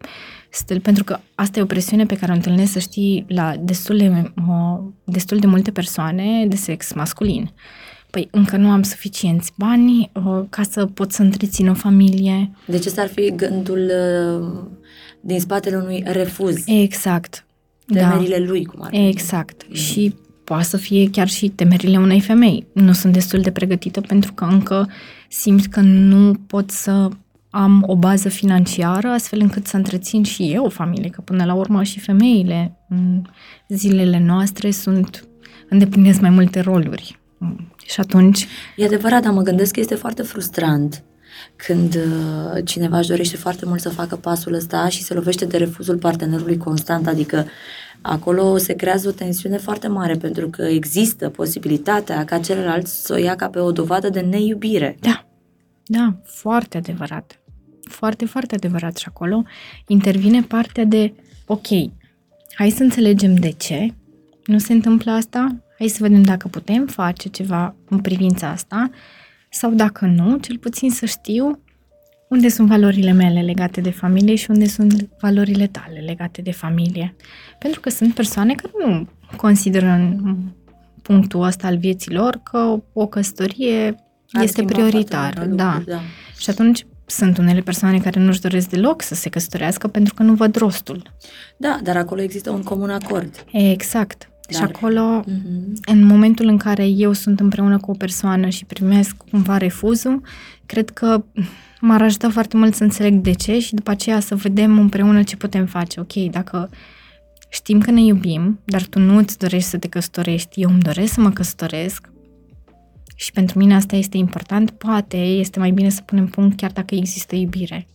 stil, 0.49 0.79
pentru 0.79 1.03
că 1.03 1.19
asta 1.35 1.59
e 1.59 1.61
o 1.63 1.65
presiune 1.65 2.05
pe 2.05 2.17
care 2.17 2.31
o 2.31 2.35
întâlnesc, 2.35 2.71
să 2.71 2.79
știi, 2.79 3.25
la 3.27 3.55
destul 3.59 3.97
de, 3.97 4.31
uh, 4.47 4.79
destul 5.03 5.37
de 5.37 5.47
multe 5.47 5.71
persoane 5.71 6.45
de 6.47 6.55
sex 6.55 6.93
masculin. 6.93 7.51
Păi 8.09 8.27
încă 8.31 8.57
nu 8.57 8.69
am 8.69 8.83
suficienți 8.83 9.51
bani 9.55 10.11
uh, 10.13 10.43
ca 10.49 10.63
să 10.63 10.85
pot 10.85 11.11
să 11.11 11.21
întrețin 11.21 11.69
o 11.69 11.73
familie. 11.73 12.51
Deci 12.65 12.85
ăsta 12.85 13.01
ar 13.01 13.07
fi 13.07 13.33
gândul 13.35 13.91
uh, 13.91 14.69
din 15.21 15.39
spatele 15.39 15.75
unui 15.75 16.03
refuz. 16.05 16.63
Exact. 16.65 17.45
Temerile 17.85 18.37
da. 18.37 18.43
lui, 18.45 18.65
cum 18.65 18.81
ar 18.81 18.89
fi. 18.89 19.07
Exact. 19.07 19.65
Mm. 19.67 19.75
Și 19.75 20.15
poate 20.43 20.63
să 20.63 20.77
fie 20.77 21.09
chiar 21.09 21.27
și 21.27 21.49
temerile 21.49 21.97
unei 21.97 22.21
femei. 22.21 22.67
Nu 22.73 22.91
sunt 22.91 23.13
destul 23.13 23.41
de 23.41 23.51
pregătită 23.51 24.01
pentru 24.01 24.33
că 24.33 24.43
încă 24.43 24.89
simt 25.29 25.65
că 25.65 25.79
nu 25.79 26.33
pot 26.47 26.71
să 26.71 27.09
am 27.49 27.83
o 27.87 27.95
bază 27.95 28.29
financiară 28.29 29.07
astfel 29.07 29.39
încât 29.39 29.67
să 29.67 29.77
întrețin 29.77 30.23
și 30.23 30.51
eu 30.51 30.65
o 30.65 30.69
familie, 30.69 31.09
că 31.09 31.21
până 31.21 31.45
la 31.45 31.53
urmă 31.53 31.83
și 31.83 31.99
femeile 31.99 32.77
în 32.89 33.21
zilele 33.67 34.19
noastre 34.19 34.71
sunt 34.71 35.27
îndeplinesc 35.69 36.19
mai 36.19 36.29
multe 36.29 36.59
roluri. 36.59 37.19
Și 37.89 37.99
atunci... 37.99 38.47
E 38.75 38.85
adevărat, 38.85 39.21
dar 39.21 39.33
mă 39.33 39.41
gândesc 39.41 39.73
că 39.73 39.79
este 39.79 39.95
foarte 39.95 40.21
frustrant 40.21 41.03
când 41.55 41.95
uh, 41.95 42.65
cineva 42.65 42.97
își 42.97 43.07
dorește 43.07 43.37
foarte 43.37 43.65
mult 43.65 43.81
să 43.81 43.89
facă 43.89 44.15
pasul 44.15 44.53
ăsta 44.53 44.89
și 44.89 45.03
se 45.03 45.13
lovește 45.13 45.45
de 45.45 45.57
refuzul 45.57 45.97
partenerului 45.97 46.57
constant, 46.57 47.07
adică 47.07 47.45
acolo 48.01 48.57
se 48.57 48.73
creează 48.73 49.07
o 49.07 49.11
tensiune 49.11 49.57
foarte 49.57 49.87
mare 49.87 50.13
pentru 50.13 50.49
că 50.49 50.61
există 50.61 51.29
posibilitatea 51.29 52.25
ca 52.25 52.39
celălalt 52.39 52.87
să 52.87 53.13
o 53.13 53.17
ia 53.17 53.35
ca 53.35 53.49
pe 53.49 53.59
o 53.59 53.71
dovadă 53.71 54.09
de 54.09 54.19
neiubire. 54.19 54.97
Da, 54.99 55.25
da, 55.85 56.19
foarte 56.23 56.77
adevărat. 56.77 57.41
Foarte, 57.83 58.25
foarte 58.25 58.55
adevărat 58.55 58.97
și 58.97 59.05
acolo 59.07 59.43
intervine 59.87 60.41
partea 60.41 60.83
de, 60.83 61.13
ok, 61.45 61.67
hai 62.53 62.69
să 62.69 62.83
înțelegem 62.83 63.35
de 63.35 63.51
ce 63.51 63.93
nu 64.45 64.57
se 64.57 64.73
întâmplă 64.73 65.11
asta, 65.11 65.63
hai 65.79 65.87
să 65.87 65.97
vedem 65.99 66.23
dacă 66.23 66.47
putem 66.47 66.87
face 66.87 67.29
ceva 67.29 67.75
în 67.89 67.99
privința 67.99 68.47
asta 68.49 68.89
sau 69.49 69.71
dacă 69.71 70.05
nu, 70.05 70.37
cel 70.37 70.57
puțin 70.57 70.91
să 70.91 71.05
știu 71.05 71.59
unde 72.29 72.49
sunt 72.49 72.67
valorile 72.67 73.11
mele 73.11 73.41
legate 73.41 73.81
de 73.81 73.89
familie 73.89 74.35
și 74.35 74.49
unde 74.49 74.67
sunt 74.67 75.09
valorile 75.19 75.67
tale 75.67 75.99
legate 75.99 76.41
de 76.41 76.51
familie. 76.51 77.15
Pentru 77.59 77.79
că 77.79 77.89
sunt 77.89 78.13
persoane 78.13 78.55
care 78.55 78.73
nu 78.85 79.07
consideră 79.35 79.85
în 79.85 80.35
punctul 81.01 81.43
ăsta 81.43 81.67
al 81.67 81.77
vieții 81.77 82.11
lor 82.11 82.39
că 82.43 82.81
o 82.93 83.07
căsătorie 83.07 83.95
Ar 84.31 84.43
este 84.43 84.63
prioritară. 84.63 85.45
Da. 85.45 85.81
da. 85.85 85.99
Și 86.37 86.49
atunci 86.49 86.85
sunt 87.05 87.37
unele 87.37 87.61
persoane 87.61 87.99
care 87.99 88.19
nu-și 88.19 88.41
doresc 88.41 88.69
deloc 88.69 89.01
să 89.01 89.15
se 89.15 89.29
căsătorească 89.29 89.87
pentru 89.87 90.13
că 90.13 90.23
nu 90.23 90.33
văd 90.33 90.55
rostul. 90.55 91.15
Da, 91.57 91.79
dar 91.83 91.97
acolo 91.97 92.21
există 92.21 92.49
un 92.49 92.63
comun 92.63 92.89
acord. 92.89 93.45
Exact. 93.51 94.29
Dar... 94.51 94.61
Și 94.61 94.75
acolo, 94.75 95.21
uh-huh. 95.21 95.85
în 95.85 96.03
momentul 96.03 96.47
în 96.47 96.57
care 96.57 96.87
eu 96.87 97.13
sunt 97.13 97.39
împreună 97.39 97.77
cu 97.77 97.91
o 97.91 97.93
persoană 97.93 98.49
și 98.49 98.65
primesc 98.65 99.15
cumva 99.31 99.57
refuzul, 99.57 100.21
cred 100.65 100.89
că 100.89 101.23
m-ar 101.81 102.01
ajuta 102.01 102.29
foarte 102.29 102.57
mult 102.57 102.75
să 102.75 102.83
înțeleg 102.83 103.13
de 103.13 103.31
ce 103.31 103.59
și 103.59 103.73
după 103.73 103.91
aceea 103.91 104.19
să 104.19 104.35
vedem 104.35 104.79
împreună 104.79 105.23
ce 105.23 105.37
putem 105.37 105.65
face. 105.65 105.99
Ok, 105.99 106.13
dacă 106.13 106.69
știm 107.49 107.79
că 107.79 107.91
ne 107.91 108.01
iubim, 108.01 108.59
dar 108.65 108.85
tu 108.85 108.99
nu 108.99 109.17
îți 109.17 109.37
dorești 109.37 109.69
să 109.69 109.77
te 109.77 109.87
căsătorești, 109.87 110.61
eu 110.61 110.69
îmi 110.69 110.81
doresc 110.81 111.13
să 111.13 111.21
mă 111.21 111.31
căsătoresc 111.31 112.09
și 113.15 113.31
pentru 113.31 113.57
mine 113.57 113.75
asta 113.75 113.95
este 113.95 114.17
important, 114.17 114.71
poate 114.71 115.17
este 115.17 115.59
mai 115.59 115.71
bine 115.71 115.89
să 115.89 116.01
punem 116.01 116.27
punct 116.27 116.57
chiar 116.57 116.71
dacă 116.71 116.95
există 116.95 117.35
iubire. 117.35 117.87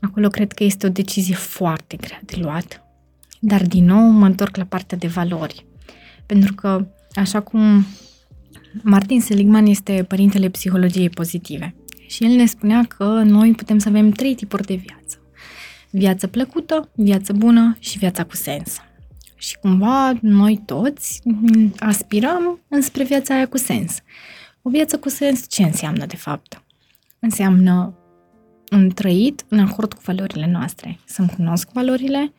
Acolo 0.00 0.28
cred 0.28 0.52
că 0.52 0.64
este 0.64 0.86
o 0.86 0.90
decizie 0.90 1.34
foarte 1.34 1.96
grea 1.96 2.20
de 2.24 2.36
luat. 2.40 2.81
Dar 3.44 3.66
din 3.66 3.84
nou 3.84 4.10
mă 4.10 4.26
întorc 4.26 4.56
la 4.56 4.64
partea 4.64 4.98
de 4.98 5.06
valori. 5.06 5.66
Pentru 6.26 6.54
că, 6.54 6.86
așa 7.14 7.40
cum 7.40 7.86
Martin 8.82 9.20
Seligman 9.20 9.66
este 9.66 10.04
părintele 10.08 10.48
psihologiei 10.48 11.10
pozitive 11.10 11.74
și 12.06 12.24
el 12.24 12.30
ne 12.30 12.46
spunea 12.46 12.84
că 12.84 13.04
noi 13.04 13.52
putem 13.52 13.78
să 13.78 13.88
avem 13.88 14.10
trei 14.10 14.34
tipuri 14.34 14.66
de 14.66 14.74
viață. 14.74 15.18
Viață 15.90 16.26
plăcută, 16.26 16.90
viață 16.94 17.32
bună 17.32 17.76
și 17.78 17.98
viața 17.98 18.24
cu 18.24 18.36
sens. 18.36 18.76
Și 19.36 19.58
cumva 19.58 20.12
noi 20.20 20.62
toți 20.66 21.22
aspirăm 21.78 22.60
înspre 22.68 23.04
viața 23.04 23.34
aia 23.34 23.48
cu 23.48 23.56
sens. 23.56 23.98
O 24.62 24.70
viață 24.70 24.98
cu 24.98 25.08
sens 25.08 25.44
ce 25.48 25.62
înseamnă 25.62 26.06
de 26.06 26.16
fapt? 26.16 26.62
Înseamnă 27.18 27.96
un 28.70 28.90
trăit 28.90 29.44
în 29.48 29.58
acord 29.58 29.92
cu 29.92 30.00
valorile 30.04 30.46
noastre. 30.46 30.98
Să-mi 31.04 31.28
cunosc 31.28 31.72
valorile, 31.72 32.32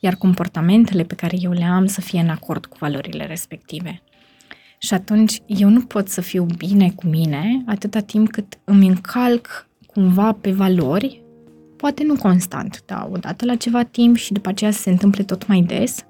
iar 0.00 0.14
comportamentele 0.14 1.02
pe 1.02 1.14
care 1.14 1.36
eu 1.40 1.52
le 1.52 1.64
am 1.64 1.86
să 1.86 2.00
fie 2.00 2.20
în 2.20 2.28
acord 2.28 2.66
cu 2.66 2.76
valorile 2.80 3.26
respective. 3.26 4.02
Și 4.78 4.94
atunci 4.94 5.40
eu 5.46 5.68
nu 5.68 5.80
pot 5.80 6.08
să 6.08 6.20
fiu 6.20 6.44
bine 6.44 6.90
cu 6.90 7.06
mine 7.06 7.62
atâta 7.66 8.00
timp 8.00 8.30
cât 8.30 8.58
îmi 8.64 8.88
încalc 8.88 9.68
cumva 9.86 10.32
pe 10.32 10.52
valori, 10.52 11.22
poate 11.76 12.04
nu 12.04 12.16
constant, 12.16 12.82
dar 12.86 13.08
odată 13.10 13.44
la 13.44 13.54
ceva 13.54 13.82
timp 13.82 14.16
și 14.16 14.32
după 14.32 14.48
aceea 14.48 14.70
se 14.70 14.90
întâmple 14.90 15.22
tot 15.22 15.46
mai 15.46 15.60
des, 15.60 16.04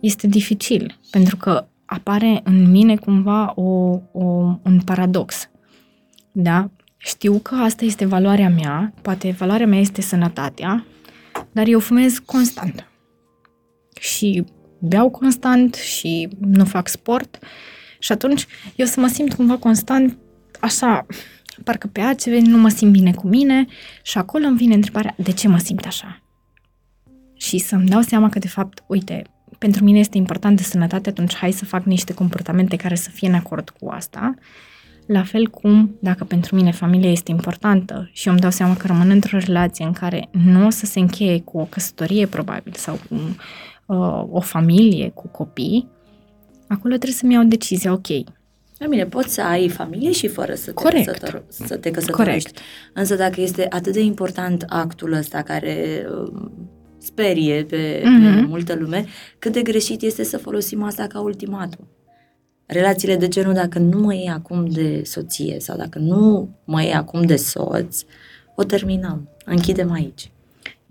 este 0.00 0.26
dificil, 0.26 0.98
pentru 1.10 1.36
că 1.36 1.66
apare 1.84 2.40
în 2.44 2.70
mine 2.70 2.96
cumva 2.96 3.52
o, 3.54 4.00
o, 4.12 4.24
un 4.62 4.80
paradox. 4.84 5.50
Da? 6.32 6.70
Știu 6.96 7.38
că 7.38 7.54
asta 7.54 7.84
este 7.84 8.04
valoarea 8.04 8.48
mea, 8.48 8.92
poate 9.02 9.30
valoarea 9.30 9.66
mea 9.66 9.78
este 9.78 10.00
sănătatea, 10.00 10.84
dar 11.52 11.66
eu 11.66 11.78
fumez 11.78 12.18
constant. 12.18 12.91
Și 14.02 14.44
beau 14.78 15.10
constant 15.10 15.74
și 15.74 16.28
nu 16.40 16.64
fac 16.64 16.88
sport. 16.88 17.38
Și 17.98 18.12
atunci 18.12 18.46
eu 18.76 18.86
să 18.86 19.00
mă 19.00 19.06
simt 19.06 19.34
cumva 19.34 19.56
constant 19.56 20.18
așa, 20.60 21.06
parcă 21.64 21.86
pe 21.86 22.00
altceva 22.00 22.36
nu 22.48 22.58
mă 22.58 22.68
simt 22.68 22.92
bine 22.92 23.12
cu 23.12 23.26
mine 23.26 23.66
și 24.02 24.18
acolo 24.18 24.46
îmi 24.46 24.56
vine 24.56 24.74
întrebarea 24.74 25.14
de 25.18 25.32
ce 25.32 25.48
mă 25.48 25.58
simt 25.58 25.86
așa. 25.86 26.22
Și 27.36 27.58
să-mi 27.58 27.88
dau 27.88 28.00
seama 28.00 28.28
că 28.28 28.38
de 28.38 28.48
fapt, 28.48 28.84
uite, 28.86 29.22
pentru 29.58 29.84
mine 29.84 29.98
este 29.98 30.16
important 30.16 30.56
de 30.56 30.62
sănătate, 30.62 31.08
atunci 31.08 31.34
hai 31.34 31.52
să 31.52 31.64
fac 31.64 31.84
niște 31.84 32.14
comportamente 32.14 32.76
care 32.76 32.94
să 32.94 33.10
fie 33.10 33.28
în 33.28 33.34
acord 33.34 33.70
cu 33.70 33.88
asta. 33.88 34.34
La 35.06 35.22
fel 35.22 35.48
cum, 35.48 35.96
dacă 36.00 36.24
pentru 36.24 36.54
mine 36.54 36.70
familia 36.70 37.10
este 37.10 37.30
importantă 37.30 38.10
și 38.12 38.26
eu 38.26 38.32
îmi 38.32 38.42
dau 38.42 38.50
seama 38.50 38.76
că 38.76 38.86
rămân 38.86 39.10
într-o 39.10 39.38
relație 39.38 39.84
în 39.84 39.92
care 39.92 40.28
nu 40.30 40.66
o 40.66 40.70
să 40.70 40.86
se 40.86 41.00
încheie 41.00 41.40
cu 41.40 41.58
o 41.58 41.64
căsătorie, 41.64 42.26
probabil, 42.26 42.72
sau 42.76 43.00
cu 43.08 43.36
uh, 43.86 44.24
o 44.30 44.40
familie, 44.40 45.10
cu 45.14 45.28
copii, 45.28 45.88
acolo 46.68 46.94
trebuie 46.94 47.12
să-mi 47.18 47.32
iau 47.32 47.44
decizia, 47.44 47.92
ok, 47.92 48.06
la 48.78 48.88
mine, 48.88 49.06
poți 49.06 49.34
să 49.34 49.42
ai 49.42 49.68
familie 49.68 50.12
și 50.12 50.28
fără 50.28 50.54
să 50.54 50.66
te, 50.66 50.72
Corect. 50.72 51.06
Căsător, 51.06 51.44
să 51.48 51.76
te 51.76 51.90
căsătorești. 51.90 52.50
Corect. 52.50 52.66
Însă 52.94 53.14
dacă 53.16 53.40
este 53.40 53.66
atât 53.70 53.92
de 53.92 54.00
important 54.00 54.64
actul 54.68 55.12
ăsta 55.12 55.42
care 55.42 56.06
uh, 56.22 56.50
sperie 56.98 57.64
pe, 57.64 57.98
mm-hmm. 57.98 58.02
pe 58.02 58.40
Mhm. 58.40 58.46
multă 58.48 58.74
lume, 58.74 59.04
cât 59.38 59.52
de 59.52 59.62
greșit 59.62 60.02
este 60.02 60.22
să 60.22 60.38
folosim 60.38 60.82
asta 60.82 61.06
ca 61.06 61.20
ultimatum. 61.20 61.88
Relațiile 62.66 63.16
de 63.16 63.28
genul, 63.28 63.52
dacă 63.52 63.78
nu 63.78 63.98
mă 64.00 64.14
iei 64.14 64.28
acum 64.28 64.66
de 64.66 65.02
soție 65.04 65.56
sau 65.60 65.76
dacă 65.76 65.98
nu 65.98 66.48
mă 66.64 66.82
iei 66.82 66.94
acum 66.94 67.22
de 67.22 67.36
soț, 67.36 68.02
o 68.56 68.62
terminăm. 68.64 69.28
Închidem 69.44 69.92
aici. 69.92 70.32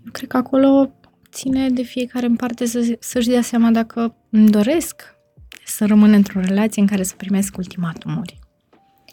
Eu 0.04 0.10
cred 0.12 0.28
că 0.28 0.36
acolo 0.36 0.92
ține 1.32 1.70
de 1.70 1.82
fiecare 1.82 2.26
în 2.26 2.36
parte 2.36 2.64
să, 2.66 2.96
să-și 3.00 3.28
dea 3.28 3.42
seama 3.42 3.70
dacă 3.70 4.14
îmi 4.30 4.50
doresc 4.50 5.02
să 5.64 5.86
rămân 5.86 6.12
într-o 6.12 6.40
relație 6.40 6.82
în 6.82 6.88
care 6.88 7.02
să 7.02 7.14
primesc 7.16 7.56
ultimatumuri. 7.56 8.38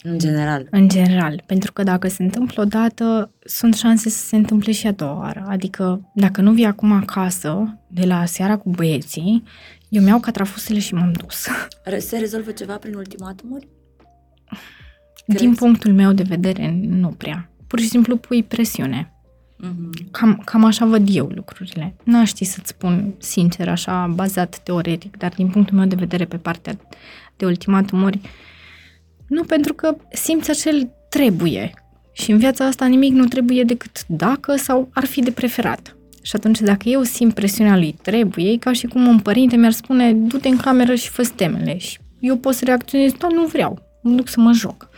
În 0.03 0.17
general. 0.19 0.67
În 0.71 0.89
general, 0.89 1.43
pentru 1.45 1.73
că 1.73 1.83
dacă 1.83 2.07
se 2.07 2.23
întâmplă 2.23 2.61
odată, 2.61 3.31
sunt 3.45 3.75
șanse 3.75 4.09
să 4.09 4.25
se 4.25 4.35
întâmple 4.35 4.71
și 4.71 4.87
a 4.87 4.91
doua 4.91 5.17
oară. 5.17 5.45
Adică, 5.47 6.11
dacă 6.13 6.41
nu 6.41 6.51
vii 6.51 6.65
acum 6.65 6.91
acasă, 6.91 7.79
de 7.87 8.05
la 8.05 8.25
seara 8.25 8.57
cu 8.57 8.69
băieții, 8.69 9.43
eu 9.89 10.03
mi-au 10.03 10.19
catrafusele 10.19 10.79
și 10.79 10.93
m-am 10.93 11.11
dus. 11.11 11.47
Re- 11.83 11.99
Se 11.99 12.17
rezolvă 12.17 12.51
ceva 12.51 12.75
prin 12.77 12.93
ultimatumuri? 12.93 13.67
Din 15.25 15.35
Crezi? 15.37 15.55
punctul 15.59 15.93
meu 15.93 16.11
de 16.13 16.23
vedere, 16.23 16.79
nu 16.81 17.07
prea. 17.09 17.49
Pur 17.67 17.79
și 17.79 17.87
simplu 17.87 18.17
pui 18.17 18.43
presiune. 18.43 19.13
Mm-hmm. 19.63 20.11
Cam, 20.11 20.41
cam 20.45 20.63
așa 20.63 20.85
văd 20.85 21.07
eu 21.11 21.31
lucrurile. 21.35 21.95
Nu 22.03 22.19
aș 22.19 22.27
ști 22.27 22.43
să-ți 22.43 22.69
spun 22.69 23.13
sincer, 23.17 23.69
așa, 23.69 24.11
bazat 24.13 24.59
teoretic, 24.63 25.17
dar 25.17 25.33
din 25.35 25.47
punctul 25.47 25.77
meu 25.77 25.85
de 25.85 25.95
vedere 25.95 26.25
pe 26.25 26.37
partea 26.37 26.77
de 27.37 27.45
ultimatumuri, 27.45 28.19
nu 29.27 29.43
pentru 29.43 29.73
că 29.73 29.95
simți 30.11 30.49
acel 30.49 30.89
trebuie. 31.09 31.73
Și 32.11 32.31
în 32.31 32.37
viața 32.37 32.65
asta 32.65 32.85
nimic 32.85 33.11
nu 33.11 33.25
trebuie 33.25 33.63
decât 33.63 34.05
dacă 34.07 34.55
sau 34.55 34.89
ar 34.93 35.05
fi 35.05 35.21
de 35.21 35.31
preferat. 35.31 35.95
Și 36.21 36.35
atunci 36.35 36.59
dacă 36.59 36.89
eu 36.89 37.03
simt 37.03 37.33
presiunea 37.33 37.77
lui 37.77 37.95
trebuie, 38.01 38.51
e 38.51 38.57
ca 38.57 38.73
și 38.73 38.87
cum 38.87 39.07
un 39.07 39.19
părinte 39.19 39.55
mi-ar 39.55 39.71
spune 39.71 40.13
du-te 40.13 40.47
în 40.47 40.57
cameră 40.57 40.95
și 40.95 41.09
fă 41.09 41.31
temele. 41.35 41.77
Și 41.77 41.99
eu 42.19 42.37
pot 42.37 42.53
să 42.53 42.65
reacționez, 42.65 43.11
da, 43.11 43.27
nu 43.27 43.45
vreau, 43.45 43.81
mă 44.01 44.11
duc 44.11 44.27
să 44.27 44.39
mă 44.39 44.51
joc. 44.51 44.89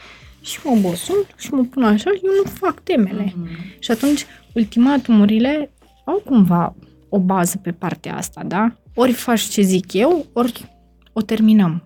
Și 0.42 0.60
mă 0.64 0.72
obosul 0.72 1.28
și 1.38 1.54
mă 1.54 1.64
pun 1.64 1.84
așa 1.84 2.10
și 2.10 2.22
eu 2.24 2.32
nu 2.44 2.52
fac 2.52 2.80
temele. 2.80 3.24
Mm-hmm. 3.24 3.80
Și 3.80 3.92
atunci, 3.92 4.26
ultimatumurile 4.54 5.72
au 6.06 6.22
cumva 6.26 6.76
o 7.10 7.20
bază 7.20 7.58
pe 7.58 7.72
partea 7.72 8.16
asta, 8.18 8.44
da? 8.44 8.74
Ori 8.94 9.12
faci 9.12 9.42
ce 9.42 9.62
zic 9.62 9.94
eu, 9.94 10.26
ori 10.34 10.66
o 11.14 11.22
terminăm. 11.22 11.84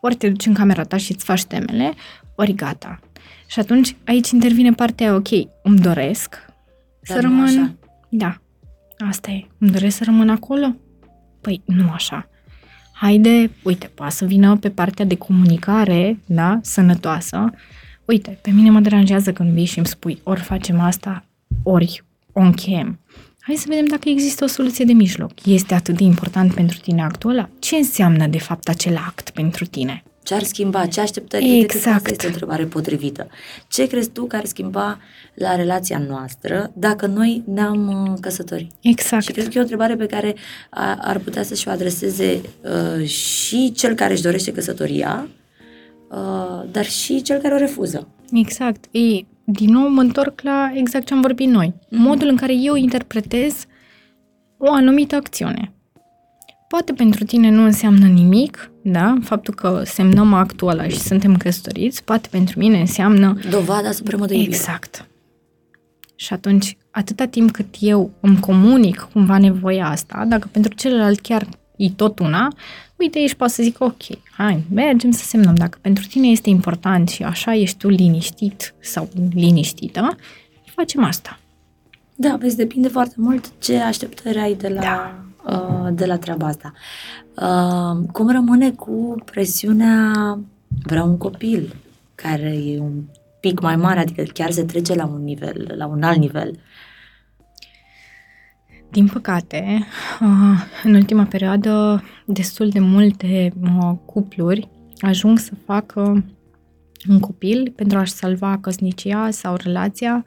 Ori 0.00 0.14
te 0.14 0.28
duci 0.28 0.46
în 0.46 0.54
camera 0.54 0.82
ta 0.82 0.96
și 0.96 1.12
îți 1.12 1.24
faci 1.24 1.44
temele, 1.44 1.92
ori 2.34 2.54
gata. 2.54 3.00
Și 3.46 3.58
atunci 3.58 3.96
aici 4.06 4.30
intervine 4.30 4.72
partea 4.72 5.06
aia, 5.06 5.14
ok, 5.14 5.28
îmi 5.62 5.78
doresc 5.78 6.28
Dar 6.30 6.46
să 7.02 7.14
nu 7.14 7.20
rămân... 7.20 7.44
așa. 7.44 7.74
Da, 8.08 8.40
asta 9.08 9.30
e. 9.30 9.46
Îmi 9.58 9.70
doresc 9.70 9.96
să 9.96 10.04
rămân 10.04 10.28
acolo? 10.28 10.76
Păi, 11.40 11.62
nu 11.64 11.90
așa. 11.90 12.28
Haide, 12.92 13.50
uite, 13.62 13.86
poate 13.86 14.14
să 14.14 14.24
vină 14.24 14.56
pe 14.56 14.70
partea 14.70 15.04
de 15.04 15.16
comunicare, 15.16 16.18
da, 16.26 16.58
sănătoasă. 16.62 17.50
Uite, 18.04 18.38
pe 18.42 18.50
mine 18.50 18.70
mă 18.70 18.80
deranjează 18.80 19.32
când 19.32 19.50
vii 19.50 19.64
și 19.64 19.78
îmi 19.78 19.86
spui 19.86 20.20
ori 20.22 20.40
facem 20.40 20.80
asta, 20.80 21.24
ori 21.62 22.04
o 22.32 22.40
încheiem. 22.40 22.98
Hai 23.40 23.54
să 23.54 23.64
vedem 23.68 23.84
dacă 23.84 24.08
există 24.08 24.44
o 24.44 24.46
soluție 24.46 24.84
de 24.84 24.92
mijloc. 24.92 25.46
Este 25.46 25.74
atât 25.74 25.96
de 25.96 26.02
important 26.02 26.54
pentru 26.54 26.78
tine 26.78 27.02
actul 27.02 27.30
ăla? 27.30 27.48
Ce 27.58 27.76
înseamnă, 27.76 28.26
de 28.26 28.38
fapt, 28.38 28.68
acel 28.68 28.96
act 28.96 29.30
pentru 29.30 29.64
tine? 29.64 30.02
Ce 30.22 30.34
ar 30.34 30.42
schimba? 30.42 30.86
Ce 30.86 31.00
așteptări? 31.00 31.44
Uite, 31.44 31.56
cred 31.56 31.70
că 31.70 31.76
Exact. 31.76 31.96
Asta 31.96 32.10
este 32.10 32.26
o 32.26 32.28
întrebare 32.28 32.64
potrivită. 32.64 33.28
Ce 33.68 33.86
crezi 33.86 34.10
tu 34.10 34.24
că 34.24 34.36
ar 34.36 34.44
schimba 34.44 34.98
la 35.34 35.56
relația 35.56 35.98
noastră 35.98 36.70
dacă 36.74 37.06
noi 37.06 37.42
ne-am 37.46 38.08
uh, 38.12 38.18
căsătorit? 38.20 38.70
Exact. 38.80 39.22
Și 39.22 39.32
cred 39.32 39.44
că 39.44 39.50
e 39.54 39.58
o 39.58 39.62
întrebare 39.62 39.96
pe 39.96 40.06
care 40.06 40.34
a, 40.70 40.98
ar 41.00 41.18
putea 41.18 41.42
să-și 41.42 41.68
o 41.68 41.70
adreseze 41.70 42.40
uh, 42.62 43.06
și 43.06 43.72
cel 43.72 43.94
care 43.94 44.12
își 44.12 44.22
dorește 44.22 44.52
căsătoria, 44.52 45.28
uh, 46.10 46.68
dar 46.70 46.84
și 46.84 47.22
cel 47.22 47.40
care 47.40 47.54
o 47.54 47.58
refuză. 47.58 48.08
Exact. 48.32 48.84
Ei, 48.90 49.26
din 49.52 49.72
nou 49.72 49.88
mă 49.88 50.00
întorc 50.00 50.40
la 50.40 50.72
exact 50.74 51.06
ce 51.06 51.14
am 51.14 51.20
vorbit 51.20 51.48
noi. 51.48 51.74
Modul 51.90 52.28
în 52.28 52.36
care 52.36 52.54
eu 52.54 52.74
interpretez 52.74 53.64
o 54.58 54.72
anumită 54.72 55.14
acțiune. 55.14 55.72
Poate 56.68 56.92
pentru 56.92 57.24
tine 57.24 57.50
nu 57.50 57.64
înseamnă 57.64 58.06
nimic, 58.06 58.70
da? 58.82 59.18
Faptul 59.22 59.54
că 59.54 59.82
semnăm 59.84 60.32
actul 60.32 60.68
ăla 60.68 60.88
și 60.88 60.98
suntem 60.98 61.36
căsătoriți, 61.36 62.04
poate 62.04 62.28
pentru 62.30 62.58
mine 62.58 62.80
înseamnă 62.80 63.38
Dovada 63.50 63.90
supremă 63.90 64.26
de 64.26 64.34
iubire. 64.34 64.54
Exact. 64.54 65.06
Și 66.16 66.32
atunci, 66.32 66.76
atâta 66.90 67.24
timp 67.24 67.50
cât 67.50 67.74
eu 67.80 68.10
îmi 68.20 68.40
comunic 68.40 69.08
cumva 69.12 69.38
nevoia 69.38 69.88
asta, 69.88 70.24
dacă 70.28 70.48
pentru 70.50 70.74
celălalt 70.74 71.20
chiar 71.20 71.46
e 71.76 71.90
tot 71.90 72.18
una, 72.18 72.52
uite, 73.02 73.18
ești 73.18 73.36
poate 73.36 73.52
să 73.52 73.62
zic, 73.62 73.80
ok, 73.80 74.02
hai, 74.30 74.62
mergem 74.70 75.10
să 75.10 75.24
semnăm. 75.24 75.54
Dacă 75.54 75.78
pentru 75.80 76.04
tine 76.06 76.26
este 76.26 76.48
important 76.50 77.08
și 77.08 77.22
așa 77.22 77.54
ești 77.54 77.76
tu 77.78 77.88
liniștit 77.88 78.74
sau 78.80 79.08
liniștită, 79.34 80.16
facem 80.64 81.04
asta. 81.04 81.38
Da, 82.14 82.36
vezi, 82.40 82.56
depinde 82.56 82.88
foarte 82.88 83.14
mult 83.18 83.52
ce 83.58 83.76
așteptări 83.78 84.38
ai 84.38 84.54
de 84.54 84.68
la, 84.68 84.80
Da. 84.80 85.24
uh, 85.46 85.88
de 85.92 86.04
la 86.06 86.18
treaba 86.18 86.46
asta. 86.46 86.72
Uh, 87.36 88.08
cum 88.12 88.30
rămâne 88.30 88.70
cu 88.70 89.14
presiunea 89.24 90.12
vreau 90.82 91.08
un 91.08 91.16
copil 91.18 91.76
care 92.14 92.56
e 92.66 92.80
un 92.80 93.02
pic 93.40 93.60
mai 93.60 93.76
mare, 93.76 94.00
adică 94.00 94.22
chiar 94.22 94.50
se 94.50 94.64
trece 94.64 94.94
la 94.94 95.06
un 95.06 95.24
nivel, 95.24 95.74
la 95.76 95.86
un 95.86 96.02
alt 96.02 96.18
nivel. 96.18 96.58
Din 98.92 99.06
păcate, 99.06 99.86
uh, 100.20 100.64
în 100.82 100.94
ultima 100.94 101.24
perioadă, 101.24 102.02
destul 102.26 102.68
de 102.68 102.78
multe 102.78 103.52
uh, 103.62 103.96
cupluri 104.04 104.68
ajung 105.00 105.38
să 105.38 105.52
facă 105.66 106.24
un 107.08 107.20
copil 107.20 107.72
pentru 107.76 107.98
a-și 107.98 108.12
salva 108.12 108.58
căsnicia 108.58 109.30
sau 109.30 109.54
relația. 109.54 110.24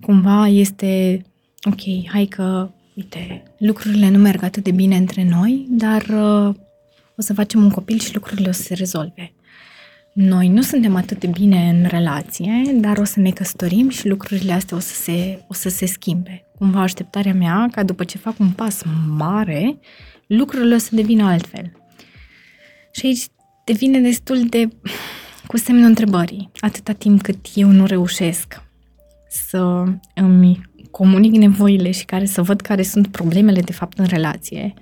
Cumva 0.00 0.46
este, 0.46 1.22
ok, 1.70 2.10
hai 2.12 2.24
că, 2.24 2.70
uite, 2.94 3.42
lucrurile 3.58 4.08
nu 4.08 4.18
merg 4.18 4.42
atât 4.42 4.64
de 4.64 4.70
bine 4.70 4.96
între 4.96 5.24
noi, 5.30 5.66
dar 5.68 6.02
uh, 6.02 6.54
o 7.16 7.22
să 7.22 7.34
facem 7.34 7.62
un 7.62 7.70
copil 7.70 7.98
și 7.98 8.14
lucrurile 8.14 8.48
o 8.48 8.52
să 8.52 8.62
se 8.62 8.74
rezolve. 8.74 9.32
Noi 10.14 10.48
nu 10.48 10.62
suntem 10.62 10.96
atât 10.96 11.20
de 11.20 11.26
bine 11.26 11.68
în 11.68 11.88
relație, 11.88 12.62
dar 12.74 12.98
o 12.98 13.04
să 13.04 13.20
ne 13.20 13.30
căsătorim 13.30 13.88
și 13.88 14.08
lucrurile 14.08 14.52
astea 14.52 14.76
o 14.76 14.80
să 14.80 14.94
se, 14.94 15.44
o 15.48 15.54
să 15.54 15.68
se 15.68 15.86
schimbe. 15.86 16.46
Cumva 16.62 16.80
așteptarea 16.80 17.34
mea 17.34 17.68
ca 17.72 17.82
după 17.82 18.04
ce 18.04 18.18
fac 18.18 18.38
un 18.38 18.50
pas 18.50 18.82
mare, 19.06 19.78
lucrurile 20.26 20.74
o 20.74 20.78
să 20.78 20.88
devină 20.94 21.24
altfel. 21.24 21.72
Și 22.92 23.06
aici 23.06 23.24
devine 23.64 24.00
destul 24.00 24.46
de 24.46 24.68
cu 25.46 25.56
semnul 25.56 25.84
întrebării. 25.84 26.50
Atâta 26.60 26.92
timp 26.92 27.22
cât 27.22 27.46
eu 27.54 27.68
nu 27.68 27.86
reușesc 27.86 28.62
să 29.28 29.84
îmi 30.14 30.60
comunic 30.90 31.32
nevoile 31.32 31.90
și 31.90 32.04
care 32.04 32.24
să 32.24 32.42
văd 32.42 32.60
care 32.60 32.82
sunt 32.82 33.06
problemele 33.06 33.60
de 33.60 33.72
fapt 33.72 33.98
în 33.98 34.04
relație. 34.04 34.74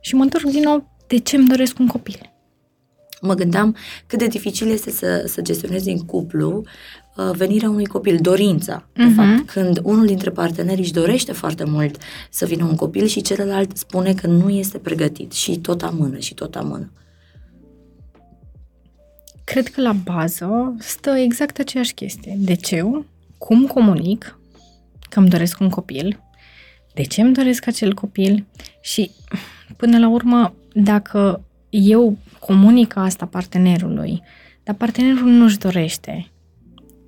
Și 0.00 0.14
mă 0.14 0.22
întorc 0.22 0.44
din 0.44 0.62
nou 0.62 1.04
de 1.06 1.18
ce 1.18 1.36
îmi 1.36 1.48
doresc 1.48 1.78
un 1.78 1.86
copil. 1.86 2.32
Mă 3.20 3.34
gândeam 3.34 3.76
cât 4.06 4.18
de 4.18 4.26
dificil 4.26 4.70
este 4.70 4.90
să, 4.90 5.24
să 5.26 5.40
gestionezi 5.40 5.90
în 5.90 5.98
cuplu 5.98 6.56
uh, 6.56 6.64
venirea 7.14 7.70
unui 7.70 7.86
copil, 7.86 8.18
dorința. 8.20 8.86
De 8.92 9.02
Mhm. 9.02 9.14
fapt, 9.14 9.50
când 9.50 9.80
unul 9.82 10.06
dintre 10.06 10.30
parteneri 10.30 10.80
își 10.80 10.92
dorește 10.92 11.32
foarte 11.32 11.64
mult 11.64 11.96
să 12.30 12.44
vină 12.46 12.64
un 12.64 12.74
copil 12.74 13.06
și 13.06 13.20
celălalt 13.20 13.76
spune 13.76 14.14
că 14.14 14.26
nu 14.26 14.48
este 14.50 14.78
pregătit 14.78 15.32
și 15.32 15.58
tot 15.58 15.82
amână 15.82 16.18
și 16.18 16.34
tot 16.34 16.54
amână. 16.56 16.90
Cred 19.44 19.68
că 19.68 19.80
la 19.80 19.92
bază 19.92 20.74
stă 20.78 21.10
exact 21.10 21.58
aceeași 21.58 21.94
chestie. 21.94 22.34
De 22.38 22.54
ce? 22.54 22.82
Cum 23.38 23.66
comunic 23.66 24.38
că 25.10 25.18
îmi 25.18 25.28
doresc 25.28 25.60
un 25.60 25.68
copil? 25.68 26.20
De 26.94 27.02
ce 27.02 27.20
îmi 27.20 27.34
doresc 27.34 27.66
acel 27.66 27.94
copil? 27.94 28.46
Și 28.80 29.10
până 29.76 29.98
la 29.98 30.08
urmă, 30.08 30.54
dacă 30.74 31.44
eu 31.70 32.18
comunic 32.38 32.96
asta 32.96 33.26
partenerului, 33.26 34.22
dar 34.62 34.74
partenerul 34.74 35.28
nu-și 35.28 35.58
dorește, 35.58 36.26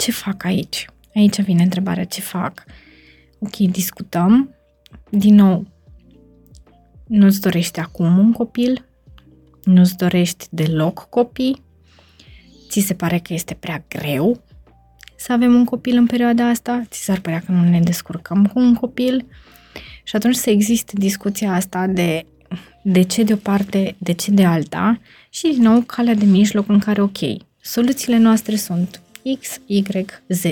ce 0.05 0.11
fac 0.11 0.45
aici? 0.45 0.87
Aici 1.15 1.41
vine 1.41 1.63
întrebarea, 1.63 2.05
ce 2.05 2.21
fac? 2.21 2.65
Ok, 3.39 3.57
discutăm, 3.57 4.55
din 5.11 5.35
nou, 5.35 5.67
nu-ți 7.07 7.41
dorești 7.41 7.81
acum 7.81 8.19
un 8.19 8.33
copil, 8.33 8.85
nu-ți 9.63 9.97
dorești 9.97 10.47
deloc 10.51 11.07
copii, 11.11 11.63
ți 12.69 12.81
se 12.81 12.95
pare 12.95 13.19
că 13.19 13.33
este 13.33 13.55
prea 13.55 13.85
greu 13.89 14.43
să 15.17 15.33
avem 15.33 15.55
un 15.55 15.65
copil 15.65 15.97
în 15.97 16.07
perioada 16.07 16.49
asta, 16.49 16.83
ți 16.89 17.05
s-ar 17.05 17.21
părea 17.21 17.41
că 17.41 17.53
nu 17.53 17.69
ne 17.69 17.81
descurcăm 17.81 18.47
cu 18.47 18.59
un 18.59 18.75
copil? 18.75 19.27
Și 20.03 20.17
atunci 20.17 20.35
să 20.35 20.51
existe 20.51 20.93
discuția 20.97 21.53
asta 21.53 21.87
de 21.87 22.27
de 22.83 23.03
ce 23.03 23.23
de 23.23 23.33
o 23.33 23.37
parte, 23.37 23.95
de 23.99 24.13
ce 24.13 24.31
de 24.31 24.45
alta 24.45 25.01
și 25.31 25.49
din 25.49 25.63
nou 25.63 25.81
calea 25.81 26.15
de 26.15 26.25
mijloc 26.25 26.69
în 26.69 26.79
care, 26.79 27.03
ok, 27.03 27.19
soluțiile 27.61 28.19
noastre 28.19 28.57
sunt 28.57 29.03
X, 29.41 29.61
Y, 29.67 29.83
Z. 30.29 30.45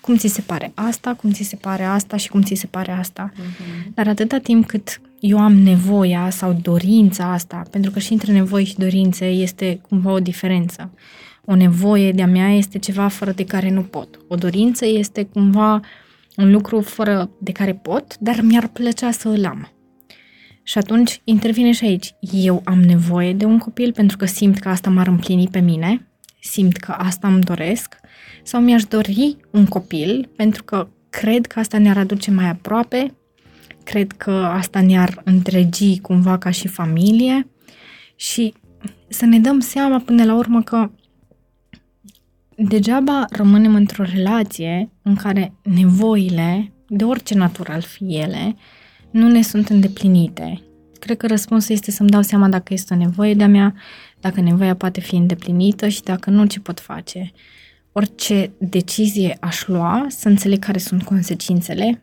Cum 0.00 0.16
ți 0.16 0.28
se 0.28 0.40
pare 0.40 0.72
asta, 0.74 1.14
cum 1.14 1.30
ți 1.30 1.42
se 1.42 1.56
pare 1.56 1.84
asta 1.84 2.16
și 2.16 2.28
cum 2.28 2.42
ți 2.42 2.54
se 2.54 2.66
pare 2.66 2.92
asta. 2.92 3.32
Uh-huh. 3.32 3.94
Dar 3.94 4.08
atâta 4.08 4.38
timp 4.38 4.66
cât 4.66 5.00
eu 5.20 5.38
am 5.38 5.52
nevoia 5.52 6.30
sau 6.30 6.52
dorința 6.62 7.32
asta, 7.32 7.62
pentru 7.70 7.90
că 7.90 7.98
și 7.98 8.12
între 8.12 8.32
nevoi 8.32 8.64
și 8.64 8.76
dorințe 8.76 9.26
este 9.26 9.80
cumva 9.88 10.12
o 10.12 10.20
diferență. 10.20 10.90
O 11.44 11.54
nevoie 11.54 12.12
de-a 12.12 12.26
mea 12.26 12.54
este 12.54 12.78
ceva 12.78 13.08
fără 13.08 13.32
de 13.32 13.44
care 13.44 13.70
nu 13.70 13.82
pot. 13.82 14.18
O 14.28 14.34
dorință 14.34 14.86
este 14.86 15.24
cumva 15.24 15.80
un 16.36 16.50
lucru 16.50 16.80
fără 16.80 17.30
de 17.38 17.52
care 17.52 17.74
pot, 17.74 18.18
dar 18.18 18.40
mi-ar 18.40 18.68
plăcea 18.68 19.10
să 19.10 19.28
îl 19.28 19.44
am. 19.44 19.68
Și 20.62 20.78
atunci 20.78 21.20
intervine 21.24 21.72
și 21.72 21.84
aici. 21.84 22.14
Eu 22.32 22.62
am 22.64 22.80
nevoie 22.80 23.32
de 23.32 23.44
un 23.44 23.58
copil 23.58 23.92
pentru 23.92 24.16
că 24.16 24.24
simt 24.24 24.58
că 24.58 24.68
asta 24.68 24.90
m-ar 24.90 25.06
împlini 25.06 25.48
pe 25.48 25.60
mine, 25.60 26.06
simt 26.42 26.76
că 26.76 26.92
asta 26.92 27.28
îmi 27.28 27.40
doresc, 27.40 27.96
sau 28.42 28.60
mi-aș 28.60 28.84
dori 28.84 29.36
un 29.50 29.66
copil 29.66 30.30
pentru 30.36 30.64
că 30.64 30.88
cred 31.10 31.46
că 31.46 31.58
asta 31.58 31.78
ne-ar 31.78 31.98
aduce 31.98 32.30
mai 32.30 32.48
aproape, 32.48 33.14
cred 33.84 34.12
că 34.12 34.30
asta 34.30 34.80
ne-ar 34.80 35.20
întregi 35.24 36.00
cumva 36.00 36.38
ca 36.38 36.50
și 36.50 36.68
familie 36.68 37.48
și 38.16 38.54
să 39.08 39.24
ne 39.24 39.38
dăm 39.38 39.60
seama 39.60 39.98
până 39.98 40.24
la 40.24 40.34
urmă 40.34 40.62
că 40.62 40.90
degeaba 42.56 43.24
rămânem 43.30 43.74
într-o 43.74 44.04
relație 44.14 44.90
în 45.02 45.14
care 45.14 45.54
nevoile, 45.62 46.72
de 46.88 47.04
orice 47.04 47.34
natură 47.34 47.72
al 47.72 47.80
fi 47.80 48.16
ele, 48.16 48.56
nu 49.10 49.28
ne 49.28 49.42
sunt 49.42 49.68
îndeplinite. 49.68 50.62
Cred 50.98 51.16
că 51.16 51.26
răspunsul 51.26 51.74
este 51.74 51.90
să-mi 51.90 52.08
dau 52.08 52.22
seama 52.22 52.48
dacă 52.48 52.72
este 52.72 52.94
o 52.94 52.96
nevoie 52.96 53.34
de-a 53.34 53.48
mea, 53.48 53.74
dacă 54.22 54.40
nevoia 54.40 54.74
poate 54.76 55.00
fi 55.00 55.14
îndeplinită 55.14 55.88
și 55.88 56.02
dacă 56.02 56.30
nu, 56.30 56.46
ce 56.46 56.60
pot 56.60 56.80
face. 56.80 57.32
Orice 57.92 58.52
decizie 58.58 59.36
aș 59.40 59.66
lua, 59.66 60.06
să 60.08 60.28
înțeleg 60.28 60.58
care 60.58 60.78
sunt 60.78 61.02
consecințele, 61.02 62.02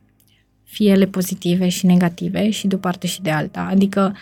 fie 0.63 0.91
ele 0.91 1.05
pozitive 1.05 1.69
și 1.69 1.85
negative 1.85 2.49
și 2.49 2.67
de 2.67 2.75
o 2.75 2.77
parte 2.77 3.07
și 3.07 3.21
de 3.21 3.31
alta. 3.31 3.61
Adică 3.61 4.15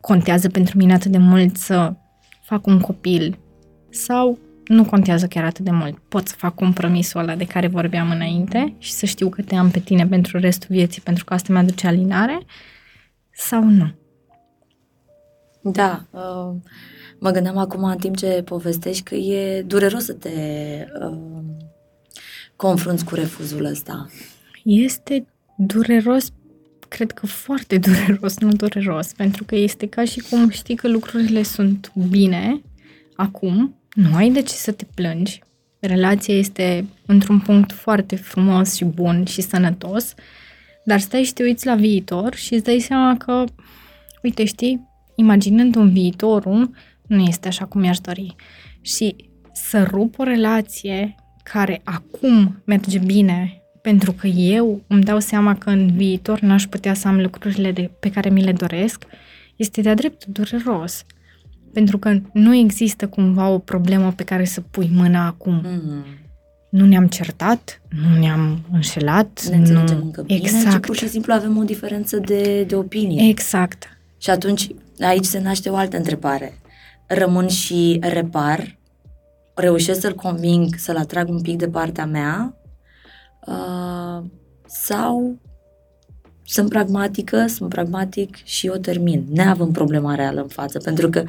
contează 0.00 0.48
pentru 0.48 0.76
mine 0.76 0.92
atât 0.92 1.10
de 1.10 1.18
mult 1.18 1.56
să 1.56 1.94
fac 2.42 2.66
un 2.66 2.80
copil 2.80 3.38
sau 3.88 4.38
nu 4.64 4.84
contează 4.84 5.26
chiar 5.26 5.44
atât 5.44 5.64
de 5.64 5.70
mult. 5.70 5.98
Pot 5.98 6.28
să 6.28 6.34
fac 6.38 6.54
compromisul 6.54 7.20
ăla 7.20 7.34
de 7.34 7.46
care 7.46 7.66
vorbeam 7.66 8.10
înainte 8.10 8.74
și 8.78 8.92
să 8.92 9.06
știu 9.06 9.28
că 9.28 9.42
te 9.42 9.54
am 9.54 9.70
pe 9.70 9.78
tine 9.78 10.06
pentru 10.06 10.38
restul 10.38 10.68
vieții, 10.70 11.02
pentru 11.02 11.24
că 11.24 11.34
asta 11.34 11.52
mi-aduce 11.52 11.86
alinare, 11.86 12.40
sau 13.32 13.64
nu? 13.64 13.94
Da, 15.62 16.06
uh, 16.10 16.54
mă 17.20 17.30
gândeam 17.30 17.56
acum 17.56 17.84
în 17.84 17.96
timp 17.96 18.16
ce 18.16 18.42
povestești 18.44 19.02
că 19.02 19.14
e 19.14 19.62
dureros 19.62 20.04
să 20.04 20.12
te 20.12 20.30
uh, 21.00 21.18
confrunți 22.56 23.04
cu 23.04 23.14
refuzul 23.14 23.64
ăsta. 23.64 24.10
Este 24.64 25.26
dureros 25.56 26.32
cred 26.90 27.12
că 27.12 27.26
foarte 27.26 27.78
dureros, 27.86 28.38
nu 28.38 28.52
dureros, 28.52 29.12
pentru 29.12 29.44
că 29.44 29.54
este 29.54 29.86
ca 29.86 30.04
și 30.04 30.20
cum 30.20 30.48
știi 30.48 30.74
că 30.74 30.88
lucrurile 30.88 31.42
sunt 31.42 31.92
bine 32.08 32.60
acum, 33.16 33.74
nu 33.94 34.14
ai 34.14 34.30
de 34.30 34.42
ce 34.42 34.54
să 34.54 34.72
te 34.72 34.84
plângi. 34.94 35.42
Relația 35.80 36.34
este 36.34 36.86
într-un 37.06 37.40
punct 37.40 37.72
foarte 37.72 38.16
frumos 38.16 38.74
și 38.74 38.84
bun 38.84 39.24
și 39.24 39.40
sănătos, 39.40 40.14
dar 40.84 41.00
stai 41.00 41.22
și 41.22 41.32
te 41.32 41.42
uiți 41.42 41.66
la 41.66 41.74
viitor 41.74 42.34
și 42.34 42.54
îți 42.54 42.64
dai 42.64 42.78
seama 42.78 43.16
că, 43.16 43.44
uite, 44.22 44.44
știi, 44.44 44.88
imaginând 45.14 45.74
un 45.74 45.92
viitorul, 45.92 46.70
nu 47.10 47.22
este 47.22 47.48
așa 47.48 47.64
cum 47.64 47.80
mi-aș 47.80 47.98
dori. 47.98 48.34
Și 48.80 49.16
să 49.52 49.82
rup 49.82 50.18
o 50.18 50.22
relație 50.22 51.14
care 51.42 51.80
acum 51.84 52.62
merge 52.64 52.98
bine 52.98 53.62
pentru 53.82 54.12
că 54.12 54.26
eu 54.26 54.82
îmi 54.86 55.02
dau 55.02 55.18
seama 55.18 55.56
că 55.56 55.70
în 55.70 55.90
viitor 55.96 56.40
n-aș 56.40 56.66
putea 56.66 56.94
să 56.94 57.08
am 57.08 57.20
lucrurile 57.20 57.72
de, 57.72 57.90
pe 58.00 58.10
care 58.10 58.30
mi 58.30 58.44
le 58.44 58.52
doresc, 58.52 59.04
este 59.56 59.80
de-a 59.80 59.94
dreptul 59.94 60.32
dureros. 60.32 61.04
Pentru 61.72 61.98
că 61.98 62.18
nu 62.32 62.54
există 62.54 63.08
cumva 63.08 63.48
o 63.48 63.58
problemă 63.58 64.12
pe 64.12 64.22
care 64.22 64.44
să 64.44 64.60
pui 64.60 64.90
mâna 64.94 65.26
acum. 65.26 65.62
Mm-hmm. 65.66 66.18
Nu 66.70 66.86
ne-am 66.86 67.06
certat, 67.06 67.82
nu 67.88 68.18
ne-am 68.18 68.58
înșelat. 68.72 69.46
Ne 69.50 69.56
înțelegem 69.56 69.96
nu... 69.98 70.04
încă 70.04 70.22
bine, 70.22 70.38
exact. 70.38 70.82
ci 70.82 70.86
pur 70.86 70.96
și 70.96 71.08
simplu 71.08 71.32
avem 71.32 71.56
o 71.56 71.62
diferență 71.62 72.16
de, 72.16 72.62
de 72.62 72.74
opinie. 72.74 73.28
Exact. 73.28 73.98
Și 74.18 74.30
atunci 74.30 74.68
aici 75.00 75.24
se 75.24 75.40
naște 75.40 75.68
o 75.68 75.76
altă 75.76 75.96
întrebare. 75.96 76.59
Rămân 77.12 77.48
și 77.48 77.98
repar? 78.00 78.78
Reușesc 79.54 80.00
să-l 80.00 80.14
conving 80.14 80.74
să-l 80.76 80.96
atrag 80.96 81.28
un 81.28 81.40
pic 81.40 81.56
de 81.56 81.68
partea 81.68 82.06
mea? 82.06 82.54
Uh, 83.46 84.24
sau 84.66 85.38
sunt 86.44 86.68
pragmatică, 86.68 87.46
sunt 87.46 87.68
pragmatic 87.68 88.44
și 88.44 88.68
o 88.68 88.76
termin, 88.76 89.24
neavând 89.32 89.72
problema 89.72 90.14
reală 90.14 90.40
în 90.40 90.48
față, 90.48 90.78
pentru 90.78 91.10
că 91.10 91.24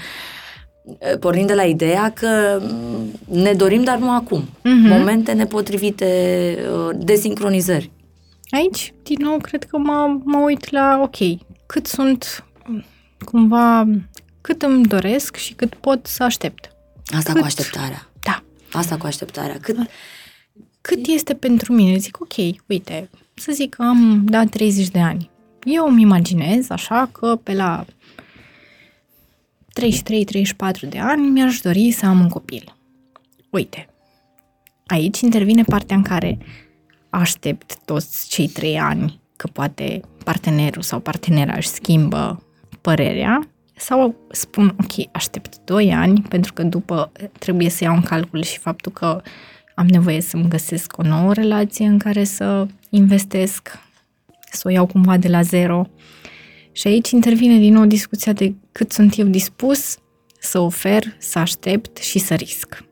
pornind 1.20 1.48
de 1.48 1.54
la 1.54 1.64
ideea 1.64 2.12
că 2.12 2.62
ne 3.26 3.54
dorim, 3.54 3.84
dar 3.84 3.98
nu 3.98 4.12
acum. 4.12 4.44
Uh-huh. 4.44 4.90
Momente 4.90 5.32
nepotrivite, 5.32 6.58
desincronizări. 6.98 7.92
Aici, 8.50 8.94
din 9.04 9.18
nou, 9.20 9.38
cred 9.38 9.64
că 9.64 9.78
mă, 9.78 10.18
mă 10.24 10.38
uit 10.38 10.72
la, 10.72 11.00
ok, 11.04 11.40
cât 11.66 11.88
sunt 11.88 12.46
cumva, 13.26 13.88
cât 14.42 14.62
îmi 14.62 14.86
doresc 14.86 15.36
și 15.36 15.54
cât 15.54 15.76
pot 15.76 16.08
să 16.08 16.24
aștept. 16.24 16.72
Asta 17.16 17.32
cât, 17.32 17.42
cu 17.42 17.48
așteptarea. 17.48 18.10
Da. 18.20 18.44
Asta 18.72 18.98
cu 18.98 19.06
așteptarea. 19.06 19.58
Cât, 19.62 19.78
cât 20.82 21.08
este 21.08 21.34
pentru 21.34 21.74
mine? 21.74 21.98
Zic, 21.98 22.22
ok, 22.22 22.34
uite, 22.68 23.10
să 23.34 23.52
zic 23.52 23.74
că 23.74 23.82
am 23.82 24.26
dat 24.26 24.50
30 24.50 24.88
de 24.88 25.00
ani. 25.00 25.30
Eu 25.64 25.88
îmi 25.88 26.02
imaginez 26.02 26.70
așa 26.70 27.10
că 27.12 27.36
pe 27.44 27.54
la 27.54 27.86
33-34 30.86 30.90
de 30.90 31.00
ani 31.00 31.30
mi-aș 31.30 31.60
dori 31.60 31.92
să 31.92 32.06
am 32.06 32.20
un 32.20 32.30
copil. 32.30 32.76
Uite, 33.50 33.90
aici 34.86 35.20
intervine 35.20 35.64
partea 35.64 35.96
în 35.96 36.02
care 36.02 36.38
aștept 37.10 37.78
toți 37.86 38.30
cei 38.30 38.48
trei 38.48 38.80
ani 38.80 39.20
că 39.36 39.48
poate 39.48 40.02
partenerul 40.24 40.82
sau 40.82 41.00
partenera 41.00 41.54
își 41.56 41.68
schimbă 41.68 42.44
părerea 42.82 43.48
sau 43.82 44.16
spun, 44.32 44.76
ok, 44.80 45.08
aștept 45.12 45.58
2 45.66 45.94
ani 45.94 46.22
pentru 46.22 46.54
că 46.54 46.64
după 46.64 47.12
trebuie 47.40 47.70
să 47.70 47.84
iau 47.84 47.96
în 47.96 48.02
calcul 48.02 48.44
și 48.44 48.58
faptul 48.58 48.92
că 48.92 49.22
am 49.76 49.88
nevoie 49.88 50.22
să-mi 50.22 50.50
găsesc 50.50 50.98
o 50.98 51.04
nouă 51.04 51.34
relație 51.34 51.86
în 51.86 51.98
care 51.98 52.24
să 52.24 52.68
investesc, 52.90 53.80
să 54.52 54.62
o 54.66 54.70
iau 54.70 54.86
cumva 54.86 55.18
de 55.18 55.28
la 55.28 55.42
zero. 55.42 55.90
Și 56.72 56.88
aici 56.88 57.10
intervine 57.10 57.58
din 57.58 57.74
nou 57.74 57.86
discuția 57.86 58.34
de 58.34 58.54
cât 58.72 58.92
sunt 58.92 59.18
eu 59.18 59.26
dispus 59.26 59.98
să 60.40 60.60
ofer, 60.60 61.04
să 61.18 61.40
aștept 61.40 61.98
și 61.98 62.20
să 62.20 62.34
risc. 62.36 62.84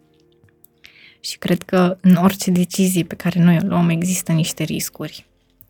Și 1.20 1.38
cred 1.38 1.64
că 1.64 1.98
în 2.02 2.16
orice 2.16 2.52
decizie 2.52 3.04
pe 3.04 3.16
care 3.16 3.44
noi 3.44 3.58
o 3.64 3.68
luăm 3.68 3.90
există 3.90 4.32
niște 4.32 4.64
riscuri. 4.64 5.26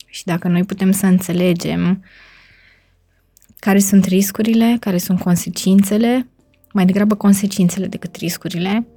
Și 0.06 0.26
dacă 0.26 0.48
noi 0.48 0.64
putem 0.64 0.92
să 0.92 1.06
înțelegem 1.06 2.04
care 3.60 3.80
sunt 3.80 4.06
riscurile, 4.06 4.78
care 4.80 4.98
sunt 4.98 5.20
consecințele, 5.20 6.28
mai 6.74 6.86
degrabă 6.86 7.16
consecințele 7.16 7.88
decât 7.88 8.16
riscurile, 8.16 8.88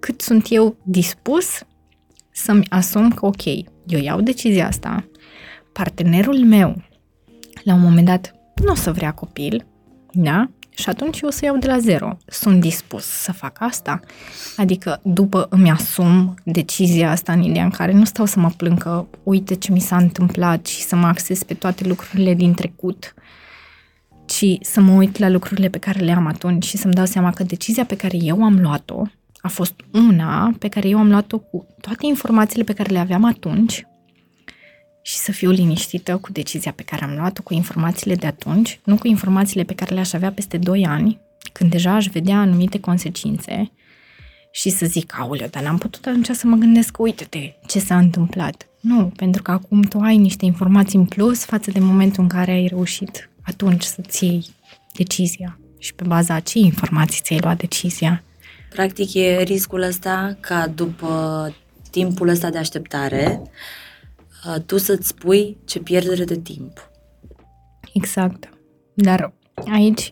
cât 0.00 0.20
sunt 0.20 0.46
eu 0.50 0.76
dispus 0.82 1.46
să-mi 2.32 2.66
asum 2.68 3.10
că, 3.10 3.26
ok, 3.26 3.44
eu 3.86 4.00
iau 4.00 4.20
decizia 4.20 4.66
asta, 4.66 5.08
partenerul 5.72 6.44
meu, 6.44 6.82
la 7.62 7.74
un 7.74 7.80
moment 7.80 8.06
dat, 8.06 8.34
nu 8.64 8.70
o 8.70 8.74
să 8.74 8.92
vrea 8.92 9.12
copil, 9.12 9.66
da? 10.12 10.50
Și 10.74 10.88
atunci 10.88 11.20
eu 11.20 11.28
o 11.28 11.32
să 11.32 11.44
iau 11.44 11.56
de 11.56 11.66
la 11.66 11.78
zero. 11.78 12.16
Sunt 12.26 12.60
dispus 12.60 13.04
să 13.04 13.32
fac 13.32 13.56
asta. 13.60 14.00
Adică 14.56 15.00
după 15.04 15.46
îmi 15.50 15.70
asum 15.70 16.34
decizia 16.44 17.10
asta 17.10 17.32
în 17.32 17.42
ideea 17.42 17.64
în 17.64 17.70
care 17.70 17.92
nu 17.92 18.04
stau 18.04 18.24
să 18.24 18.38
mă 18.38 18.50
plâng 18.56 18.78
că 18.78 19.06
uite 19.22 19.54
ce 19.54 19.72
mi 19.72 19.80
s-a 19.80 19.96
întâmplat 19.96 20.66
și 20.66 20.82
să 20.82 20.96
mă 20.96 21.06
acces 21.06 21.42
pe 21.42 21.54
toate 21.54 21.88
lucrurile 21.88 22.34
din 22.34 22.54
trecut, 22.54 23.14
ci 24.36 24.58
să 24.60 24.80
mă 24.80 24.92
uit 24.92 25.18
la 25.18 25.28
lucrurile 25.28 25.68
pe 25.68 25.78
care 25.78 26.00
le 26.00 26.12
am 26.12 26.26
atunci 26.26 26.64
și 26.64 26.76
să-mi 26.76 26.94
dau 26.94 27.04
seama 27.04 27.30
că 27.30 27.42
decizia 27.42 27.84
pe 27.84 27.96
care 27.96 28.16
eu 28.16 28.44
am 28.44 28.60
luat-o 28.60 29.02
a 29.40 29.48
fost 29.48 29.74
una 29.92 30.54
pe 30.58 30.68
care 30.68 30.88
eu 30.88 30.98
am 30.98 31.08
luat-o 31.08 31.38
cu 31.38 31.66
toate 31.80 32.06
informațiile 32.06 32.64
pe 32.64 32.72
care 32.72 32.90
le 32.90 32.98
aveam 32.98 33.24
atunci 33.24 33.86
și 35.02 35.16
să 35.16 35.32
fiu 35.32 35.50
liniștită 35.50 36.16
cu 36.16 36.32
decizia 36.32 36.72
pe 36.72 36.82
care 36.82 37.04
am 37.04 37.14
luat-o, 37.16 37.42
cu 37.42 37.54
informațiile 37.54 38.14
de 38.14 38.26
atunci, 38.26 38.80
nu 38.84 38.96
cu 38.96 39.06
informațiile 39.06 39.62
pe 39.62 39.74
care 39.74 39.94
le-aș 39.94 40.12
avea 40.12 40.32
peste 40.32 40.58
2 40.58 40.86
ani, 40.86 41.20
când 41.52 41.70
deja 41.70 41.94
aș 41.94 42.06
vedea 42.06 42.38
anumite 42.38 42.80
consecințe 42.80 43.70
și 44.50 44.70
să 44.70 44.86
zic, 44.86 45.14
aoleu, 45.18 45.48
dar 45.50 45.62
n-am 45.62 45.78
putut 45.78 46.06
atunci 46.06 46.26
să 46.26 46.46
mă 46.46 46.56
gândesc, 46.56 46.98
uite-te, 46.98 47.52
ce 47.66 47.78
s-a 47.78 47.98
întâmplat. 47.98 48.66
Nu, 48.80 49.12
pentru 49.16 49.42
că 49.42 49.50
acum 49.50 49.82
tu 49.82 49.98
ai 49.98 50.16
niște 50.16 50.44
informații 50.44 50.98
în 50.98 51.04
plus 51.04 51.44
față 51.44 51.70
de 51.70 51.80
momentul 51.80 52.22
în 52.22 52.28
care 52.28 52.50
ai 52.50 52.66
reușit 52.66 53.30
atunci 53.42 53.82
să-ți 53.82 54.24
iei 54.24 54.46
decizia 54.92 55.58
și 55.78 55.94
pe 55.94 56.04
baza 56.06 56.40
ce 56.40 56.58
informații 56.58 57.20
ți-ai 57.22 57.40
luat 57.40 57.56
decizia. 57.56 58.22
Practic 58.70 59.14
e 59.14 59.42
riscul 59.42 59.82
ăsta 59.82 60.36
ca 60.40 60.66
după 60.66 61.54
timpul 61.90 62.28
ăsta 62.28 62.50
de 62.50 62.58
așteptare 62.58 63.42
uh, 64.46 64.62
tu 64.66 64.78
să-ți 64.78 65.08
spui 65.08 65.56
ce 65.64 65.78
pierdere 65.78 66.24
de 66.24 66.38
timp. 66.38 66.90
Exact. 67.92 68.48
Dar 68.94 69.32
aici 69.72 70.10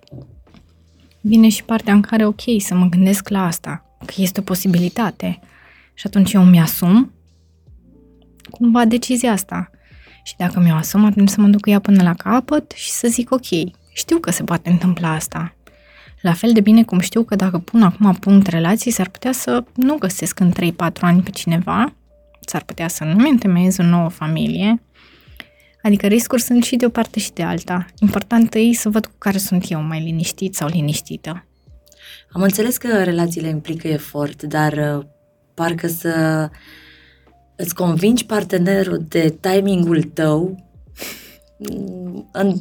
vine 1.21 1.49
și 1.49 1.65
partea 1.65 1.93
în 1.93 2.01
care, 2.01 2.27
ok, 2.27 2.43
să 2.59 2.75
mă 2.75 2.87
gândesc 2.87 3.29
la 3.29 3.47
asta, 3.47 3.97
că 4.05 4.15
este 4.17 4.41
o 4.41 4.43
posibilitate. 4.43 5.41
Și 5.95 6.07
atunci 6.07 6.33
eu 6.33 6.45
mi-asum 6.45 7.13
cumva 8.51 8.85
decizia 8.85 9.33
asta. 9.33 9.71
Și 10.23 10.35
dacă 10.37 10.61
mi-o 10.61 10.75
asum, 10.75 11.05
atunci 11.05 11.29
să 11.29 11.41
mă 11.41 11.49
duc 11.49 11.61
cu 11.61 11.71
ea 11.71 11.79
până 11.79 12.03
la 12.03 12.15
capăt 12.15 12.71
și 12.71 12.91
să 12.91 13.09
zic, 13.09 13.33
ok, 13.33 13.47
știu 13.93 14.19
că 14.19 14.31
se 14.31 14.43
poate 14.43 14.71
întâmpla 14.71 15.13
asta. 15.13 15.55
La 16.21 16.33
fel 16.33 16.53
de 16.53 16.61
bine 16.61 16.85
cum 16.85 16.99
știu 16.99 17.23
că 17.23 17.37
dacă 17.37 17.59
pun 17.59 17.83
acum 17.83 18.15
punct 18.15 18.47
relații, 18.47 18.91
s-ar 18.91 19.09
putea 19.09 19.33
să 19.33 19.65
nu 19.75 19.95
găsesc 19.95 20.41
în 20.41 20.53
3-4 20.53 20.53
ani 21.01 21.23
pe 21.23 21.31
cineva, 21.31 21.95
s-ar 22.41 22.63
putea 22.63 22.89
să 22.89 23.05
nu-mi 23.05 23.31
întemeiez 23.31 23.79
o 23.79 23.83
nouă 23.83 24.09
familie, 24.09 24.81
Adică 25.83 26.07
riscuri 26.07 26.43
sunt 26.43 26.65
și 26.65 26.77
de 26.77 26.87
o 26.87 26.89
parte 26.89 27.21
și 27.21 27.33
de 27.33 27.43
alta. 27.43 27.87
Important 27.99 28.55
e 28.55 28.73
să 28.73 28.89
văd 28.89 29.07
cu 29.07 29.15
care 29.19 29.39
sunt 29.39 29.71
eu 29.71 29.83
mai 29.83 30.01
liniștit 30.03 30.55
sau 30.55 30.69
liniștită. 30.69 31.45
Am 32.33 32.43
înțeles 32.43 32.77
că 32.77 33.03
relațiile 33.03 33.49
implică 33.49 33.89
efort, 33.89 34.43
dar 34.43 34.73
uh, 34.73 35.05
parcă 35.55 35.87
să 35.87 36.49
îți 37.61 37.75
convingi 37.75 38.27
partenerul 38.27 39.05
de 39.09 39.37
timingul 39.41 40.03
tău 40.03 40.69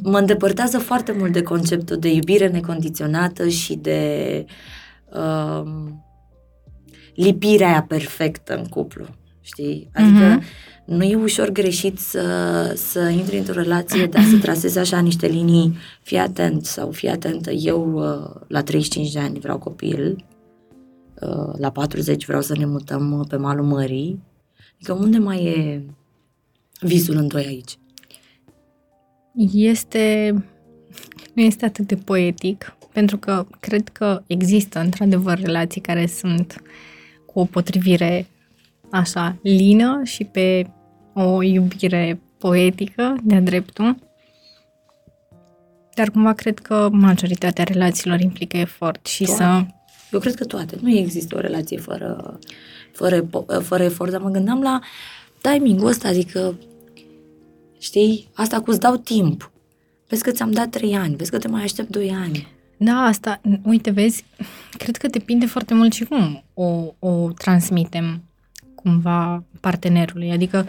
mă 0.02 0.18
îndepărtează 0.18 0.78
foarte 0.78 1.12
mult 1.12 1.32
de 1.32 1.42
conceptul 1.42 1.96
de 1.96 2.12
iubire 2.12 2.48
necondiționată 2.48 3.48
și 3.48 3.74
de 3.74 4.44
uh, 5.12 5.70
lipirea 7.14 7.68
aia 7.68 7.82
perfectă 7.88 8.56
în 8.56 8.64
cuplu. 8.64 9.06
Știi? 9.40 9.90
Adică 9.92 10.38
uh-huh. 10.38 10.84
nu 10.84 11.02
e 11.02 11.14
ușor 11.14 11.48
greșit 11.50 11.98
să, 11.98 12.22
să 12.76 13.00
intri 13.00 13.38
într-o 13.38 13.60
relație, 13.60 14.06
dar 14.06 14.22
să 14.22 14.38
trasezi 14.38 14.78
așa 14.78 15.00
niște 15.00 15.26
linii, 15.26 15.76
fii 16.02 16.18
atent 16.18 16.64
sau 16.64 16.90
fii 16.90 17.08
atentă. 17.08 17.50
Eu 17.50 17.92
uh, 17.92 18.40
la 18.48 18.62
35 18.62 19.12
de 19.12 19.18
ani 19.18 19.38
vreau 19.38 19.58
copil, 19.58 20.24
uh, 21.20 21.58
la 21.58 21.70
40 21.70 22.26
vreau 22.26 22.42
să 22.42 22.54
ne 22.58 22.66
mutăm 22.66 23.24
pe 23.28 23.36
malul 23.36 23.64
mării. 23.64 24.28
Adică 24.80 24.92
unde 24.92 25.18
mai 25.18 25.44
e 25.44 25.82
visul 26.80 27.16
în 27.16 27.28
doi 27.28 27.44
aici? 27.44 27.78
Este, 29.52 30.30
nu 31.34 31.42
este 31.42 31.64
atât 31.64 31.86
de 31.86 31.96
poetic, 31.96 32.76
pentru 32.92 33.18
că 33.18 33.46
cred 33.60 33.88
că 33.88 34.22
există 34.26 34.78
într-adevăr 34.78 35.38
relații 35.38 35.80
care 35.80 36.06
sunt 36.06 36.62
cu 37.26 37.40
o 37.40 37.44
potrivire 37.44 38.26
așa 38.90 39.36
lină 39.42 40.00
și 40.04 40.24
pe 40.24 40.70
o 41.14 41.42
iubire 41.42 42.20
poetică 42.38 43.16
de-a 43.22 43.40
dreptul. 43.40 43.96
Dar 45.94 46.10
cumva 46.10 46.32
cred 46.32 46.58
că 46.58 46.88
majoritatea 46.92 47.64
relațiilor 47.64 48.20
implică 48.20 48.56
efort 48.56 49.06
și 49.06 49.24
toate. 49.24 49.42
să... 49.42 49.66
Eu 50.12 50.20
cred 50.20 50.34
că 50.34 50.44
toate. 50.44 50.76
Nu 50.80 50.90
există 50.90 51.36
o 51.36 51.40
relație 51.40 51.78
fără, 51.78 52.38
fără, 52.92 53.28
fără 53.62 53.82
efort, 53.82 54.10
dar 54.10 54.20
mă 54.20 54.30
gândeam 54.30 54.62
la 54.62 54.80
timingul 55.40 55.86
ăsta, 55.86 56.08
adică 56.08 56.54
Știi? 57.80 58.28
Cu 58.64 58.70
îți 58.70 58.80
dau 58.80 58.96
timp. 58.96 59.50
Vezi 60.08 60.22
că 60.22 60.30
ți-am 60.30 60.50
dat 60.50 60.70
trei 60.70 60.94
ani, 60.94 61.16
vezi 61.16 61.30
că 61.30 61.38
te 61.38 61.48
mai 61.48 61.62
aștept 61.62 61.88
doi 61.88 62.10
ani. 62.10 62.48
Da, 62.76 62.92
asta, 62.92 63.40
uite, 63.62 63.90
vezi, 63.90 64.24
cred 64.78 64.96
că 64.96 65.06
depinde 65.06 65.46
foarte 65.46 65.74
mult 65.74 65.92
și 65.92 66.04
cum 66.04 66.44
o, 66.54 66.94
o 66.98 67.32
transmitem 67.32 68.22
cumva 68.74 69.44
partenerului. 69.60 70.30
Adică, 70.30 70.66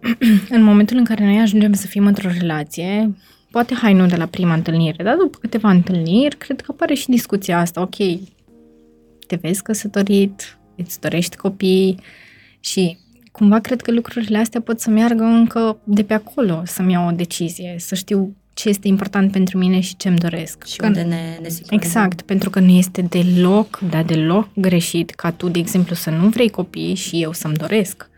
în 0.56 0.62
momentul 0.62 0.96
în 0.96 1.04
care 1.04 1.24
noi 1.24 1.38
ajungem 1.38 1.72
să 1.72 1.86
fim 1.86 2.06
într-o 2.06 2.28
relație, 2.28 3.16
poate 3.50 3.74
hai 3.74 3.94
nu 3.94 4.06
de 4.06 4.16
la 4.16 4.26
prima 4.26 4.54
întâlnire, 4.54 5.04
dar 5.04 5.16
după 5.16 5.38
câteva 5.40 5.70
întâlniri, 5.70 6.36
cred 6.36 6.60
că 6.60 6.70
apare 6.72 6.94
și 6.94 7.08
discuția 7.08 7.58
asta, 7.58 7.80
ok, 7.80 7.96
te 9.26 9.36
vezi 9.40 9.62
căsătorit, 9.62 10.58
îți 10.76 11.00
dorești 11.00 11.36
copii 11.36 12.00
și 12.60 12.98
cumva 13.32 13.58
cred 13.58 13.80
că 13.80 13.90
lucrurile 13.90 14.38
astea 14.38 14.60
pot 14.60 14.80
să 14.80 14.90
meargă 14.90 15.22
încă 15.22 15.80
de 15.84 16.02
pe 16.02 16.14
acolo, 16.14 16.62
să-mi 16.64 16.92
iau 16.92 17.08
o 17.08 17.10
decizie, 17.10 17.74
să 17.78 17.94
știu 17.94 18.36
ce 18.54 18.68
este 18.68 18.88
important 18.88 19.32
pentru 19.32 19.58
mine 19.58 19.80
și 19.80 19.96
ce-mi 19.96 20.18
doresc. 20.18 20.64
Și 20.64 20.76
unde 20.82 21.02
ne, 21.02 21.38
ne 21.42 21.48
Exact, 21.70 22.22
pentru 22.22 22.50
că 22.50 22.60
nu 22.60 22.70
este 22.70 23.02
deloc, 23.02 23.78
dar 23.90 24.02
deloc 24.02 24.48
greșit 24.54 25.10
ca 25.10 25.30
tu, 25.30 25.48
de 25.48 25.58
exemplu, 25.58 25.94
să 25.94 26.10
nu 26.10 26.28
vrei 26.28 26.48
copii 26.48 26.94
și 26.94 27.22
eu 27.22 27.32
să-mi 27.32 27.54
doresc. 27.56 28.10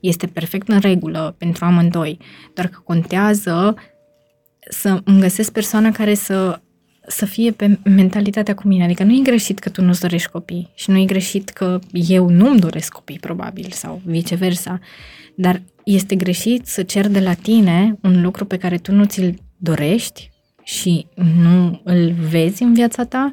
Este 0.00 0.26
perfect 0.26 0.68
în 0.68 0.78
regulă 0.78 1.34
pentru 1.38 1.64
amândoi, 1.64 2.18
doar 2.54 2.68
că 2.68 2.80
contează 2.84 3.74
să 4.70 5.00
îmi 5.04 5.20
găsesc 5.20 5.52
persoana 5.52 5.90
care 5.90 6.14
să 6.14 6.60
să 7.06 7.26
fie 7.26 7.50
pe 7.50 7.78
mentalitatea 7.84 8.54
cu 8.54 8.68
mine. 8.68 8.84
Adică 8.84 9.02
nu 9.02 9.12
e 9.12 9.22
greșit 9.22 9.58
că 9.58 9.68
tu 9.68 9.82
nu-ți 9.82 10.00
dorești 10.00 10.28
copii 10.28 10.70
și 10.74 10.90
nu 10.90 10.98
e 10.98 11.04
greșit 11.04 11.48
că 11.48 11.78
eu 11.92 12.28
nu-mi 12.28 12.60
doresc 12.60 12.92
copii, 12.92 13.18
probabil, 13.18 13.70
sau 13.70 14.00
viceversa. 14.04 14.80
Dar 15.34 15.62
este 15.84 16.14
greșit 16.14 16.66
să 16.66 16.82
cer 16.82 17.08
de 17.08 17.20
la 17.20 17.34
tine 17.34 17.98
un 18.02 18.22
lucru 18.22 18.44
pe 18.44 18.56
care 18.56 18.76
tu 18.76 18.92
nu 18.92 19.04
ți-l 19.04 19.38
dorești 19.56 20.30
și 20.62 21.06
nu 21.36 21.80
îl 21.84 22.12
vezi 22.12 22.62
în 22.62 22.74
viața 22.74 23.04
ta 23.04 23.32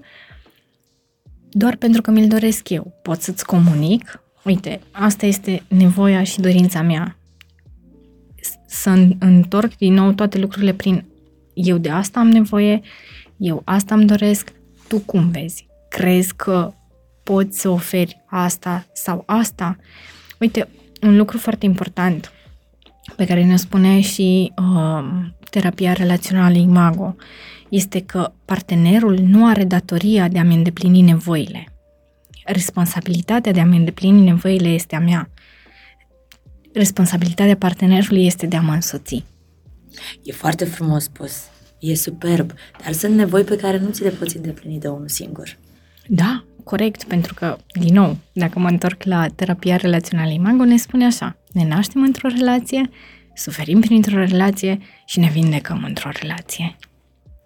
doar 1.49 1.75
pentru 1.75 2.01
că 2.01 2.11
mi-l 2.11 2.27
doresc 2.27 2.69
eu. 2.69 2.99
Pot 3.01 3.21
să-ți 3.21 3.45
comunic, 3.45 4.21
uite, 4.43 4.79
asta 4.91 5.25
este 5.25 5.63
nevoia 5.67 6.23
și 6.23 6.39
dorința 6.39 6.81
mea. 6.81 7.17
Să 8.67 8.89
întorc 9.19 9.75
din 9.77 9.93
nou 9.93 10.11
toate 10.11 10.37
lucrurile 10.37 10.73
prin 10.73 11.05
eu 11.65 11.77
de 11.77 11.89
asta 11.89 12.19
am 12.19 12.27
nevoie 12.27 12.81
eu 13.37 13.61
asta 13.65 13.95
îmi 13.95 14.05
doresc, 14.05 14.51
tu 14.87 14.99
cum 14.99 15.29
vezi? 15.29 15.67
Crezi 15.89 16.35
că 16.35 16.73
poți 17.23 17.59
să 17.59 17.69
oferi 17.69 18.23
asta 18.25 18.85
sau 18.93 19.23
asta? 19.25 19.77
Uite, 20.39 20.67
un 21.01 21.17
lucru 21.17 21.37
foarte 21.37 21.65
important 21.65 22.31
pe 23.15 23.25
care 23.25 23.43
ne 23.45 23.55
spune 23.55 23.99
și 23.99 24.53
uh, 24.57 25.03
terapia 25.49 25.93
relațională 25.93 26.57
Imago 26.57 27.15
este 27.69 28.01
că 28.01 28.31
partenerul 28.45 29.17
nu 29.17 29.47
are 29.47 29.63
datoria 29.63 30.27
de 30.27 30.39
a-mi 30.39 30.55
îndeplini 30.55 31.01
nevoile. 31.01 31.67
Responsabilitatea 32.45 33.51
de 33.51 33.59
a-mi 33.59 33.77
îndeplini 33.77 34.21
nevoile 34.21 34.67
este 34.67 34.95
a 34.95 34.99
mea. 34.99 35.29
Responsabilitatea 36.73 37.55
partenerului 37.55 38.25
este 38.25 38.45
de 38.45 38.55
a 38.55 38.61
mă 38.61 38.73
însoți. 38.73 39.23
E 40.23 40.31
foarte 40.31 40.65
frumos 40.65 41.03
spus. 41.03 41.33
E 41.79 41.95
superb, 41.95 42.51
dar 42.83 42.91
sunt 42.91 43.15
nevoi 43.15 43.43
pe 43.43 43.55
care 43.55 43.77
nu 43.77 43.89
ți 43.89 44.03
le 44.03 44.09
poți 44.09 44.35
îndeplini 44.35 44.79
de 44.79 44.87
unul 44.87 45.07
singur. 45.07 45.57
Da, 46.07 46.43
corect, 46.63 47.03
pentru 47.03 47.33
că, 47.33 47.57
din 47.79 47.93
nou, 47.93 48.17
dacă 48.33 48.59
mă 48.59 48.67
întorc 48.67 49.03
la 49.03 49.27
terapia 49.35 49.75
relațională 49.75 50.31
Imago, 50.31 50.63
ne 50.63 50.77
spune 50.77 51.05
așa, 51.05 51.37
ne 51.51 51.67
naștem 51.67 52.01
într-o 52.01 52.27
relație, 52.27 52.89
suferim 53.35 53.79
printr-o 53.79 54.17
relație 54.17 54.79
și 55.05 55.19
ne 55.19 55.29
vindecăm 55.33 55.83
într-o 55.87 56.09
relație. 56.21 56.75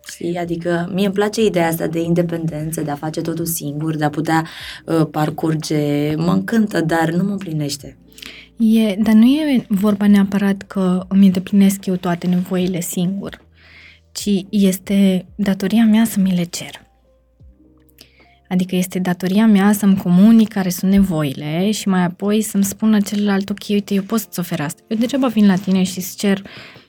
Știi? 0.07 0.37
Adică 0.37 0.89
mie 0.93 1.05
îmi 1.05 1.13
place 1.13 1.45
ideea 1.45 1.67
asta 1.67 1.87
de 1.87 1.99
independență, 1.99 2.81
de 2.81 2.91
a 2.91 2.95
face 2.95 3.21
totul 3.21 3.45
singur, 3.45 3.95
de 3.95 4.03
a 4.03 4.09
putea 4.09 4.47
uh, 4.85 5.07
parcurge. 5.11 6.15
Mă 6.15 6.31
încântă, 6.31 6.81
dar 6.81 7.09
nu 7.09 7.23
mă 7.23 7.31
împlinește. 7.31 7.97
E, 8.61 8.95
dar 8.95 9.13
nu 9.13 9.25
e 9.25 9.65
vorba 9.67 10.07
neapărat 10.07 10.61
că 10.61 11.05
îmi 11.07 11.25
îndeplinesc 11.25 11.85
eu 11.85 11.95
toate 11.95 12.27
nevoile 12.27 12.81
singur 12.81 13.49
ci 14.11 14.45
este 14.49 15.25
datoria 15.35 15.85
mea 15.85 16.05
să 16.05 16.19
mi 16.19 16.35
le 16.35 16.43
cer. 16.43 16.89
Adică 18.49 18.75
este 18.75 18.99
datoria 18.99 19.45
mea 19.47 19.71
să-mi 19.71 19.97
comunic 19.97 20.47
care 20.47 20.69
sunt 20.69 20.91
nevoile 20.91 21.71
și 21.71 21.87
mai 21.87 22.03
apoi 22.03 22.41
să-mi 22.41 22.63
spună 22.63 22.99
celălalt, 22.99 23.49
ok, 23.49 23.63
uite, 23.69 23.93
eu 23.93 24.01
pot 24.01 24.19
să-ți 24.19 24.39
ofer 24.39 24.59
asta. 24.59 24.81
Eu 24.87 24.97
degeaba 24.97 25.27
vin 25.27 25.45
la 25.45 25.55
tine 25.55 25.83
și 25.83 25.97
îți 25.97 26.17
cer, 26.17 26.41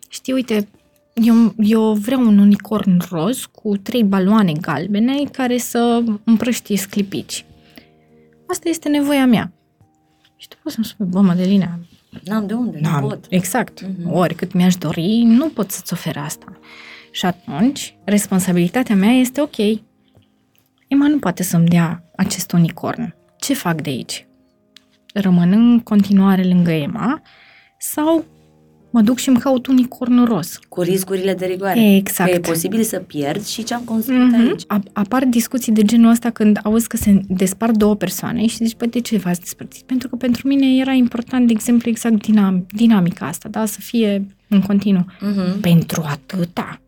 știi, 0.09 0.33
uite, 0.33 0.69
eu, 1.15 1.55
eu 1.59 1.93
vreau 1.93 2.21
un 2.21 2.39
unicorn 2.39 3.01
roz 3.11 3.45
cu 3.45 3.77
trei 3.77 4.05
baloane 4.05 4.53
galbene 4.61 5.15
care 5.33 5.59
să 5.59 6.03
împrăștie 6.25 6.77
sclipici. 6.77 7.45
Asta 8.47 8.69
este 8.69 8.89
nevoia 8.89 9.27
mea. 9.27 9.53
Și 10.43 10.49
tu 10.49 10.57
poți 10.63 10.75
să-mi 10.75 10.87
spui, 10.87 11.07
bă, 11.07 11.21
Madelina, 11.21 11.79
N-am 12.25 12.47
de 12.47 12.55
unde, 12.55 12.79
da, 12.79 13.01
nu 13.01 13.07
pot. 13.07 13.27
exact. 13.29 13.81
Mhm. 13.81 13.91
Mm-hmm. 13.93 14.13
Oricât 14.13 14.53
mi-aș 14.53 14.77
dori, 14.77 15.23
nu 15.23 15.49
pot 15.49 15.71
să-ți 15.71 15.93
ofer 15.93 16.17
asta. 16.17 16.59
Și 17.11 17.27
atunci, 17.27 17.97
responsabilitatea 18.05 18.95
mea 18.95 19.11
este 19.11 19.41
ok. 19.41 19.57
Emma 20.89 21.09
nu 21.09 21.19
poate 21.19 21.43
să-mi 21.43 21.67
dea 21.69 22.05
acest 22.17 22.53
unicorn. 22.53 23.15
Ce 23.39 23.55
fac 23.55 23.81
de 23.81 23.91
aici? 23.91 24.27
Rămân 25.15 25.53
în 25.53 25.81
continuare 25.81 26.45
lângă 26.45 26.71
Emma 26.71 27.23
sau 27.79 28.25
mă 28.93 29.01
duc 29.01 29.19
și 29.19 29.29
îmi 29.29 29.39
caut 29.39 29.67
unicornul 29.67 30.27
roz? 30.27 30.59
Cu 30.69 30.81
riscurile 30.81 31.35
de 31.35 31.47
rigoare. 31.47 31.95
Exact. 31.95 32.31
Că 32.31 32.37
e 32.37 32.41
posibil 32.41 32.83
să 32.83 32.99
pierzi 32.99 33.53
și 33.53 33.63
ce 33.65 33.75
am 33.75 33.83
construit 33.85 34.21
Mhm. 34.31 34.35
aici. 34.35 34.63
A- 34.67 34.83
Apar 34.93 35.25
discuții 35.25 35.73
de 35.73 35.83
genul 35.83 36.11
ăsta 36.11 36.31
când 36.31 36.59
auzi 36.63 36.89
că 36.89 36.97
se 36.97 37.21
despart 37.29 37.77
două 37.77 37.95
persoane 37.95 38.47
și 38.47 38.57
zici, 38.65 38.77
băi, 38.77 38.89
de 38.89 39.01
ce 39.01 39.17
v-ați 39.19 39.41
despărțit? 39.41 39.83
Pentru 39.83 40.09
că 40.09 40.17
pentru 40.17 40.49
mine 40.49 40.81
era 40.81 40.93
important, 40.93 41.47
de 41.47 41.53
exemplu, 41.53 41.91
exact 41.91 42.15
dinam- 42.27 42.67
dinamica 42.75 43.27
asta, 43.27 43.49
da? 43.49 43.67
Să 43.67 43.81
fie 43.81 44.27
în 44.49 44.61
continuu. 44.61 45.05
Mhm. 45.21 45.61
Pentru 45.61 46.03
atâta. 46.07 46.81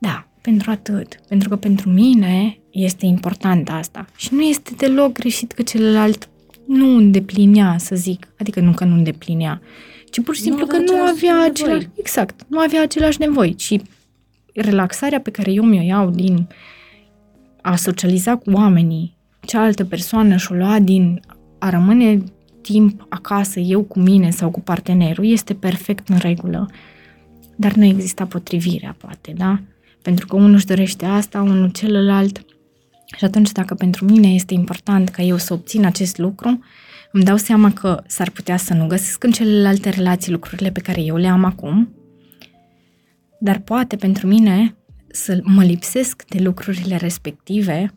Da, 0.00 0.26
pentru 0.42 0.70
atât. 0.70 1.20
Pentru 1.28 1.48
că 1.48 1.56
pentru 1.56 1.88
mine 1.90 2.58
este 2.70 3.06
important 3.06 3.68
asta. 3.70 4.06
Și 4.16 4.28
nu 4.34 4.40
este 4.42 4.70
deloc 4.76 5.12
greșit 5.12 5.52
că 5.52 5.62
celălalt 5.62 6.28
nu 6.66 6.96
îndeplinea, 6.96 7.76
să 7.78 7.94
zic. 7.94 8.28
Adică 8.38 8.60
nu 8.60 8.72
că 8.72 8.84
nu 8.84 8.94
îndeplinea, 8.94 9.60
ci 10.10 10.22
pur 10.22 10.34
și 10.34 10.40
Nu 10.40 10.46
simplu 10.46 10.64
avea 10.64 10.78
că 10.78 10.92
nu 10.92 11.02
același 11.02 11.16
avea 11.16 11.32
nevoi. 11.32 11.50
același... 11.50 11.88
Exact, 11.94 12.40
nu 12.48 12.58
avea 12.58 12.82
același 12.82 13.20
nevoi. 13.20 13.54
Și 13.58 13.82
relaxarea 14.54 15.20
pe 15.20 15.30
care 15.30 15.52
eu 15.52 15.64
mi-o 15.64 15.82
iau 15.82 16.10
din 16.10 16.48
a 17.62 17.76
socializa 17.76 18.36
cu 18.36 18.50
oamenii, 18.50 19.16
cealaltă 19.40 19.84
persoană 19.84 20.36
și-o 20.36 20.54
lua 20.54 20.78
din 20.78 21.20
a 21.58 21.70
rămâne 21.70 22.22
timp 22.60 23.06
acasă, 23.08 23.60
eu 23.60 23.82
cu 23.82 23.98
mine 23.98 24.30
sau 24.30 24.50
cu 24.50 24.60
partenerul, 24.60 25.26
este 25.26 25.54
perfect 25.54 26.08
în 26.08 26.16
regulă. 26.16 26.70
Dar 27.56 27.72
nu 27.72 27.84
exista 27.84 28.26
potrivirea, 28.26 28.96
poate, 28.98 29.32
da? 29.36 29.60
Pentru 30.02 30.26
că 30.26 30.36
unul 30.36 30.54
își 30.54 30.66
dorește 30.66 31.04
asta, 31.04 31.42
unul 31.42 31.70
celălalt. 31.70 32.44
Și 33.16 33.24
atunci, 33.24 33.52
dacă 33.52 33.74
pentru 33.74 34.04
mine 34.04 34.28
este 34.28 34.54
important 34.54 35.08
ca 35.08 35.22
eu 35.22 35.36
să 35.36 35.52
obțin 35.52 35.84
acest 35.84 36.18
lucru, 36.18 36.60
îmi 37.12 37.24
dau 37.24 37.36
seama 37.36 37.72
că 37.72 38.02
s-ar 38.06 38.30
putea 38.30 38.56
să 38.56 38.74
nu 38.74 38.86
găsesc 38.86 39.24
în 39.24 39.30
celelalte 39.30 39.88
relații 39.88 40.32
lucrurile 40.32 40.70
pe 40.70 40.80
care 40.80 41.00
eu 41.00 41.16
le 41.16 41.26
am 41.28 41.44
acum, 41.44 41.94
dar 43.40 43.58
poate 43.58 43.96
pentru 43.96 44.26
mine 44.26 44.76
să 45.10 45.40
mă 45.42 45.64
lipsesc 45.64 46.24
de 46.28 46.42
lucrurile 46.42 46.96
respective 46.96 47.92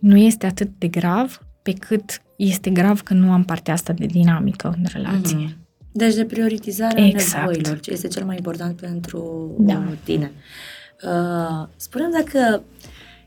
nu 0.00 0.16
este 0.16 0.46
atât 0.46 0.68
de 0.78 0.88
grav 0.88 1.40
pe 1.62 1.72
cât 1.72 2.22
este 2.36 2.70
grav 2.70 3.00
că 3.00 3.14
nu 3.14 3.32
am 3.32 3.44
partea 3.44 3.72
asta 3.72 3.92
de 3.92 4.06
dinamică 4.06 4.74
în 4.78 4.84
relație. 4.92 5.36
Mhm. 5.36 5.56
Deci 5.92 6.14
de 6.14 6.24
prioritizarea 6.24 7.06
Exact. 7.06 7.46
nevoilor, 7.46 7.80
ce 7.80 7.92
este 7.92 8.08
cel 8.08 8.24
mai 8.24 8.36
important 8.36 8.80
pentru 8.80 9.54
Da. 9.58 9.82
tine. 10.04 10.32
Uh, 11.02 11.68
spune 11.76 12.08
dacă 12.12 12.62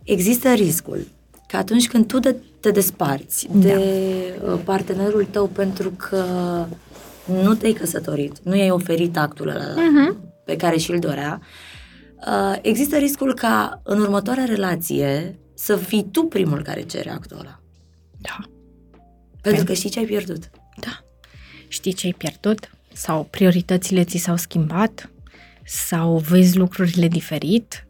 există 0.03 0.53
riscul 0.53 1.07
că 1.54 1.60
atunci 1.60 1.88
când 1.88 2.08
tu 2.08 2.20
de, 2.20 2.36
te 2.60 2.72
desparți 2.72 3.47
Da. 3.51 3.60
de 3.60 3.76
uh, 4.47 4.60
partenerul 4.64 5.26
tău 5.32 5.47
pentru 5.47 5.89
că 5.89 6.26
nu 7.43 7.54
te-ai 7.54 7.72
căsătorit, 7.74 8.39
nu 8.43 8.56
i-ai 8.56 8.70
oferit 8.72 9.18
actul 9.18 9.47
ăla 9.47 9.64
Mhm. 9.76 10.32
pe 10.45 10.56
care 10.56 10.78
și-l 10.78 10.99
dorea, 10.99 11.41
uh, 12.28 12.58
există 12.62 12.97
riscul 12.97 13.34
ca 13.34 13.82
în 13.84 13.99
următoarea 13.99 14.45
relație 14.45 15.39
să 15.54 15.76
fii 15.76 16.08
tu 16.12 16.24
primul 16.24 16.62
care 16.64 16.82
cere 16.82 17.10
actul 17.12 17.38
ăla. 17.39 17.60
Da. 18.22 18.38
Pentru 19.41 19.64
că 19.64 19.74
știi 19.74 19.89
ce 19.89 19.99
ai 19.99 20.06
pierdut. 20.06 20.49
Da. 20.80 21.04
Știi 21.68 21.93
ce 21.93 22.06
ai 22.06 22.14
pierdut? 22.18 22.70
Sau 22.93 23.28
prioritățile 23.30 24.04
ți 24.04 24.18
s-au 24.18 24.36
schimbat? 24.38 25.10
Sau 25.66 26.18
vezi 26.18 26.58
lucrurile 26.58 27.08
diferit? 27.08 27.88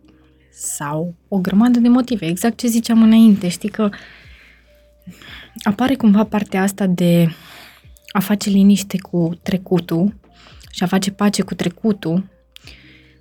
Sau 0.66 1.16
o 1.28 1.38
grămadă 1.40 1.80
de 1.80 1.88
motive. 1.88 2.26
Exact 2.26 2.58
ce 2.58 2.68
ziceam 2.68 3.02
înainte. 3.02 3.48
Știi 3.48 3.70
că 3.70 3.90
apare 5.64 5.96
cumva 5.96 6.24
partea 6.24 6.62
asta 6.62 6.86
de 6.88 7.28
a 8.12 8.20
face 8.20 8.50
liniște 8.50 8.98
cu 9.02 9.40
trecutul 9.42 10.16
și 10.72 10.84
a 10.84 10.88
face 10.88 11.12
pace 11.12 11.42
cu 11.42 11.54
trecutul 11.54 12.26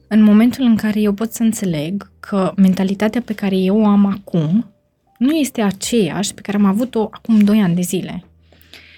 în 0.09 0.23
momentul 0.23 0.65
în 0.65 0.77
care 0.77 1.01
eu 1.01 1.13
pot 1.13 1.33
să 1.33 1.43
înțeleg 1.43 2.11
că 2.21 2.53
mentalitatea 2.57 3.21
pe 3.21 3.35
care 3.35 3.57
eu 3.57 3.81
o 3.81 3.87
am 3.87 4.07
acum 4.07 4.73
nu 5.19 5.37
este 5.37 5.63
aceeași 5.63 6.35
pe 6.35 6.41
care 6.41 6.57
am 6.57 6.65
avut-o 6.65 7.09
acum 7.11 7.39
2 7.39 7.61
ani 7.61 7.75
de 7.75 7.81
zile 7.81 8.25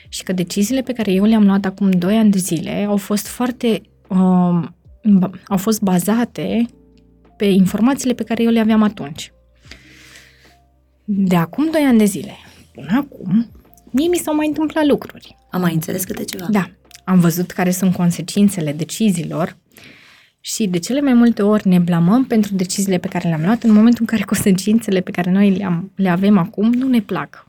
și 0.09 0.23
că 0.23 0.33
deciziile 0.33 0.81
pe 0.83 0.93
care 0.93 1.13
eu 1.13 1.25
le-am 1.25 1.45
luat 1.45 1.65
acum 1.65 1.91
2 1.91 2.17
ani 2.17 2.31
de 2.31 2.39
zile 2.39 2.85
au 2.89 2.97
fost 2.97 3.27
foarte 3.27 3.83
um, 4.09 4.75
ba- 5.03 5.31
au 5.47 5.57
fost 5.57 5.83
bazate 5.83 6.67
pe 7.37 7.45
informațiile 7.45 8.14
pe 8.14 8.24
care 8.24 8.43
eu 8.43 8.51
le 8.51 8.61
aveam 8.61 8.82
atunci. 8.82 9.32
De 11.05 11.37
acum 11.37 11.70
2 11.70 11.82
ani 11.82 11.99
de 11.99 12.05
zile 12.05 12.37
până 12.74 12.97
acum, 12.97 13.51
mie 13.91 14.09
mi 14.09 14.16
s-au 14.16 14.35
mai 14.35 14.47
întâmplat 14.47 14.87
lucruri. 14.87 15.37
Am 15.51 15.61
mai 15.61 15.74
înțeles 15.74 16.05
câte 16.05 16.24
ceva. 16.24 16.47
Da, 16.51 16.70
am 17.05 17.20
văzut 17.20 17.51
care 17.51 17.70
sunt 17.70 17.95
consecințele 17.95 18.72
deciziilor 18.72 19.57
și 20.41 20.66
de 20.66 20.78
cele 20.78 21.01
mai 21.01 21.12
multe 21.12 21.43
ori 21.43 21.68
ne 21.68 21.78
blamăm 21.78 22.24
pentru 22.24 22.55
deciziile 22.55 22.99
pe 22.99 23.09
care 23.09 23.28
le-am 23.28 23.43
luat 23.45 23.62
în 23.62 23.72
momentul 23.72 24.01
în 24.01 24.07
care 24.07 24.22
consecințele 24.32 25.01
pe 25.01 25.11
care 25.11 25.30
noi 25.30 25.51
le, 25.51 25.91
le 25.95 26.09
avem 26.09 26.39
acum 26.39 26.72
nu 26.72 26.89
ne 26.89 27.01
plac. 27.01 27.47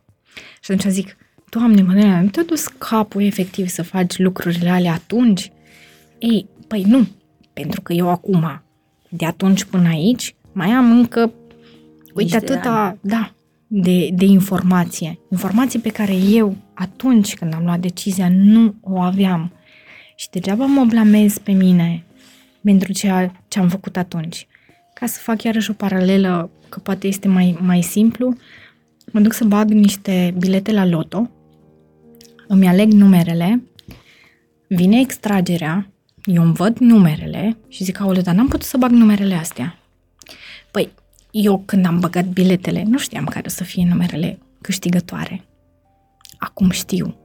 Și 0.62 0.72
atunci 0.72 0.94
zic, 0.94 1.18
Doamne, 1.50 1.82
Manuela, 1.82 2.22
nu 2.22 2.28
te-a 2.28 2.44
dus 2.44 2.68
capul 2.68 3.22
efectiv 3.22 3.68
să 3.68 3.84
faci 3.84 4.18
lucrurile 4.18 4.70
alea 4.70 4.94
atunci? 4.94 5.52
Ei, 6.20 6.48
păi 6.68 6.84
nu, 6.88 7.08
pentru 7.54 7.82
că 7.82 7.94
eu 7.94 8.10
acum, 8.10 8.64
de 9.18 9.26
atunci 9.26 9.64
până 9.64 9.88
aici, 9.88 10.36
mai 10.52 10.70
am 10.70 10.92
încă, 10.92 11.34
uite 12.14 12.38
Niște 12.38 12.38
atâta, 12.38 12.98
da, 13.02 13.34
de, 13.68 14.10
de 14.14 14.26
informație. 14.26 15.20
Informație 15.32 15.80
pe 15.80 15.90
care 15.90 16.14
eu, 16.14 16.56
atunci 16.74 17.36
când 17.36 17.54
am 17.54 17.64
luat 17.64 17.80
decizia, 17.80 18.30
nu 18.30 18.76
o 18.82 19.00
aveam. 19.00 19.52
Și 20.16 20.30
degeaba 20.30 20.66
mă 20.66 20.86
blamez 20.86 21.38
pe 21.38 21.52
mine 21.52 22.04
pentru 22.64 22.92
ceea 22.92 23.44
ce 23.48 23.60
am 23.60 23.70
făcut 23.70 23.98
atunci. 23.98 24.48
Ca 24.94 25.06
să 25.06 25.20
fac 25.22 25.44
iarăși 25.44 25.70
o 25.70 25.74
paralelă, 25.74 26.50
că 26.70 26.80
poate 26.80 27.08
este 27.08 27.28
mai, 27.28 27.58
mai 27.62 27.82
simplu, 27.82 28.36
mă 29.12 29.20
duc 29.20 29.34
să 29.34 29.44
bag 29.44 29.70
niște 29.70 30.34
bilete 30.38 30.72
la 30.72 30.86
loto, 30.86 31.30
îmi 32.48 32.68
aleg 32.68 32.92
numerele, 32.92 33.64
vine 34.68 35.00
extragerea, 35.00 35.90
eu 36.26 36.44
îmi 36.44 36.54
văd 36.54 36.78
numerele 36.78 37.58
și 37.68 37.84
zic, 37.84 38.00
aoleu, 38.00 38.22
dar 38.22 38.36
n-am 38.36 38.48
putut 38.48 38.68
să 38.68 38.78
bag 38.78 38.92
numerele 38.92 39.36
astea. 39.36 39.78
Păi, 40.72 40.90
eu 41.32 41.64
când 41.66 41.86
am 41.86 42.00
băgat 42.00 42.26
biletele, 42.26 42.84
nu 42.84 42.98
știam 42.98 43.26
care 43.26 43.44
o 43.46 43.50
să 43.50 43.64
fie 43.64 43.86
numerele 43.90 44.40
câștigătoare. 44.62 45.46
Acum 46.38 46.70
știu. 46.70 47.18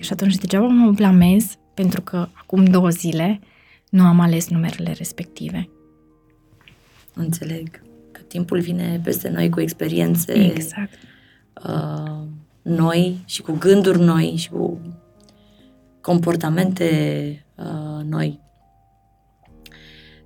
Și 0.00 0.12
atunci 0.12 0.36
degeaba 0.36 0.66
mă 0.66 0.90
blamez 0.90 1.58
pentru 1.74 2.00
că 2.00 2.28
acum 2.32 2.64
două 2.64 2.88
zile 2.88 3.40
nu 3.90 4.04
am 4.04 4.20
ales 4.20 4.48
numerele 4.48 4.92
respective. 4.92 5.68
Înțeleg 7.14 7.82
că 8.12 8.20
timpul 8.20 8.60
vine 8.60 9.00
peste 9.04 9.28
noi 9.28 9.48
cu 9.48 9.60
experiențe 9.60 10.32
Exact. 10.32 10.92
uh, 11.66 12.22
noi 12.62 13.18
și 13.24 13.42
cu 13.42 13.52
gânduri 13.52 14.00
noi 14.00 14.34
și 14.36 14.48
cu 14.48 14.80
comportamente 16.10 16.88
uh, 17.54 18.04
noi. 18.04 18.40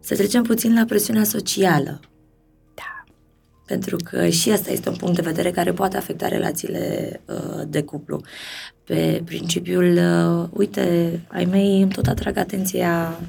Să 0.01 0.15
trecem 0.15 0.43
puțin 0.43 0.75
la 0.75 0.85
presiunea 0.85 1.25
socială. 1.25 2.01
Da. 2.75 3.05
Pentru 3.67 3.97
că 3.97 4.29
și 4.29 4.51
asta 4.51 4.71
este 4.71 4.89
un 4.89 4.97
punct 4.97 5.15
de 5.15 5.23
vedere 5.23 5.51
care 5.51 5.73
poate 5.73 5.97
afecta 5.97 6.29
relațiile 6.29 7.21
uh, 7.27 7.63
de 7.69 7.83
cuplu. 7.83 8.21
Pe 8.85 9.23
principiul, 9.25 9.97
uh, 9.97 10.49
uite, 10.53 11.21
ai 11.29 11.45
mei 11.45 11.83
îmi 11.83 11.93
tot 11.93 12.07
atrag 12.07 12.37
atenția 12.37 13.21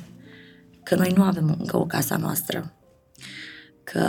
că 0.84 0.95
noi 0.95 1.14
nu 1.16 1.24
avem 1.24 1.56
încă 1.60 1.78
o 1.78 1.86
casă 1.86 2.18
noastră, 2.20 2.74
că 3.84 4.06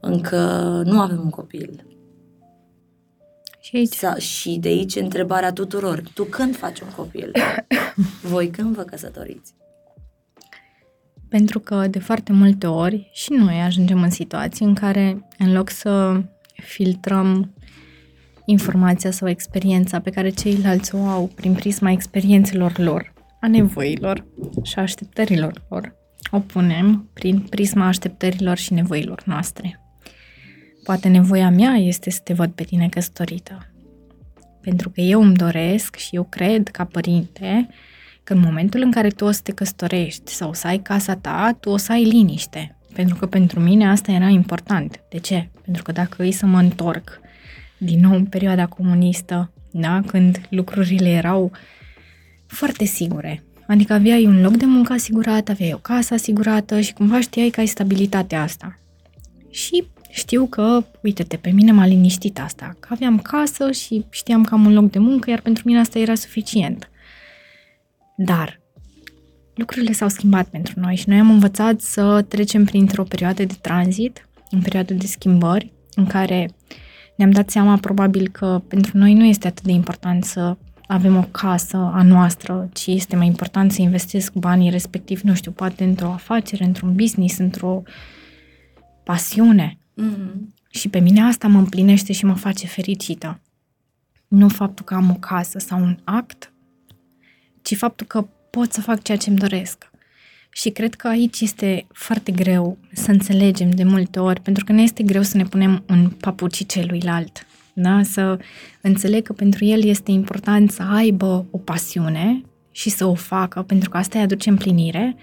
încă 0.00 0.38
nu 0.84 1.00
avem 1.00 1.20
un 1.20 1.30
copil. 1.30 1.93
Și 3.74 3.80
aici, 3.80 3.94
Sa, 3.94 4.14
și 4.16 4.58
de 4.60 4.68
aici 4.68 4.96
întrebarea 4.96 5.52
tuturor, 5.52 6.02
tu 6.14 6.24
când 6.24 6.56
faci 6.56 6.80
un 6.80 6.88
copil? 6.96 7.32
Voi 8.32 8.50
când 8.50 8.74
vă 8.74 8.82
căsătoriți? 8.82 9.54
pentru 11.34 11.58
că 11.60 11.86
de 11.86 11.98
foarte 11.98 12.32
multe 12.32 12.66
ori 12.66 13.10
și 13.12 13.32
noi 13.32 13.60
ajungem 13.60 14.02
în 14.02 14.10
situații 14.10 14.66
în 14.66 14.74
care, 14.74 15.28
în 15.38 15.52
loc 15.52 15.70
să 15.70 16.22
filtrăm 16.62 17.54
informația 18.44 19.10
sau 19.10 19.28
experiența 19.28 20.00
pe 20.00 20.10
care 20.10 20.28
ceilalți 20.28 20.94
o 20.94 20.98
au 20.98 21.30
prin 21.34 21.54
prisma 21.54 21.90
experiențelor 21.90 22.78
lor, 22.78 23.12
a 23.40 23.48
nevoilor 23.48 24.26
și 24.62 24.78
a 24.78 24.80
așteptărilor 24.80 25.64
lor, 25.68 25.94
o 26.30 26.38
punem 26.38 27.10
prin 27.12 27.40
prisma 27.40 27.86
așteptărilor 27.86 28.56
și 28.56 28.72
nevoilor 28.72 29.22
noastre. 29.26 29.83
Poate 30.84 31.08
nevoia 31.08 31.50
mea 31.50 31.72
este 31.72 32.10
să 32.10 32.20
te 32.24 32.32
văd 32.32 32.50
pe 32.50 32.62
tine 32.62 32.88
căsătorită. 32.88 33.70
Pentru 34.60 34.90
că 34.90 35.00
eu 35.00 35.22
îmi 35.22 35.34
doresc 35.34 35.96
și 35.96 36.14
eu 36.14 36.22
cred 36.22 36.68
ca 36.68 36.84
părinte 36.84 37.68
că 38.24 38.32
în 38.32 38.40
momentul 38.40 38.80
în 38.80 38.90
care 38.90 39.08
tu 39.08 39.24
o 39.24 39.30
să 39.30 39.40
te 39.42 39.52
căsătorești 39.52 40.32
sau 40.32 40.52
să 40.52 40.66
ai 40.66 40.78
casa 40.78 41.16
ta, 41.16 41.56
tu 41.60 41.70
o 41.70 41.76
să 41.76 41.92
ai 41.92 42.04
liniște. 42.04 42.76
Pentru 42.92 43.16
că 43.16 43.26
pentru 43.26 43.60
mine 43.60 43.88
asta 43.88 44.12
era 44.12 44.28
important. 44.28 45.00
De 45.08 45.18
ce? 45.18 45.50
Pentru 45.64 45.82
că 45.82 45.92
dacă 45.92 46.22
îi 46.22 46.32
să 46.32 46.46
mă 46.46 46.58
întorc 46.58 47.20
din 47.78 48.00
nou 48.00 48.14
în 48.14 48.24
perioada 48.24 48.66
comunistă, 48.66 49.52
da? 49.70 50.00
când 50.06 50.40
lucrurile 50.48 51.08
erau 51.08 51.52
foarte 52.46 52.84
sigure, 52.84 53.44
Adică 53.66 53.92
aveai 53.92 54.26
un 54.26 54.40
loc 54.40 54.56
de 54.56 54.64
muncă 54.64 54.92
asigurat, 54.92 55.48
aveai 55.48 55.72
o 55.72 55.78
casă 55.78 56.14
asigurată 56.14 56.80
și 56.80 56.92
cumva 56.92 57.20
știai 57.20 57.48
că 57.48 57.60
ai 57.60 57.66
stabilitatea 57.66 58.42
asta. 58.42 58.78
Și 59.50 59.84
știu 60.14 60.46
că, 60.46 60.84
uite-te, 61.02 61.36
pe 61.36 61.50
mine 61.50 61.72
m-a 61.72 61.86
liniștit 61.86 62.40
asta, 62.40 62.76
că 62.80 62.88
aveam 62.90 63.18
casă 63.18 63.70
și 63.70 64.04
știam 64.10 64.44
că 64.44 64.54
am 64.54 64.64
un 64.64 64.72
loc 64.72 64.90
de 64.90 64.98
muncă, 64.98 65.30
iar 65.30 65.40
pentru 65.40 65.62
mine 65.66 65.80
asta 65.80 65.98
era 65.98 66.14
suficient. 66.14 66.90
Dar 68.16 68.60
lucrurile 69.54 69.92
s-au 69.92 70.08
schimbat 70.08 70.46
pentru 70.46 70.80
noi 70.80 70.96
și 70.96 71.08
noi 71.08 71.18
am 71.18 71.30
învățat 71.30 71.80
să 71.80 72.22
trecem 72.28 72.64
printr-o 72.64 73.02
perioadă 73.02 73.44
de 73.44 73.54
tranzit, 73.60 74.28
în 74.50 74.60
perioadă 74.62 74.94
de 74.94 75.06
schimbări, 75.06 75.72
în 75.94 76.06
care 76.06 76.50
ne-am 77.16 77.30
dat 77.30 77.50
seama 77.50 77.76
probabil 77.76 78.28
că 78.28 78.62
pentru 78.68 78.98
noi 78.98 79.14
nu 79.14 79.24
este 79.24 79.46
atât 79.46 79.64
de 79.64 79.72
important 79.72 80.24
să 80.24 80.56
avem 80.86 81.16
o 81.16 81.22
casă 81.30 81.76
a 81.76 82.02
noastră, 82.02 82.68
ci 82.72 82.86
este 82.86 83.16
mai 83.16 83.26
important 83.26 83.72
să 83.72 83.82
investesc 83.82 84.32
banii 84.32 84.70
respectiv, 84.70 85.20
nu 85.20 85.34
știu, 85.34 85.50
poate 85.50 85.84
într-o 85.84 86.12
afacere, 86.12 86.64
într-un 86.64 86.94
business, 86.94 87.38
într-o 87.38 87.82
pasiune. 89.04 89.78
Mm-hmm. 90.02 90.54
Și 90.70 90.88
pe 90.88 90.98
mine 90.98 91.22
asta 91.22 91.48
mă 91.48 91.58
împlinește 91.58 92.12
și 92.12 92.24
mă 92.24 92.34
face 92.34 92.66
fericită. 92.66 93.40
Nu 94.28 94.48
faptul 94.48 94.84
că 94.84 94.94
am 94.94 95.10
o 95.10 95.14
casă 95.14 95.58
sau 95.58 95.80
un 95.80 95.96
act, 96.04 96.52
ci 97.62 97.76
faptul 97.76 98.06
că 98.06 98.26
pot 98.50 98.72
să 98.72 98.80
fac 98.80 99.02
ceea 99.02 99.18
ce 99.18 99.30
îmi 99.30 99.38
doresc. 99.38 99.90
Și 100.50 100.70
cred 100.70 100.94
că 100.94 101.08
aici 101.08 101.40
este 101.40 101.86
foarte 101.92 102.32
greu 102.32 102.78
să 102.92 103.10
înțelegem 103.10 103.70
de 103.70 103.84
multe 103.84 104.18
ori, 104.18 104.40
pentru 104.40 104.64
că 104.64 104.72
ne 104.72 104.82
este 104.82 105.02
greu 105.02 105.22
să 105.22 105.36
ne 105.36 105.44
punem 105.44 105.82
în 105.86 106.08
papucii 106.08 106.66
celuilalt 106.66 107.46
da? 107.74 108.02
să 108.02 108.38
înțeleg 108.80 109.22
că 109.22 109.32
pentru 109.32 109.64
el 109.64 109.84
este 109.84 110.10
important 110.10 110.70
să 110.70 110.82
aibă 110.82 111.46
o 111.50 111.58
pasiune 111.58 112.42
și 112.70 112.90
să 112.90 113.04
o 113.04 113.14
facă, 113.14 113.62
pentru 113.62 113.90
că 113.90 113.96
asta 113.96 114.18
îi 114.18 114.24
aduce 114.24 114.50
împlinire, 114.50 115.16